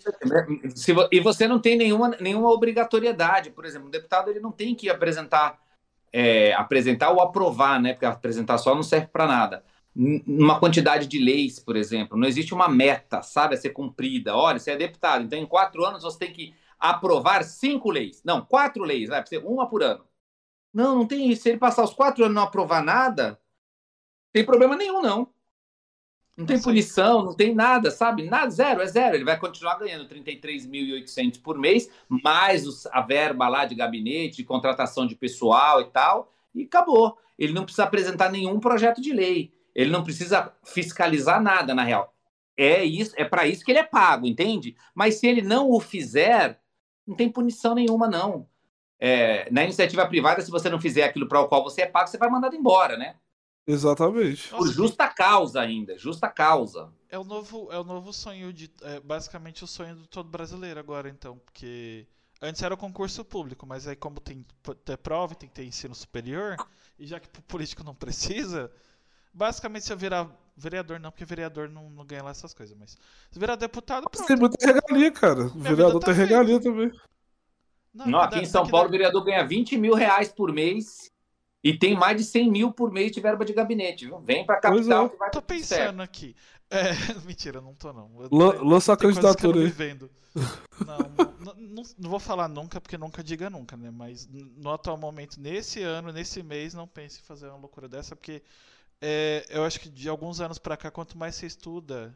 [0.74, 3.50] Se, e você não tem nenhuma, nenhuma obrigatoriedade.
[3.50, 5.58] Por exemplo, um deputado ele não tem que apresentar,
[6.12, 7.92] é, apresentar ou aprovar, né?
[7.92, 9.64] Porque apresentar só não serve para nada.
[10.26, 12.18] Uma quantidade de leis, por exemplo.
[12.18, 14.36] Não existe uma meta, sabe, a ser cumprida.
[14.36, 18.22] Olha, você é deputado, então em quatro anos você tem que aprovar cinco leis.
[18.22, 20.04] Não, quatro leis, vai ser uma por ano.
[20.72, 21.44] Não, não tem isso.
[21.44, 23.40] Se ele passar os quatro anos e não aprovar nada,
[24.36, 25.32] tem problema nenhum, não.
[26.36, 28.24] Não tem punição, não tem nada, sabe?
[28.24, 29.16] Nada, zero, é zero.
[29.16, 35.06] Ele vai continuar ganhando 33.800 por mês, mais a verba lá de gabinete, de contratação
[35.06, 37.16] de pessoal e tal, e acabou.
[37.38, 39.54] Ele não precisa apresentar nenhum projeto de lei.
[39.74, 42.14] Ele não precisa fiscalizar nada, na real.
[42.58, 44.76] É isso, é para isso que ele é pago, entende?
[44.94, 46.60] Mas se ele não o fizer,
[47.06, 48.46] não tem punição nenhuma, não.
[49.00, 52.10] É, na iniciativa privada, se você não fizer aquilo para o qual você é pago,
[52.10, 53.16] você vai mandado embora, né?
[53.66, 54.48] Exatamente.
[54.50, 56.92] Por justa causa ainda, justa causa.
[57.08, 60.78] É o novo, é o novo sonho de, é basicamente o sonho do todo brasileiro
[60.78, 62.06] agora, então, porque
[62.40, 64.46] antes era o concurso público, mas aí como tem
[64.84, 66.56] ter prova, tem que ter ensino superior,
[66.96, 68.70] e já que o político não precisa,
[69.32, 72.96] basicamente se eu virar vereador não, porque vereador não, não ganha lá essas coisas, mas
[73.30, 74.26] se virar deputado, pronto.
[74.26, 75.46] Tem muita regalia, cara.
[75.46, 76.30] O vereador tá tem feita.
[76.30, 76.92] regalia também.
[77.92, 81.10] Não, não aqui em São Paulo, o vereador ganha 20 mil reais por mês
[81.66, 84.20] E tem mais de 100 mil por mês de verba de gabinete, viu?
[84.20, 85.08] Vem pra capital é.
[85.08, 86.00] que vai Tô pensando certo.
[86.00, 86.36] aqui.
[86.70, 86.90] É,
[87.26, 88.08] mentira, não tô não.
[88.30, 89.74] Lança a candidatura aí.
[90.86, 93.90] Não, não, não, não, vou falar nunca, porque nunca diga nunca, né?
[93.90, 98.14] Mas no atual momento, nesse ano, nesse mês, não pense em fazer uma loucura dessa,
[98.14, 98.42] porque
[99.00, 102.14] é, eu acho que de alguns anos pra cá, quanto mais você estuda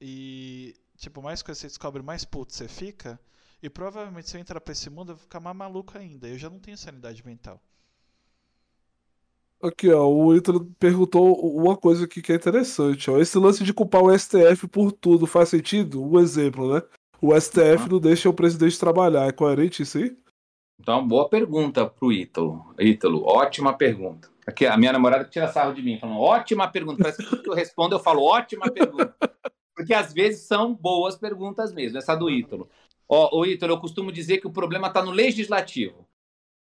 [0.00, 3.20] e, tipo, mais coisas você descobre, mais puto você fica.
[3.62, 6.26] E provavelmente se eu entrar pra esse mundo, eu vou ficar mais maluco ainda.
[6.26, 7.60] Eu já não tenho sanidade mental.
[9.62, 13.18] Aqui, ó, o Ítalo perguntou uma coisa aqui que é interessante, ó.
[13.18, 16.02] Esse lance de culpar o STF por tudo faz sentido?
[16.02, 16.82] Um exemplo, né?
[17.20, 19.26] O STF não deixa o presidente trabalhar.
[19.26, 20.14] É coerente isso aí?
[20.78, 22.74] Então, boa pergunta pro Ítalo.
[22.78, 24.28] Ítalo, ótima pergunta.
[24.46, 27.02] Aqui, a minha namorada tira sarro de mim, falando, ótima pergunta.
[27.02, 29.14] Parece que tudo que eu respondo, eu falo, ótima pergunta.
[29.74, 32.68] Porque às vezes são boas perguntas mesmo, essa do Ítalo.
[33.08, 36.06] Ó, o Ítalo, eu costumo dizer que o problema está no legislativo.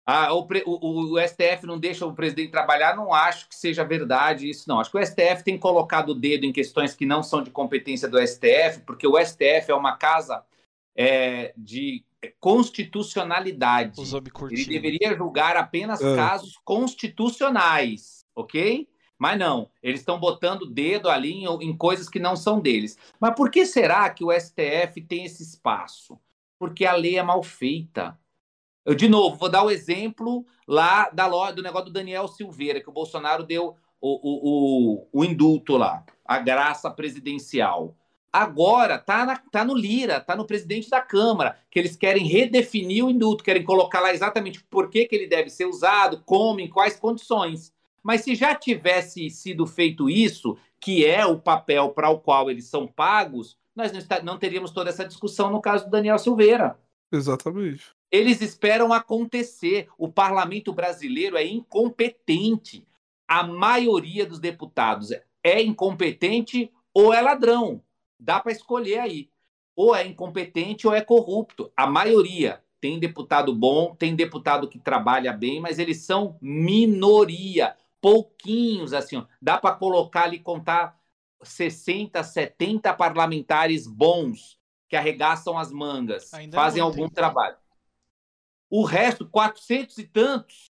[0.05, 4.51] Ah, o, o, o, STF não deixa o presidente trabalhar, não acho que seja verdade
[4.51, 4.81] isso, não.
[4.81, 8.09] Acho que o STF tem colocado o dedo em questões que não são de competência
[8.09, 10.45] do STF, porque o STF é uma casa
[10.97, 12.05] é, de
[12.41, 14.01] constitucionalidade.
[14.51, 16.17] Ele deveria julgar apenas é.
[16.17, 18.89] casos constitucionais, ok?
[19.17, 22.99] Mas não, eles estão botando o dedo ali em, em coisas que não são deles.
[23.21, 26.19] Mas por que será que o STF tem esse espaço?
[26.59, 28.19] Porque a lei é mal feita
[28.85, 32.81] eu, de novo, vou dar o exemplo lá da loja, do negócio do Daniel Silveira,
[32.81, 37.97] que o Bolsonaro deu o, o, o, o indulto lá, a graça presidencial.
[38.33, 43.05] Agora tá, na, tá no Lira, tá no presidente da Câmara, que eles querem redefinir
[43.05, 46.69] o indulto, querem colocar lá exatamente por que, que ele deve ser usado, como, em
[46.69, 47.73] quais condições.
[48.03, 52.65] Mas se já tivesse sido feito isso, que é o papel para o qual eles
[52.65, 56.77] são pagos, nós não, está, não teríamos toda essa discussão no caso do Daniel Silveira.
[57.13, 57.95] Exatamente.
[58.13, 59.89] Eles esperam acontecer.
[59.97, 62.87] O parlamento brasileiro é incompetente.
[63.27, 65.11] A maioria dos deputados
[65.43, 67.83] é incompetente ou é ladrão.
[68.21, 69.31] Dá para escolher aí.
[69.75, 71.73] Ou é incompetente ou é corrupto.
[71.75, 72.63] A maioria.
[72.79, 77.77] Tem deputado bom, tem deputado que trabalha bem, mas eles são minoria.
[78.01, 79.17] Pouquinhos, assim.
[79.17, 79.25] Ó.
[79.41, 81.01] Dá para colocar ali, contar
[81.43, 84.59] 60, 70 parlamentares bons
[84.89, 87.57] que arregaçam as mangas, Ainda fazem é algum trabalho.
[88.73, 90.71] O resto, 400 e tantos,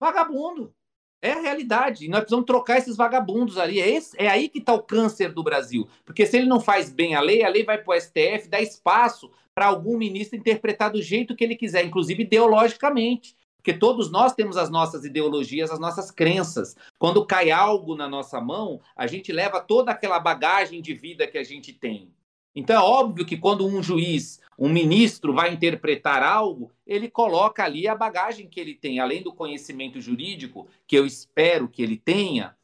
[0.00, 0.74] vagabundo.
[1.22, 2.04] É a realidade.
[2.04, 3.80] E nós precisamos trocar esses vagabundos ali.
[3.80, 5.88] É, esse, é aí que está o câncer do Brasil.
[6.04, 8.60] Porque se ele não faz bem a lei, a lei vai para o STF, dá
[8.60, 13.36] espaço para algum ministro interpretar do jeito que ele quiser, inclusive ideologicamente.
[13.58, 16.76] Porque todos nós temos as nossas ideologias, as nossas crenças.
[16.98, 21.38] Quando cai algo na nossa mão, a gente leva toda aquela bagagem de vida que
[21.38, 22.12] a gente tem.
[22.56, 27.86] Então é óbvio que quando um juiz, um ministro vai interpretar algo, ele coloca ali
[27.86, 32.56] a bagagem que ele tem, além do conhecimento jurídico, que eu espero que ele tenha,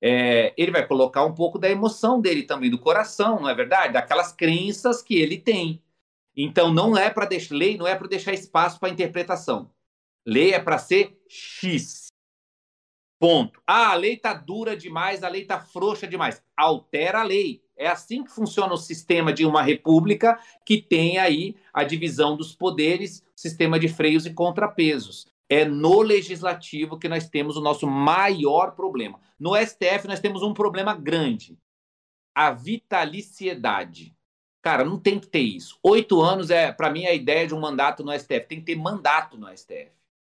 [0.00, 3.92] é, ele vai colocar um pouco da emoção dele também, do coração, não é verdade?
[3.92, 5.82] Daquelas crenças que ele tem.
[6.34, 9.70] Então não é para deixar lei, não é para deixar espaço para interpretação.
[10.26, 12.08] Lei é para ser X.
[13.18, 13.62] Ponto.
[13.66, 16.42] Ah, a lei tá dura demais, a lei tá frouxa demais.
[16.56, 17.61] Altera a lei.
[17.76, 22.54] É assim que funciona o sistema de uma república que tem aí a divisão dos
[22.54, 25.26] poderes, sistema de freios e contrapesos.
[25.48, 29.20] É no legislativo que nós temos o nosso maior problema.
[29.38, 31.58] No STF nós temos um problema grande:
[32.34, 34.14] a vitaliciedade.
[34.62, 35.76] Cara, não tem que ter isso.
[35.82, 38.46] Oito anos é, para mim, a ideia de um mandato no STF.
[38.46, 39.90] Tem que ter mandato no STF.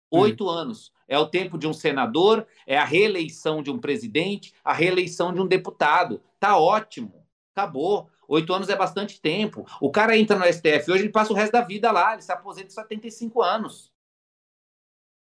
[0.09, 0.49] Oito hum.
[0.49, 0.93] anos.
[1.07, 5.41] É o tempo de um senador, é a reeleição de um presidente, a reeleição de
[5.41, 6.21] um deputado.
[6.39, 7.22] Tá ótimo.
[7.55, 8.09] Acabou.
[8.27, 9.65] Oito anos é bastante tempo.
[9.79, 12.31] O cara entra no STF hoje, ele passa o resto da vida lá, ele se
[12.31, 13.93] aposenta com 75 anos.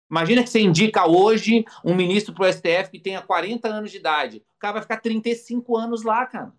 [0.10, 3.98] Imagina que você indica hoje um ministro para o STF que tenha 40 anos de
[3.98, 4.38] idade.
[4.56, 6.54] O cara vai ficar 35 anos lá, cara.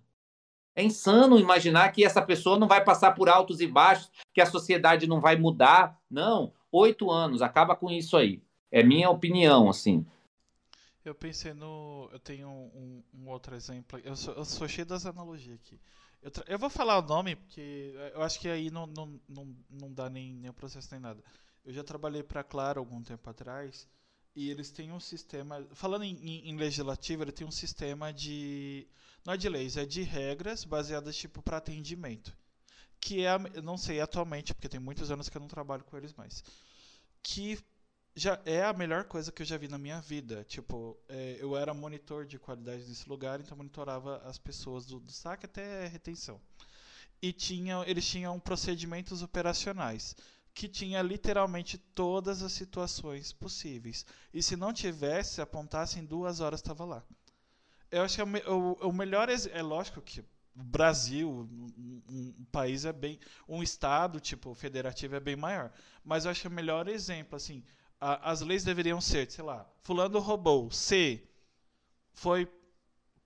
[0.76, 4.46] É insano imaginar que essa pessoa não vai passar por altos e baixos, que a
[4.46, 5.98] sociedade não vai mudar.
[6.08, 8.40] Não, oito anos, acaba com isso aí.
[8.70, 10.06] É minha opinião, assim.
[11.08, 12.08] Eu pensei no.
[12.12, 13.98] Eu tenho um, um outro exemplo.
[14.04, 15.80] Eu sou, eu sou, cheio das analogias aqui.
[16.20, 16.44] Eu, tra...
[16.46, 20.10] eu, vou falar o nome, porque eu acho que aí não, não, não, não dá
[20.10, 21.22] nem, nem o processo nem nada.
[21.64, 23.88] Eu já trabalhei para Claro algum tempo atrás.
[24.36, 25.66] E eles têm um sistema.
[25.72, 28.86] Falando em, em, em legislativo, ele tem um sistema de.
[29.24, 32.36] Não é de leis, é de regras baseadas tipo para atendimento.
[33.00, 33.38] Que é.
[33.62, 36.44] Não sei atualmente, porque tem muitos anos que eu não trabalho com eles mais.
[37.22, 37.58] Que
[38.18, 40.44] já é a melhor coisa que eu já vi na minha vida.
[40.44, 45.12] Tipo, é, eu era monitor de qualidade nesse lugar, então monitorava as pessoas do, do
[45.12, 46.40] saque até retenção.
[47.22, 50.16] E tinha, eles tinham procedimentos operacionais,
[50.52, 54.04] que tinha literalmente todas as situações possíveis.
[54.34, 57.02] E se não tivesse, apontasse em duas horas estava lá.
[57.90, 60.24] Eu acho que é o, o, o melhor é lógico que o
[60.64, 63.18] Brasil, um, um, país é bem,
[63.48, 65.72] um estado tipo federativo é bem maior,
[66.04, 67.62] mas eu acho que o melhor exemplo assim,
[68.00, 71.22] a, as leis deveriam ser, sei lá, fulano roubou, C
[72.12, 72.50] foi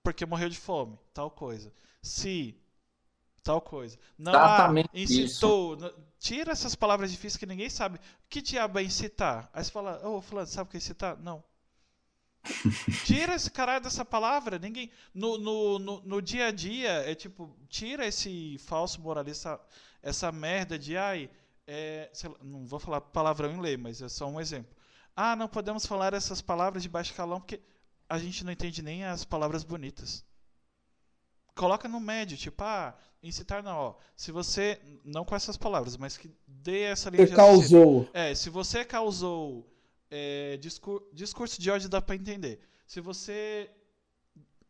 [0.03, 1.73] porque morreu de fome, tal coisa.
[2.01, 2.55] Se
[3.41, 3.97] tal coisa.
[4.17, 5.75] Não há, incitou.
[5.75, 5.93] Isso.
[6.19, 7.99] Tira essas palavras difíceis que ninguém sabe.
[8.29, 9.49] Que diabo é incitar?
[9.53, 11.17] Aí você fala, ô, oh, fulano, sabe o que é incitar?
[11.19, 11.43] Não.
[13.05, 14.59] tira esse caralho dessa palavra.
[14.59, 14.91] Ninguém.
[15.13, 19.59] No, no, no, no, dia a dia, é tipo, tira esse falso moralista,
[20.01, 21.29] essa merda de ai.
[21.65, 24.75] É, lá, não vou falar palavrão em lei, mas é só um exemplo.
[25.15, 27.61] Ah, não podemos falar essas palavras de baixo calão porque
[28.09, 30.25] a gente não entende nem as palavras bonitas
[31.55, 33.95] coloca no médio, tipo, ah, incitar não, ó.
[34.15, 38.09] Se você, não com essas palavras, mas que dê essa linha você de causou.
[38.13, 39.69] É, se você causou
[40.09, 42.59] é, discur discurso de ódio dá para entender.
[42.85, 43.69] Se você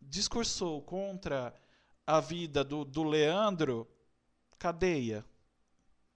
[0.01, 1.53] discursou contra
[2.05, 3.87] a vida do, do Leandro,
[4.59, 5.25] cadeia.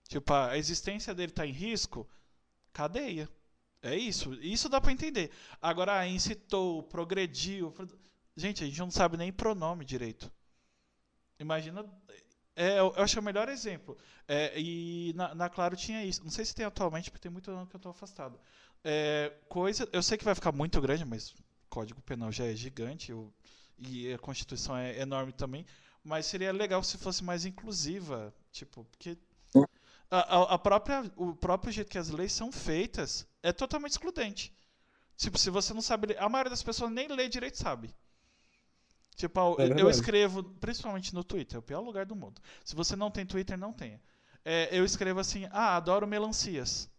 [0.07, 2.07] Tipo, a existência dele está em risco,
[2.71, 3.29] cadeia.
[3.81, 4.33] É isso.
[4.35, 5.31] Isso dá para entender.
[5.61, 7.73] Agora, ah, incitou, progrediu.
[8.35, 10.31] Gente, a gente não sabe nem pronome direito.
[11.39, 11.85] Imagina.
[12.55, 13.97] É, eu acho o melhor exemplo.
[14.27, 16.23] É, e na, na, Claro tinha isso.
[16.23, 18.39] Não sei se tem atualmente, porque tem muito ano que eu estou afastado.
[18.83, 21.35] É, coisa, eu sei que vai ficar muito grande, mas o
[21.69, 23.31] Código Penal já é gigante eu,
[23.77, 25.65] e a Constituição é enorme também.
[26.03, 29.17] Mas seria legal se fosse mais inclusiva, tipo, porque
[30.09, 34.53] a, a, própria, o próprio jeito que as leis são feitas é totalmente excludente.
[35.17, 37.93] Tipo, se você não sabe, a maioria das pessoas nem lê direito sabe.
[39.15, 42.39] Tipo, é eu escrevo, principalmente no Twitter, é o pior lugar do mundo.
[42.63, 43.99] Se você não tem Twitter, não tenha.
[44.45, 46.89] É, eu escrevo assim, ah, adoro melancias.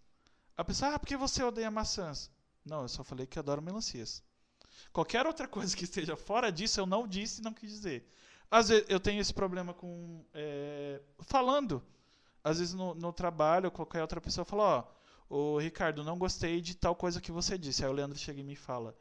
[0.56, 2.30] A pessoa, ah, por que você odeia maçãs?
[2.64, 4.22] Não, eu só falei que adoro melancias.
[4.92, 8.06] Qualquer outra coisa que esteja fora disso, eu não disse e não quis dizer.
[8.50, 10.24] Às vezes eu tenho esse problema com.
[10.34, 11.82] É, falando.
[12.42, 14.84] Às vezes no, no, trabalho, qualquer outra pessoa fala, ó,
[15.28, 17.84] oh, o Ricardo, não gostei de tal coisa que você disse.
[17.84, 18.96] Aí o Leandro chega e me fala.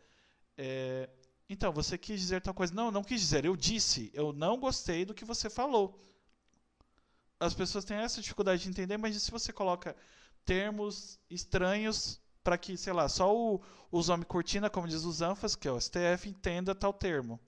[0.58, 1.10] É,
[1.50, 2.74] então, você quis dizer tal coisa.
[2.74, 3.46] Não, não quis dizer.
[3.46, 4.12] Eu disse.
[4.14, 6.00] Eu não gostei do que você falou.
[7.40, 9.96] As pessoas têm essa dificuldade de entender, mas se você coloca
[10.44, 13.62] termos estranhos para que, sei lá, só o,
[13.92, 17.40] os homens cortina, como diz os ANFAS, que é o STF, entenda tal termo.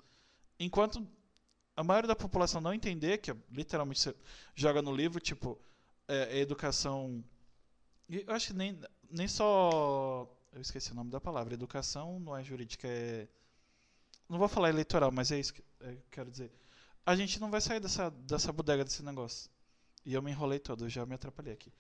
[0.60, 1.06] Enquanto
[1.76, 4.16] a maioria da população não entender, que literalmente você
[4.54, 5.60] joga no livro, tipo,
[6.10, 7.24] é, é educação.
[8.10, 8.78] Eu acho que nem,
[9.10, 10.30] nem só.
[10.52, 11.54] Eu esqueci o nome da palavra.
[11.54, 13.28] Educação não é jurídica, é
[14.30, 16.52] não vou falar eleitoral, mas é isso que eu quero dizer.
[17.04, 19.50] A gente não vai sair dessa, dessa bodega desse negócio.
[20.06, 21.74] E eu me enrolei todo, eu já me atrapalhei aqui.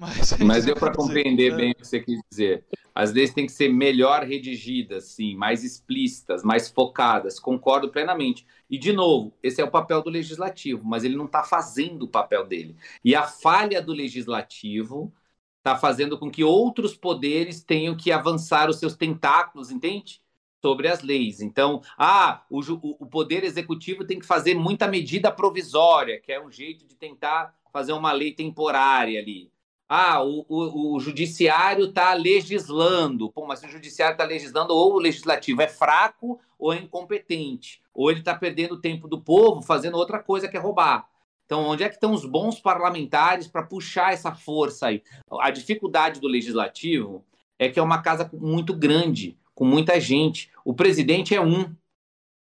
[0.00, 2.64] Mas, mas deu para compreender bem o que você quis dizer.
[2.94, 7.38] As leis têm que ser melhor redigidas, sim, mais explícitas, mais focadas.
[7.38, 8.46] Concordo plenamente.
[8.70, 12.08] E, de novo, esse é o papel do legislativo, mas ele não está fazendo o
[12.08, 12.76] papel dele.
[13.04, 15.12] E a falha do legislativo
[15.58, 20.22] está fazendo com que outros poderes tenham que avançar os seus tentáculos, entende?
[20.62, 21.40] sobre as leis.
[21.40, 22.60] Então, ah, o,
[23.02, 27.54] o poder executivo tem que fazer muita medida provisória, que é um jeito de tentar
[27.72, 29.50] fazer uma lei temporária ali.
[29.92, 33.28] Ah, o, o, o judiciário está legislando.
[33.32, 37.82] Pô, mas se o judiciário está legislando, ou o legislativo é fraco ou é incompetente,
[37.92, 41.08] ou ele está perdendo o tempo do povo fazendo outra coisa que é roubar.
[41.44, 45.02] Então, onde é que estão os bons parlamentares para puxar essa força aí?
[45.40, 47.24] A dificuldade do legislativo
[47.58, 50.52] é que é uma casa muito grande com muita gente.
[50.64, 51.74] O presidente é um.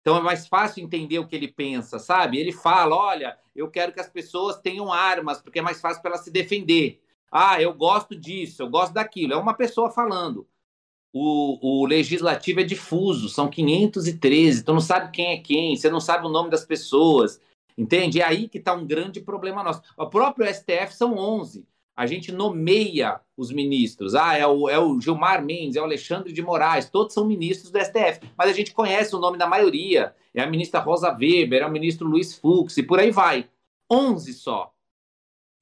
[0.01, 2.39] Então é mais fácil entender o que ele pensa, sabe?
[2.39, 6.11] Ele fala: olha, eu quero que as pessoas tenham armas, porque é mais fácil para
[6.13, 7.04] elas se defender.
[7.31, 9.33] Ah, eu gosto disso, eu gosto daquilo.
[9.33, 10.47] É uma pessoa falando.
[11.13, 16.01] O, o, legislativo é difuso, são 513, tu não sabe quem é quem, você não
[16.01, 17.39] sabe o nome das pessoas,
[17.77, 18.19] entende?
[18.19, 19.81] É aí que está um grande problema nosso.
[19.97, 21.65] O próprio STF são 11
[21.95, 24.15] a gente nomeia os ministros.
[24.15, 27.71] Ah, é o, é o Gilmar Mendes, é o Alexandre de Moraes, todos são ministros
[27.71, 30.13] do STF, mas a gente conhece o nome da maioria.
[30.33, 33.47] É a ministra Rosa Weber, é o ministro Luiz Fux, e por aí vai.
[33.89, 34.73] 11 só.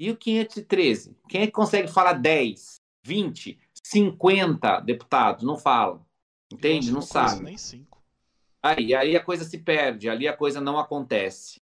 [0.04, 1.16] E o 513?
[1.30, 2.76] Quem é que consegue falar 10,
[3.06, 5.46] 20, 50 deputados?
[5.46, 6.06] Não falam.
[6.52, 6.92] Entende?
[6.92, 7.42] Não sabe.
[7.42, 8.04] Nem cinco.
[8.62, 11.62] Aí, aí a coisa se perde, ali a coisa não acontece.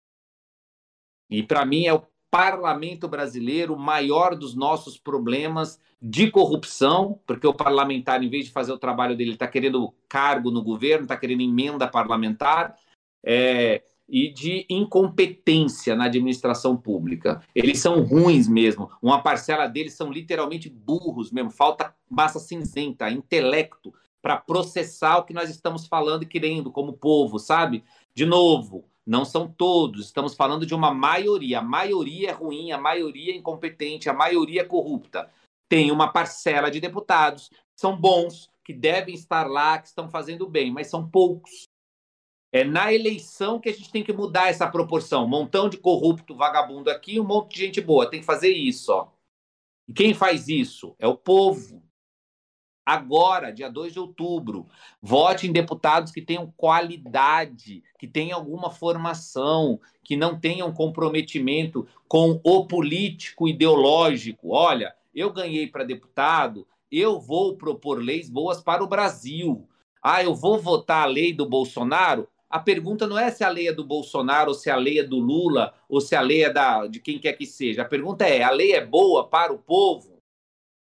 [1.28, 7.46] E para mim é o parlamento brasileiro, o maior dos nossos problemas de corrupção, porque
[7.46, 11.16] o parlamentar, em vez de fazer o trabalho dele, está querendo cargo no governo, está
[11.18, 12.74] querendo emenda parlamentar.
[13.22, 17.42] É, e de incompetência na administração pública.
[17.54, 18.90] Eles são ruins mesmo.
[19.00, 21.50] Uma parcela deles são literalmente burros mesmo.
[21.50, 27.38] Falta massa cinzenta, intelecto para processar o que nós estamos falando e querendo como povo,
[27.38, 27.84] sabe?
[28.14, 31.60] De novo, não são todos, estamos falando de uma maioria.
[31.60, 35.30] A maioria é ruim, a maioria é incompetente, a maioria é corrupta.
[35.68, 37.48] Tem uma parcela de deputados
[37.80, 41.62] são bons, que devem estar lá, que estão fazendo bem, mas são poucos.
[42.52, 45.28] É na eleição que a gente tem que mudar essa proporção.
[45.28, 48.10] Montão de corrupto, vagabundo aqui, um monte de gente boa.
[48.10, 49.08] Tem que fazer isso, ó.
[49.86, 50.94] E quem faz isso?
[50.98, 51.82] É o povo.
[52.84, 54.66] Agora, dia 2 de outubro,
[55.00, 62.40] vote em deputados que tenham qualidade, que tenham alguma formação, que não tenham comprometimento com
[62.42, 64.48] o político ideológico.
[64.50, 69.68] Olha, eu ganhei para deputado, eu vou propor leis boas para o Brasil.
[70.02, 72.28] Ah, eu vou votar a lei do Bolsonaro?
[72.50, 75.04] A pergunta não é se a lei é do Bolsonaro, ou se a lei é
[75.04, 77.82] do Lula, ou se a lei é da, de quem quer que seja.
[77.82, 80.20] A pergunta é: a lei é boa para o povo?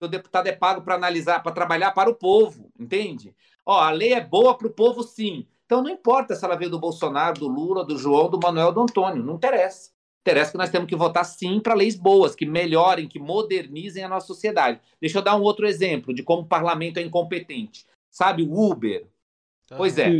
[0.01, 3.33] O deputado é pago para analisar, para trabalhar para o povo, entende?
[3.65, 5.47] Ó, a lei é boa para o povo, sim.
[5.65, 8.81] Então não importa se ela veio do Bolsonaro, do Lula, do João, do Manuel, do
[8.81, 9.91] Antônio, não interessa.
[10.21, 14.09] Interessa que nós temos que votar sim para leis boas, que melhorem, que modernizem a
[14.09, 14.81] nossa sociedade.
[14.99, 17.85] Deixa eu dar um outro exemplo de como o parlamento é incompetente.
[18.11, 19.07] Sabe o Uber?
[19.77, 20.11] Pois é.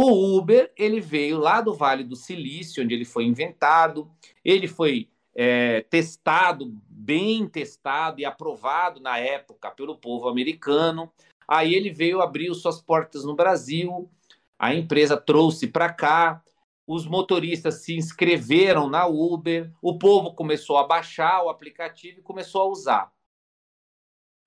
[0.00, 4.08] O Uber, ele veio lá do Vale do Silício, onde ele foi inventado,
[4.44, 11.12] ele foi é, testado, bem testado e aprovado na época pelo povo americano.
[11.48, 14.08] Aí ele veio abrir suas portas no Brasil,
[14.56, 16.44] a empresa trouxe para cá,
[16.86, 22.62] os motoristas se inscreveram na Uber, o povo começou a baixar o aplicativo e começou
[22.62, 23.12] a usar.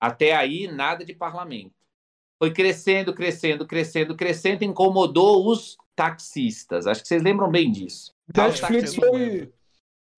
[0.00, 1.81] Até aí, nada de parlamento
[2.42, 6.88] foi crescendo, crescendo, crescendo, crescendo, incomodou os taxistas.
[6.88, 8.12] Acho que vocês lembram bem disso.
[8.36, 9.52] Netflix foi.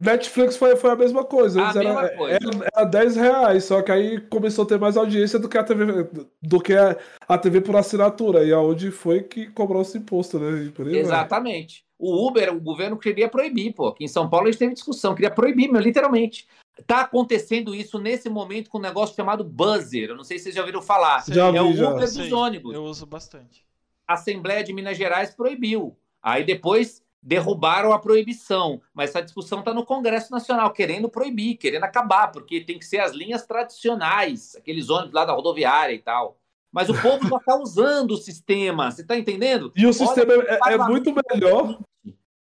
[0.01, 1.63] Netflix foi, foi a mesma coisa.
[1.63, 2.37] A era, mesma coisa.
[2.37, 5.65] Era, era 10 reais, só que aí começou a ter mais audiência do que a
[5.65, 6.09] TV,
[6.43, 6.97] do que a,
[7.29, 8.43] a TV por assinatura.
[8.43, 10.73] E aonde foi que cobrou esse imposto, né?
[10.93, 11.85] Exatamente.
[11.99, 13.89] O Uber, o governo queria proibir, pô.
[13.89, 16.49] Aqui em São Paulo a gente teve discussão, queria proibir, meu, literalmente.
[16.87, 20.11] Tá acontecendo isso nesse momento com um negócio chamado buzzer.
[20.11, 21.25] Eu não sei se vocês já ouviram falar.
[21.29, 22.75] Já é o Uber dos Sim, ônibus.
[22.75, 23.65] Eu uso bastante.
[24.07, 25.97] A Assembleia de Minas Gerais proibiu.
[26.21, 28.83] Aí depois derrubaram a proibição.
[28.93, 32.99] Mas essa discussão está no Congresso Nacional, querendo proibir, querendo acabar, porque tem que ser
[32.99, 36.39] as linhas tradicionais, aqueles ônibus lá da rodoviária e tal.
[36.71, 39.73] Mas o povo já está usando o sistema, você está entendendo?
[39.77, 41.79] E o Olha, sistema é, é muito melhor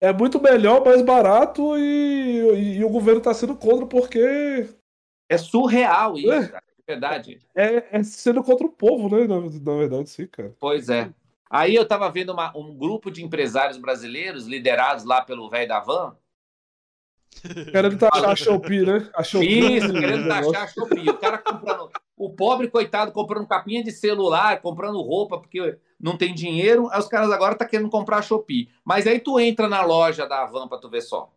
[0.00, 4.68] é muito melhor, mais barato e, e, e o governo está sendo contra porque.
[5.28, 6.48] É surreal isso, é.
[6.48, 6.64] cara.
[6.86, 7.38] É verdade.
[7.54, 9.26] É, é, sendo contra o povo, né?
[9.26, 10.54] Na, na, verdade, sim, cara.
[10.60, 11.12] Pois é.
[11.50, 15.80] Aí eu estava vendo uma, um grupo de empresários brasileiros liderados lá pelo velho da
[15.80, 16.16] van.
[17.70, 19.10] Querendo taxar a Shopee, né?
[19.14, 21.10] A Shopee, Isso, querendo taxar a Shopee.
[21.10, 21.90] O cara comprando.
[22.16, 27.08] O pobre, coitado, comprando capinha de celular, comprando roupa, porque não tem dinheiro, aí os
[27.08, 28.70] caras agora estão tá querendo comprar a Shopee.
[28.84, 31.30] Mas aí tu entra na loja da Avan pra tu ver só.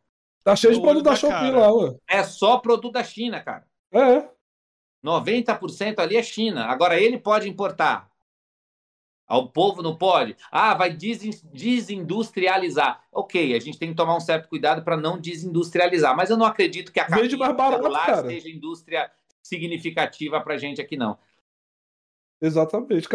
[0.44, 1.96] Tá cheio de produto da, da Shopee lá, ué.
[2.08, 3.68] É só produto da China, cara.
[3.92, 4.30] É.
[5.04, 6.66] 90% ali é China.
[6.66, 8.10] Agora ele pode importar.
[9.30, 10.36] O povo não pode?
[10.52, 13.04] Ah, vai desindustrializar.
[13.12, 16.18] Ok, a gente tem que tomar um certo cuidado para não desindustrializar.
[16.18, 18.28] Mas eu não acredito que a capinha mais barato, celular cara.
[18.28, 19.12] seja indústria
[19.50, 21.18] significativa para gente aqui, não.
[22.42, 23.08] Exatamente.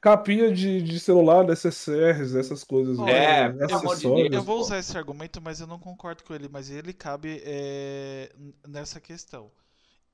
[0.00, 2.98] Capinha de, de celular, necessaires, essas coisas.
[3.00, 3.66] É, né?
[4.04, 6.48] eu, eu vou usar esse argumento, mas eu não concordo com ele.
[6.50, 8.30] Mas ele cabe é,
[8.68, 9.50] nessa questão.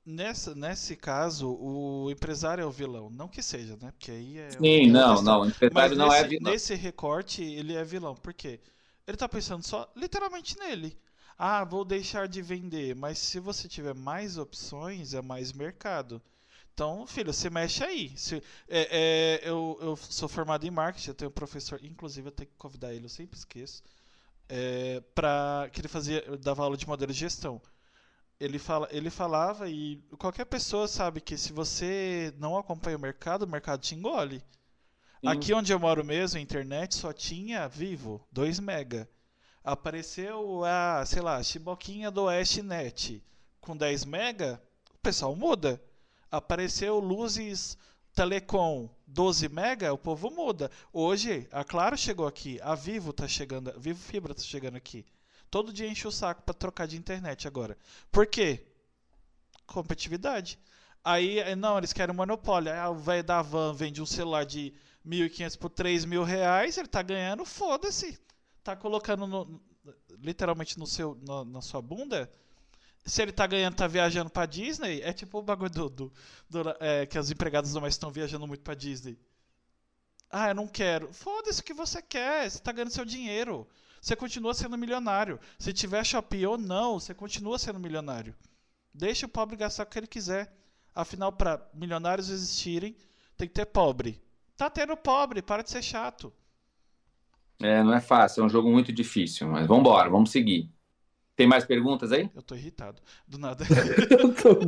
[0.05, 3.11] Nessa, nesse caso, o empresário é o vilão.
[3.11, 3.93] Não que seja, né?
[3.93, 4.51] Porque aí é.
[4.51, 5.25] Sim, não, questão.
[5.25, 5.41] não.
[5.43, 6.53] O empresário não nesse, é vilão.
[6.53, 8.15] Nesse recorte, ele é vilão.
[8.15, 8.61] Por quê?
[9.07, 10.97] Ele tá pensando só literalmente nele.
[11.45, 12.95] Ah, vou deixar de vender.
[12.95, 16.23] Mas se você tiver mais opções, é mais mercado.
[16.73, 18.17] Então, filho, você mexe aí.
[18.17, 18.37] Se,
[18.69, 22.49] é, é, eu, eu, sou formado em marketing, eu tenho um professor, inclusive eu tenho
[22.49, 23.83] que convidar ele, eu sempre esqueço,
[24.49, 27.61] é, para que ele fazia, dava aula de modelo de gestão.
[28.39, 33.43] Ele, fala, ele falava e qualquer pessoa sabe que se você não acompanha o mercado,
[33.43, 34.39] o mercado te engole.
[34.39, 35.27] Sim.
[35.27, 39.09] Aqui onde eu moro mesmo, a internet só tinha vivo, 2 mega.
[39.65, 43.23] Apareceu a, sei lá, Chiboquinha do Oeste Net
[43.61, 44.61] com 10 mega,
[44.95, 45.81] o pessoal muda
[46.33, 47.77] apareceu luzes
[48.15, 50.71] Telecom 12 mega, o povo muda.
[50.93, 55.05] Hoje, a Claro chegou aqui, a Vivo tá chegando, a Vivo Fibra tá chegando aqui.
[55.51, 57.77] Todo dia enche o saco para trocar de internet agora.
[58.11, 58.67] Por quê?
[59.67, 60.59] Competitividade.
[61.05, 62.73] Aí, eh, não, eles querem monopólio.
[62.73, 64.73] Aí o velho da van vende um celular de
[65.07, 68.19] 1.500 por 3 mil reais, ele tá ganhando, foda-se.
[68.63, 69.61] Tá colocando no,
[70.19, 72.31] literalmente no seu, na, na sua bunda,
[73.05, 75.89] se ele tá ganhando, tá viajando pra Disney, é tipo o bagulho do.
[75.91, 76.13] do,
[76.49, 79.19] do é, que os empregados mais estão viajando muito pra Disney.
[80.31, 81.13] Ah, eu não quero.
[81.13, 82.49] Foda-se o que você quer.
[82.51, 83.69] Você tá ganhando seu dinheiro.
[84.01, 85.39] Você continua sendo milionário.
[85.59, 88.35] Se tiver Shopee ou não, você continua sendo milionário.
[88.95, 90.53] Deixa o pobre gastar o que ele quiser.
[90.95, 92.97] Afinal, para milionários existirem,
[93.37, 94.23] tem que ter pobre.
[94.57, 96.33] Tá tendo pobre, para de ser chato.
[97.63, 100.71] É, não é fácil, é um jogo muito difícil, mas vamos embora, vamos seguir.
[101.37, 102.31] Tem mais perguntas aí?
[102.35, 103.01] Eu tô irritado.
[103.27, 103.65] Do nada.
[104.11, 104.59] Eu tô...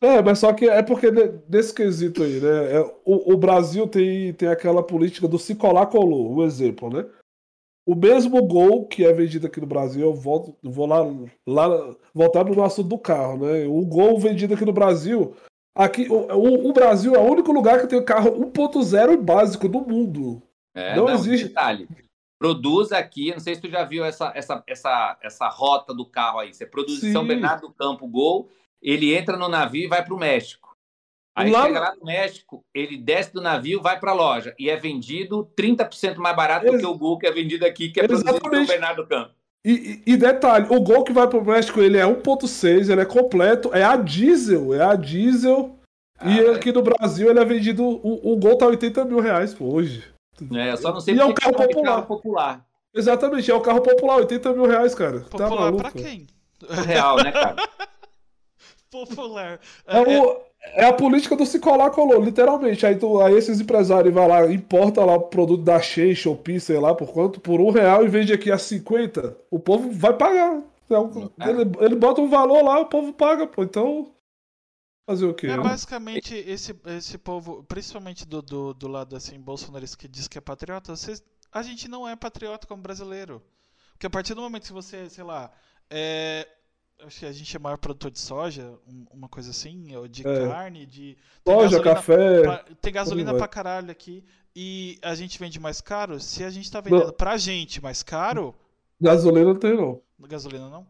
[0.00, 1.08] é, mas só que é porque
[1.48, 2.76] nesse quesito aí, né?
[2.76, 7.04] É, o, o, Brasil tem, tem aquela política do se colar, colou, um exemplo, né?
[7.84, 10.98] O mesmo gol que é vendido aqui no Brasil, eu volto, vou lá,
[11.44, 13.66] lá voltar no assunto do carro, né?
[13.66, 15.34] O gol vendido aqui no Brasil,
[15.74, 20.40] aqui o, o Brasil é o único lugar que tem carro 1.0 básico do mundo.
[20.74, 21.48] É, não, não existe.
[21.48, 21.88] Detalhe,
[22.38, 26.40] produz aqui, não sei se tu já viu essa, essa, essa, essa rota do carro
[26.40, 26.52] aí.
[26.52, 27.10] Você produz Sim.
[27.10, 28.50] em São Bernardo do Campo Gol,
[28.82, 30.76] ele entra no navio e vai para o México.
[31.34, 31.62] Aí lá...
[31.62, 35.50] chega lá no México, ele desce do navio, vai para a loja e é vendido
[35.56, 36.74] 30% mais barato Ex...
[36.74, 38.40] do que o Gol que é vendido aqui, que é Exatamente.
[38.40, 39.34] produzido no Bernardo Campo.
[39.64, 43.04] E, e, detalhe, o Gol que vai para o México, ele é 1.6, ele é
[43.04, 45.78] completo, é a diesel, é a diesel.
[46.18, 46.50] Ah, e é.
[46.50, 50.12] aqui no Brasil ele é vendido, o, o Gol tá 80 mil reais pô, hoje.
[50.54, 52.02] É, só não sei e é um carro popular.
[52.02, 52.66] popular.
[52.94, 55.20] Exatamente, é um carro popular, 80 mil reais, cara.
[55.20, 56.26] Tá popular tá maluco, pra quem?
[56.86, 57.56] Real, né, cara?
[58.90, 59.60] popular.
[59.86, 60.40] É, é, o,
[60.74, 62.84] é, a política do se colar, colou, literalmente.
[62.84, 66.78] Aí, tu, aí esses empresários vai lá, importa lá o produto da Shea, Shopee, sei
[66.78, 67.40] lá, por quanto?
[67.40, 69.36] Por um real e vende aqui a 50.
[69.50, 70.60] O povo vai pagar.
[70.90, 73.62] É, ele, ele bota um valor lá, o povo paga, pô.
[73.62, 74.12] Então.
[75.06, 75.48] Fazer o quê?
[75.48, 80.38] É basicamente esse, esse povo, principalmente do, do, do lado assim, bolsonarista que diz que
[80.38, 83.42] é patriota, vocês, a gente não é patriota como brasileiro.
[83.92, 85.52] Porque a partir do momento que você, sei lá,
[85.90, 86.48] é,
[87.06, 88.74] acho que a gente é maior produtor de soja,
[89.10, 90.48] uma coisa assim, ou de é.
[90.48, 91.16] carne, de.
[91.46, 92.42] Soja, café.
[92.42, 94.24] Pra, tem gasolina pra caralho aqui.
[94.54, 96.20] E a gente vende mais caro.
[96.20, 97.12] Se a gente tá vendendo não.
[97.12, 98.54] pra gente mais caro.
[99.00, 100.00] Gasolina não tem, não.
[100.20, 100.86] Gasolina não?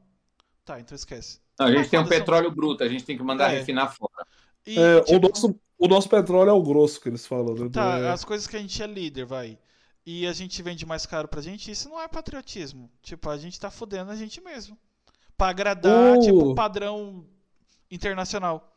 [0.64, 1.41] Tá, então esquece.
[1.58, 2.54] Não, a gente tem um petróleo são...
[2.54, 3.58] bruto, a gente tem que mandar é.
[3.58, 4.26] refinar fora.
[4.66, 5.16] E, é, tipo...
[5.16, 7.68] o, nosso, o nosso petróleo é o grosso que eles falam, né?
[7.72, 8.10] Tá, é...
[8.10, 9.58] as coisas que a gente é líder, vai.
[10.04, 12.90] E a gente vende mais caro pra gente, isso não é patriotismo.
[13.02, 14.76] Tipo, a gente tá fudendo a gente mesmo
[15.36, 16.20] para agradar, o...
[16.20, 17.24] tipo, padrão
[17.90, 18.68] internacional.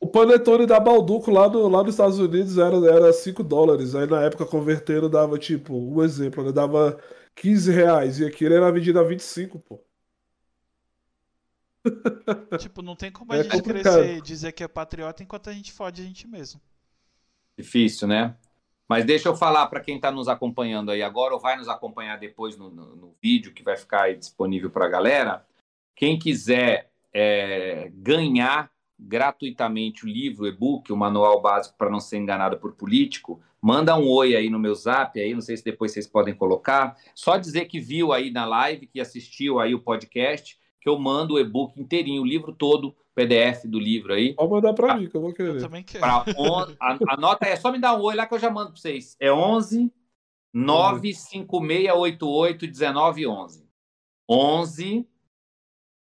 [0.00, 3.94] O panetone da Balduco lá, no, lá nos Estados Unidos era, era 5 dólares.
[3.94, 6.52] Aí na época convertendo dava, tipo, um exemplo, né?
[6.52, 6.98] dava
[7.36, 8.18] 15 reais.
[8.18, 9.80] E aqui ele era vendido a 25, pô.
[12.58, 13.94] Tipo, não tem como a é gente complicado.
[13.94, 16.60] crescer e dizer que é patriota enquanto a gente fode a gente mesmo.
[17.58, 18.36] Difícil, né?
[18.88, 22.18] Mas deixa eu falar para quem está nos acompanhando aí agora ou vai nos acompanhar
[22.18, 25.46] depois no, no, no vídeo que vai ficar disponível para a galera.
[25.94, 32.18] Quem quiser é, ganhar gratuitamente o livro, o e-book, o manual básico para não ser
[32.18, 35.92] enganado por político, manda um oi aí no meu zap, aí não sei se depois
[35.92, 36.96] vocês podem colocar.
[37.14, 41.34] Só dizer que viu aí na live, que assistiu aí o podcast, que eu mando
[41.34, 44.34] o e-book inteirinho, o livro todo, PDF do livro aí.
[44.34, 45.54] Pode mandar para mim, que eu vou querer.
[45.54, 46.00] Eu também quero.
[46.00, 46.66] Pra on...
[47.08, 49.16] Anota aí, é só me dar um oi lá que eu já mando para vocês.
[49.18, 49.90] É 11
[50.52, 53.66] 95688 1911.
[54.28, 55.08] 11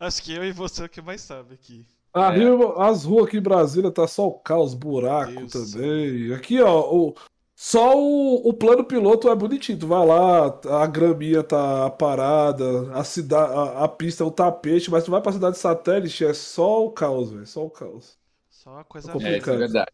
[0.00, 1.84] Acho que eu e você é o que mais sabe aqui.
[2.14, 2.38] A é.
[2.38, 6.32] Rio, as ruas aqui em Brasília tá só o caos, buraco Deus também.
[6.32, 7.14] Aqui, ó, o,
[7.60, 9.80] só o, o, plano piloto é bonitinho.
[9.80, 10.46] Tu vai lá,
[10.80, 15.20] a graminha tá parada, a, cidade, a, a, pista é um tapete, mas tu vai
[15.20, 17.44] pra cidade satélite, é só o caos, velho.
[17.48, 18.16] Só o caos.
[18.48, 19.90] Só a coisa é, é verdade.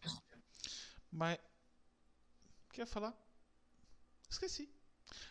[1.11, 1.39] Mas.
[2.69, 3.15] O que ia falar?
[4.29, 4.69] Esqueci.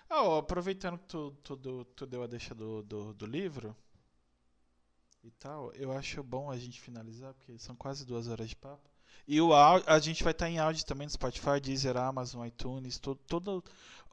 [0.09, 3.77] Ah, ó, aproveitando que tu, tu, tu, deu a deixa do, do, do livro
[5.23, 8.89] e tal, eu acho bom a gente finalizar, porque são quase duas horas de papo.
[9.27, 12.45] E o áudio, a gente vai estar tá em áudio também no Spotify, Deezer, Amazon,
[12.45, 13.63] iTunes, tudo, tudo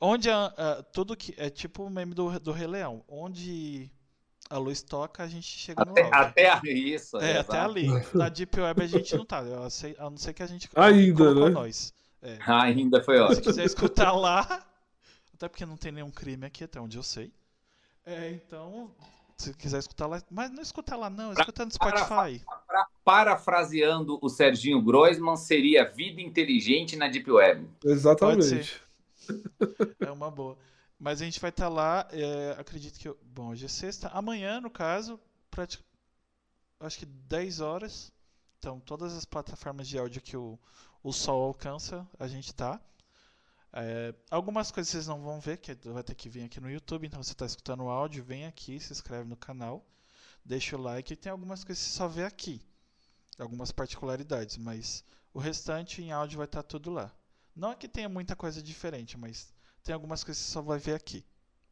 [0.00, 3.90] onde a, a, tudo que é tipo o meme do, do Rei Leão, onde
[4.48, 6.52] a luz toca, a gente chega até, no áudio.
[6.52, 7.16] Até isso.
[7.18, 7.88] É, até ali.
[8.14, 11.50] Na Deep Web a gente não tá, a não ser que a gente ainda, né?
[11.50, 11.92] nós.
[12.22, 12.38] É.
[12.46, 13.36] Ainda foi ótimo.
[13.36, 14.42] Se quiser escutar lá,
[15.34, 17.32] até porque não tem nenhum crime aqui, até onde eu sei.
[18.04, 18.90] É, então,
[19.40, 22.44] se quiser escutar lá, mas não escuta lá não, escuta no Spotify.
[22.44, 27.68] Para, para, parafraseando o Serginho Groisman, seria vida inteligente na Deep Web.
[27.84, 28.80] Exatamente.
[30.00, 30.58] É uma boa.
[30.98, 33.08] Mas a gente vai estar tá lá, é, acredito que.
[33.08, 34.08] Eu, bom, hoje é sexta.
[34.08, 35.18] Amanhã, no caso,
[35.50, 35.88] praticamente.
[36.78, 38.12] Acho que 10 horas.
[38.58, 40.58] Então, todas as plataformas de áudio que o,
[41.02, 42.80] o sol alcança, a gente tá.
[43.72, 47.06] É, algumas coisas vocês não vão ver, que vai ter que vir aqui no YouTube,
[47.06, 49.86] então você está escutando o áudio, vem aqui, se inscreve no canal,
[50.44, 52.60] deixa o like, e tem algumas coisas que você só vê aqui,
[53.38, 57.14] algumas particularidades, mas o restante em áudio vai estar tá tudo lá.
[57.54, 59.52] Não é que tenha muita coisa diferente, mas
[59.84, 61.24] tem algumas coisas que você só vai ver aqui,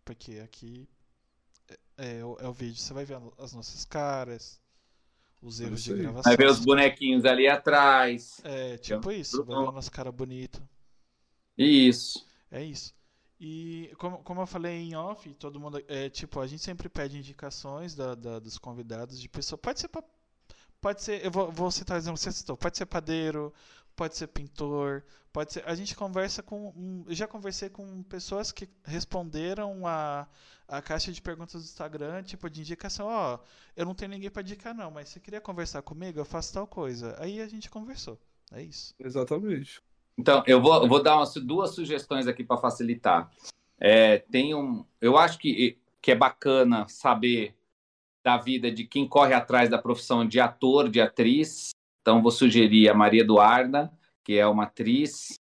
[0.05, 0.89] porque aqui
[1.69, 4.61] é, é, é o vídeo, você vai ver as nossas caras,
[5.43, 6.23] os erros de gravação.
[6.23, 8.41] Vai ver os bonequinhos ali atrás.
[8.45, 10.63] É, tipo isso, vai ver a nossa cara bonita.
[11.59, 12.27] Isso.
[12.51, 12.95] É isso.
[13.41, 15.83] E como, como eu falei em off, todo mundo.
[15.89, 19.59] É, tipo, a gente sempre pede indicações da, da dos convidados de pessoa.
[19.59, 20.03] Pode ser pra,
[20.81, 21.25] Pode ser.
[21.25, 22.57] Eu vou, vou citar um exemplo você citou.
[22.57, 23.53] Pode ser padeiro,
[23.97, 25.65] pode ser pintor, pode ser.
[25.67, 27.05] A gente conversa com.
[27.07, 30.29] Eu já conversei com pessoas que responderam a,
[30.69, 34.31] a caixa de perguntas do Instagram, tipo, de indicação, ó, oh, eu não tenho ninguém
[34.31, 37.17] para indicar, não, mas você queria conversar comigo, eu faço tal coisa.
[37.19, 38.19] Aí a gente conversou.
[38.53, 38.95] É isso.
[38.99, 39.83] Exatamente.
[40.19, 43.31] Então, eu vou, vou dar umas, duas sugestões aqui para facilitar.
[43.79, 47.55] É, tem um, eu acho que, que é bacana saber
[48.25, 51.71] da vida de quem corre atrás da profissão de ator, de atriz.
[52.03, 53.93] Então, vou sugerir a Maria Eduarda,
[54.25, 55.39] que é uma atriz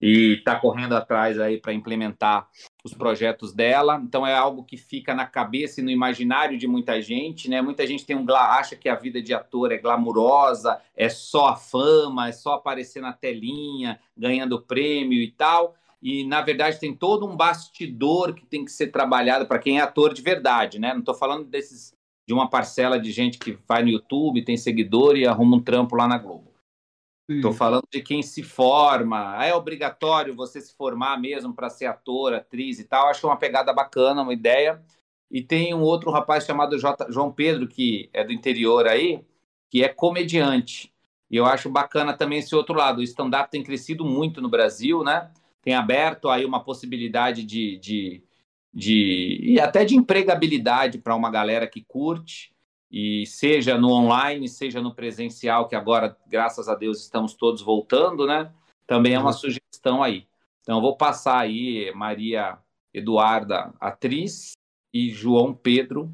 [0.00, 2.48] e está correndo atrás aí para implementar
[2.84, 4.00] os projetos dela.
[4.02, 7.62] Então, é algo que fica na cabeça e no imaginário de muita gente, né?
[7.62, 11.56] Muita gente tem um acha que a vida de ator é glamurosa, é só a
[11.56, 15.74] fama, é só aparecer na telinha, ganhando prêmio e tal.
[16.02, 19.82] E na verdade tem todo um bastidor que tem que ser trabalhado para quem é
[19.82, 20.92] ator de verdade, né?
[20.92, 21.96] Não estou falando desses
[22.26, 25.94] de uma parcela de gente que vai no YouTube, tem seguidor e arruma um trampo
[25.94, 26.55] lá na Globo.
[27.28, 29.44] Estou falando de quem se forma.
[29.44, 33.08] É obrigatório você se formar mesmo para ser ator, atriz e tal.
[33.08, 34.80] Acho uma pegada bacana, uma ideia.
[35.28, 37.10] E tem um outro rapaz chamado J...
[37.10, 39.24] João Pedro, que é do interior aí,
[39.68, 40.92] que é comediante.
[41.28, 42.98] E eu acho bacana também esse outro lado.
[42.98, 45.28] O stand-up tem crescido muito no Brasil, né?
[45.60, 48.22] Tem aberto aí uma possibilidade de, de,
[48.72, 52.54] de e até de empregabilidade para uma galera que curte
[52.98, 58.26] e seja no online, seja no presencial, que agora, graças a Deus, estamos todos voltando,
[58.26, 58.50] né?
[58.86, 59.32] Também é uma uhum.
[59.34, 60.26] sugestão aí.
[60.62, 62.58] Então, eu vou passar aí Maria
[62.94, 64.52] Eduarda, atriz,
[64.94, 66.10] e João Pedro,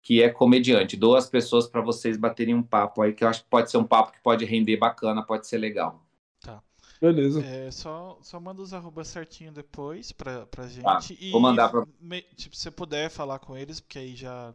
[0.00, 0.96] que é comediante.
[0.96, 3.84] Duas pessoas para vocês baterem um papo aí, que eu acho que pode ser um
[3.84, 6.06] papo que pode render bacana, pode ser legal.
[6.40, 6.62] Tá.
[7.00, 7.44] Beleza.
[7.44, 10.84] É, só, só manda os arrobas certinho depois pra, pra gente.
[10.84, 11.84] Tá, e, vou mandar pra...
[12.00, 14.54] Me, tipo, se você puder falar com eles, porque aí já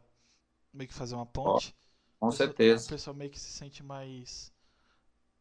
[0.74, 1.76] meio que fazer uma ponte.
[2.20, 2.86] Oh, com certeza.
[2.86, 4.52] O pessoal meio que se sente mais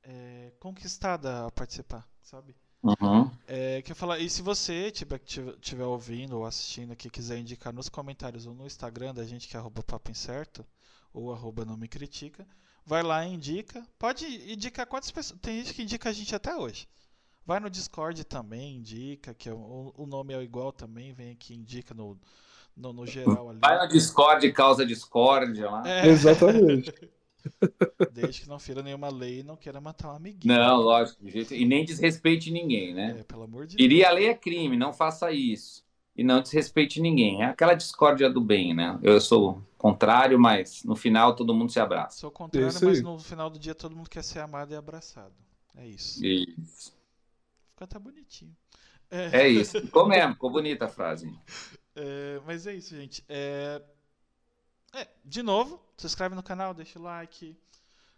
[0.03, 2.57] é, conquistada a participar, sabe?
[2.83, 3.31] Uhum.
[3.47, 5.19] É, que eu falar, e se você tiver,
[5.61, 9.57] tiver ouvindo ou assistindo aqui, quiser indicar nos comentários ou no Instagram da gente, que
[9.57, 10.65] é arroba papo incerto,
[11.13, 12.47] ou arroba não me critica,
[12.87, 13.87] vai lá e indica.
[13.99, 15.39] Pode indicar quantas pessoas.
[15.41, 16.89] Tem gente que indica a gente até hoje.
[17.45, 21.55] Vai no Discord também, indica, que é o, o nome é igual também, vem aqui
[21.55, 22.19] indica no,
[22.81, 23.59] no, no geral ali.
[23.61, 25.83] Vai no Discord e causa discórdia lá.
[25.87, 26.09] É.
[26.09, 26.93] Exatamente.
[28.13, 30.55] Desde que não fira nenhuma lei e não queira matar um amiguinho.
[30.55, 31.23] Não, lógico.
[31.27, 33.17] E nem desrespeite ninguém, né?
[33.21, 35.85] É, pelo amor de Iria a lei é crime, não faça isso.
[36.17, 37.43] E não desrespeite ninguém.
[37.43, 38.99] É aquela discórdia do bem, né?
[39.03, 42.19] Eu sou contrário, mas no final todo mundo se abraça.
[42.19, 45.33] Sou contrário, mas no final do dia todo mundo quer ser amado e abraçado.
[45.77, 46.25] É isso.
[46.25, 46.93] Isso.
[47.71, 48.55] Fica até bonitinho.
[49.11, 49.81] É, é isso.
[49.81, 51.33] Ficou mesmo, ficou bonita a frase.
[51.95, 53.25] É, mas é isso, gente.
[53.29, 53.83] É,
[54.93, 57.57] é, de novo, se inscreve no canal, deixa o like,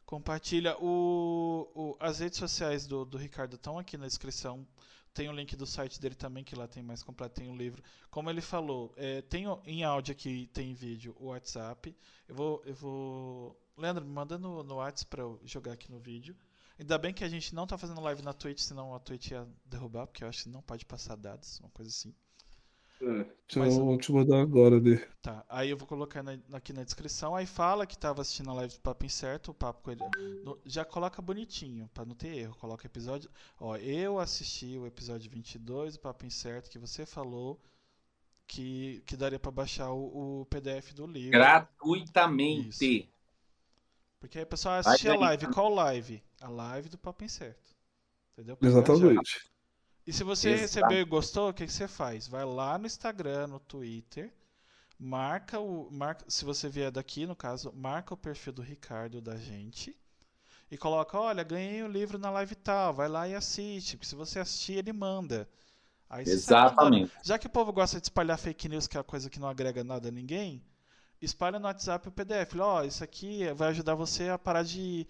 [0.07, 0.77] compartilha.
[0.79, 4.67] O, o as redes sociais do, do Ricardo estão aqui na descrição.
[5.15, 7.83] Tem o link do site dele também, que lá tem mais completo, tem o livro.
[8.11, 11.95] Como ele falou, é, tem em áudio aqui, tem em vídeo o WhatsApp.
[12.27, 12.63] Eu vou.
[12.65, 16.37] Eu vou Leandro, me manda no, no WhatsApp pra eu jogar aqui no vídeo.
[16.79, 19.47] Ainda bem que a gente não tá fazendo live na Twitch, senão a Twitch ia
[19.65, 22.15] derrubar, porque eu acho que não pode passar dados, uma coisa assim.
[23.03, 23.27] É,
[23.57, 24.97] Mas, eu vou te mandar agora ali.
[25.21, 27.35] Tá, aí eu vou colocar na, aqui na descrição.
[27.35, 30.01] Aí fala que tava assistindo a live do Papo Incerto, o papo com ele.
[30.45, 32.55] No, já coloca bonitinho, pra não ter erro.
[32.57, 33.29] Coloca episódio.
[33.59, 37.61] Ó, eu assisti o episódio 22 do Papo Incerto que você falou
[38.47, 41.33] que, que daria para baixar o, o, PDF do livro.
[41.33, 42.69] Gratuitamente.
[43.01, 43.09] Isso.
[44.21, 45.49] Porque aí o pessoal assiste a live.
[45.49, 46.23] Qual live?
[46.41, 47.75] A live do Papo Incerto.
[48.33, 48.57] Entendeu?
[48.63, 49.52] Exatamente.
[50.07, 50.63] E se você Exato.
[50.63, 52.27] recebeu e gostou, o que, que você faz?
[52.27, 54.33] Vai lá no Instagram, no Twitter,
[54.99, 55.91] marca o.
[55.91, 59.97] Marca, se você vier daqui, no caso, marca o perfil do Ricardo da gente
[60.71, 63.97] e coloca, olha, ganhei o um livro na live tal, vai lá e assiste.
[63.97, 65.47] Porque se você assistir, ele manda.
[66.09, 67.13] Aí Exatamente.
[67.23, 69.49] Já que o povo gosta de espalhar fake news, que é uma coisa que não
[69.49, 70.65] agrega nada a ninguém,
[71.21, 72.55] espalha no WhatsApp o PDF.
[72.59, 75.07] Ó, oh, isso aqui vai ajudar você a parar de.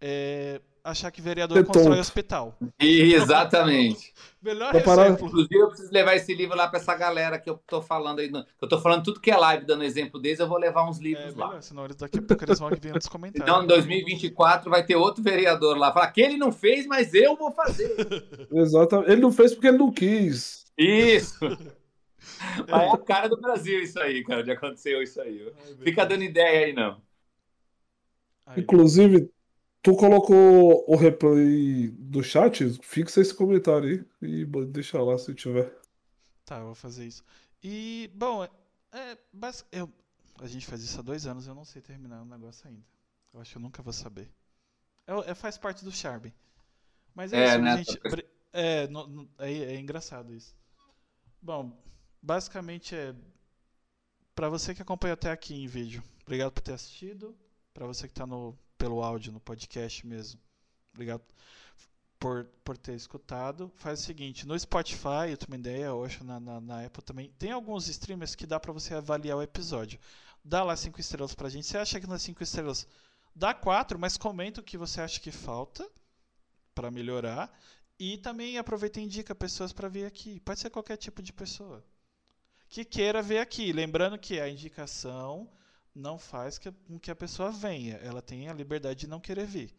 [0.00, 2.00] É, achar que vereador Ser constrói tonto.
[2.00, 2.58] hospital.
[2.78, 4.12] Exatamente.
[4.42, 5.26] Melhor exemplo.
[5.26, 8.30] Inclusive, eu preciso levar esse livro lá para essa galera que eu tô falando aí.
[8.60, 11.34] Eu tô falando tudo que é live, dando exemplo deles, eu vou levar uns livros
[11.34, 11.48] é, lá.
[11.48, 13.48] Melhor, senão eles daqui a pouco eles vão vir nos comentários.
[13.48, 15.90] Então, em 2024 vai ter outro vereador lá.
[15.90, 17.96] Falar que ele não fez, mas eu vou fazer.
[18.52, 19.10] Exatamente.
[19.10, 20.66] Ele não fez porque ele não quis.
[20.76, 21.38] Isso.
[22.66, 25.50] É a cara do Brasil isso aí, cara, de aconteceu isso aí.
[25.82, 27.00] Fica dando ideia aí, não.
[28.56, 29.30] Inclusive,
[29.84, 32.64] Tu colocou o replay do chat?
[32.82, 33.86] Fixa esse comentário
[34.22, 35.70] aí e deixa lá se tiver.
[36.42, 37.22] Tá, eu vou fazer isso.
[37.62, 39.18] E, bom, é,
[39.70, 39.92] eu,
[40.40, 42.82] a gente faz isso há dois anos eu não sei terminar o negócio ainda.
[43.34, 44.32] Eu acho que eu nunca vou saber.
[45.06, 46.32] É, é faz parte do charme.
[47.14, 47.76] Mas é, é isso, né?
[47.76, 48.00] gente.
[48.54, 50.56] É, no, no, é, é engraçado isso.
[51.42, 51.78] Bom,
[52.22, 53.14] basicamente é.
[54.34, 57.36] Pra você que acompanha até aqui em vídeo, obrigado por ter assistido.
[57.74, 60.40] Pra você que tá no pelo áudio no podcast mesmo.
[60.92, 61.22] Obrigado
[62.18, 63.70] por, por ter escutado.
[63.76, 67.30] Faz o seguinte, no Spotify, eu tenho uma ideia, hoje na, na, na, Apple também,
[67.38, 69.98] tem alguns streamers que dá para você avaliar o episódio.
[70.44, 71.66] Dá lá cinco estrelas pra gente.
[71.66, 72.86] Você acha que nas cinco estrelas
[73.34, 75.88] dá quatro, mas comenta o que você acha que falta
[76.74, 77.52] para melhorar.
[77.98, 80.40] E também aproveita e indica pessoas para vir aqui.
[80.40, 81.84] Pode ser qualquer tipo de pessoa
[82.68, 83.72] que queira ver aqui.
[83.72, 85.48] Lembrando que a indicação
[85.94, 87.96] não faz com que a pessoa venha.
[87.96, 89.74] Ela tem a liberdade de não querer vir.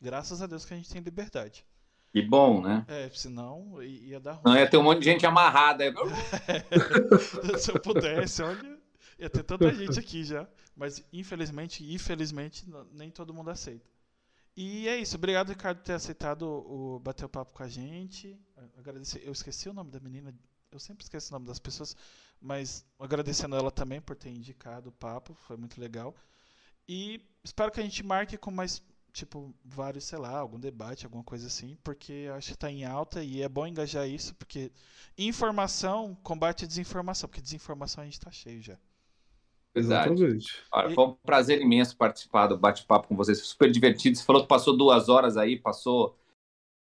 [0.00, 1.64] Graças a Deus que a gente tem liberdade.
[2.12, 2.84] Que bom, né?
[2.88, 4.42] É, senão ia dar ruim.
[4.44, 5.84] Não, ia ter um monte de gente amarrada.
[7.54, 8.78] É, se eu pudesse, olha,
[9.18, 10.48] ia ter tanta gente aqui já.
[10.74, 13.84] Mas infelizmente, infelizmente, nem todo mundo aceita.
[14.56, 15.16] E é isso.
[15.16, 18.36] Obrigado, Ricardo, por ter aceitado o bater o papo com a gente.
[18.76, 19.22] Agradecer.
[19.24, 20.34] Eu esqueci o nome da menina.
[20.70, 21.96] Eu sempre esqueço o nome das pessoas.
[22.40, 26.14] Mas agradecendo ela também por ter indicado o papo, foi muito legal.
[26.88, 28.82] E espero que a gente marque com mais,
[29.12, 33.22] tipo, vários, sei lá, algum debate, alguma coisa assim, porque acho que está em alta
[33.22, 34.72] e é bom engajar isso, porque
[35.16, 38.78] informação combate a desinformação, porque desinformação a gente está cheio já.
[39.74, 40.46] Verdade.
[40.72, 44.16] Olha, foi um prazer imenso participar do bate-papo com vocês, super divertido.
[44.16, 46.18] Você falou que passou duas horas aí, passou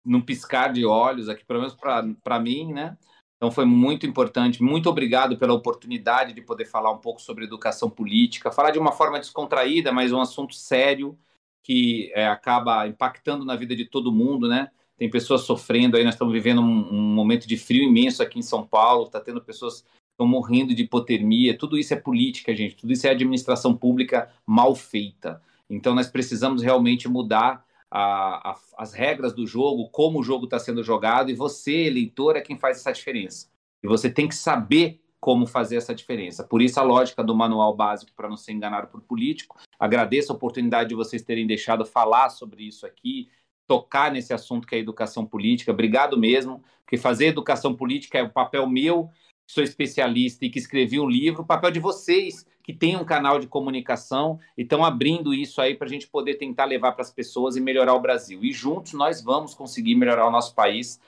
[0.05, 2.99] num piscar de olhos aqui, pelo menos para mim, né?
[3.45, 4.63] Então foi muito importante.
[4.63, 8.91] Muito obrigado pela oportunidade de poder falar um pouco sobre educação política, falar de uma
[8.91, 11.15] forma descontraída, mas um assunto sério
[11.63, 14.71] que é, acaba impactando na vida de todo mundo, né?
[14.97, 18.43] Tem pessoas sofrendo aí, nós estamos vivendo um, um momento de frio imenso aqui em
[18.43, 22.95] São Paulo, está tendo pessoas estão morrendo de hipotermia, tudo isso é política, gente, tudo
[22.95, 25.43] isso é administração pública mal feita.
[25.69, 27.63] Então nós precisamos realmente mudar
[27.97, 32.35] a, a, as regras do jogo, como o jogo está sendo jogado, e você, eleitor,
[32.35, 33.49] é quem faz essa diferença.
[33.85, 36.43] E você tem que saber como fazer essa diferença.
[36.43, 39.61] Por isso a lógica do manual básico para não ser enganado por político.
[39.79, 43.31] Agradeço a oportunidade de vocês terem deixado falar sobre isso aqui,
[43.65, 45.71] tocar nesse assunto que é educação política.
[45.71, 49.09] Obrigado mesmo, porque fazer educação política é o papel meu,
[49.47, 53.39] sou especialista e que escrevi um livro, o papel de vocês que tem um canal
[53.39, 57.13] de comunicação e estão abrindo isso aí para a gente poder tentar levar para as
[57.13, 58.43] pessoas e melhorar o Brasil.
[58.43, 60.99] E juntos nós vamos conseguir melhorar o nosso país,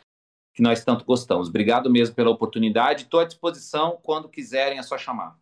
[0.52, 1.48] que nós tanto gostamos.
[1.48, 3.04] Obrigado mesmo pela oportunidade.
[3.04, 5.38] Estou à disposição quando quiserem, é só chamar.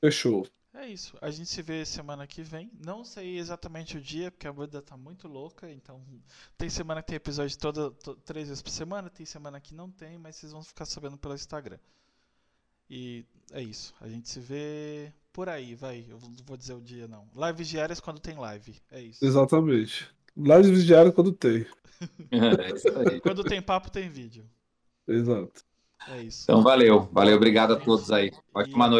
[0.00, 0.46] Fechou.
[0.78, 1.16] É isso.
[1.20, 2.70] A gente se vê semana que vem.
[2.86, 5.68] Não sei exatamente o dia, porque a vida tá muito louca.
[5.68, 6.00] Então,
[6.56, 9.90] tem semana que tem episódio toda, to, três vezes por semana, tem semana que não
[9.90, 11.78] tem, mas vocês vão ficar sabendo pelo Instagram.
[12.88, 13.92] E é isso.
[14.00, 16.06] A gente se vê por aí, vai.
[16.08, 17.28] Eu não vou dizer o dia, não.
[17.34, 18.80] Lives diárias quando tem live.
[18.92, 19.24] É isso.
[19.24, 20.08] Exatamente.
[20.36, 21.66] Lives diárias quando tem.
[22.30, 23.20] é isso aí.
[23.20, 24.48] Quando tem papo, tem vídeo.
[25.08, 25.64] Exato.
[26.06, 26.44] É isso.
[26.44, 27.08] Então, valeu.
[27.12, 27.36] Valeu.
[27.36, 28.30] Obrigado a todos aí.
[28.54, 28.96] Ótima noite.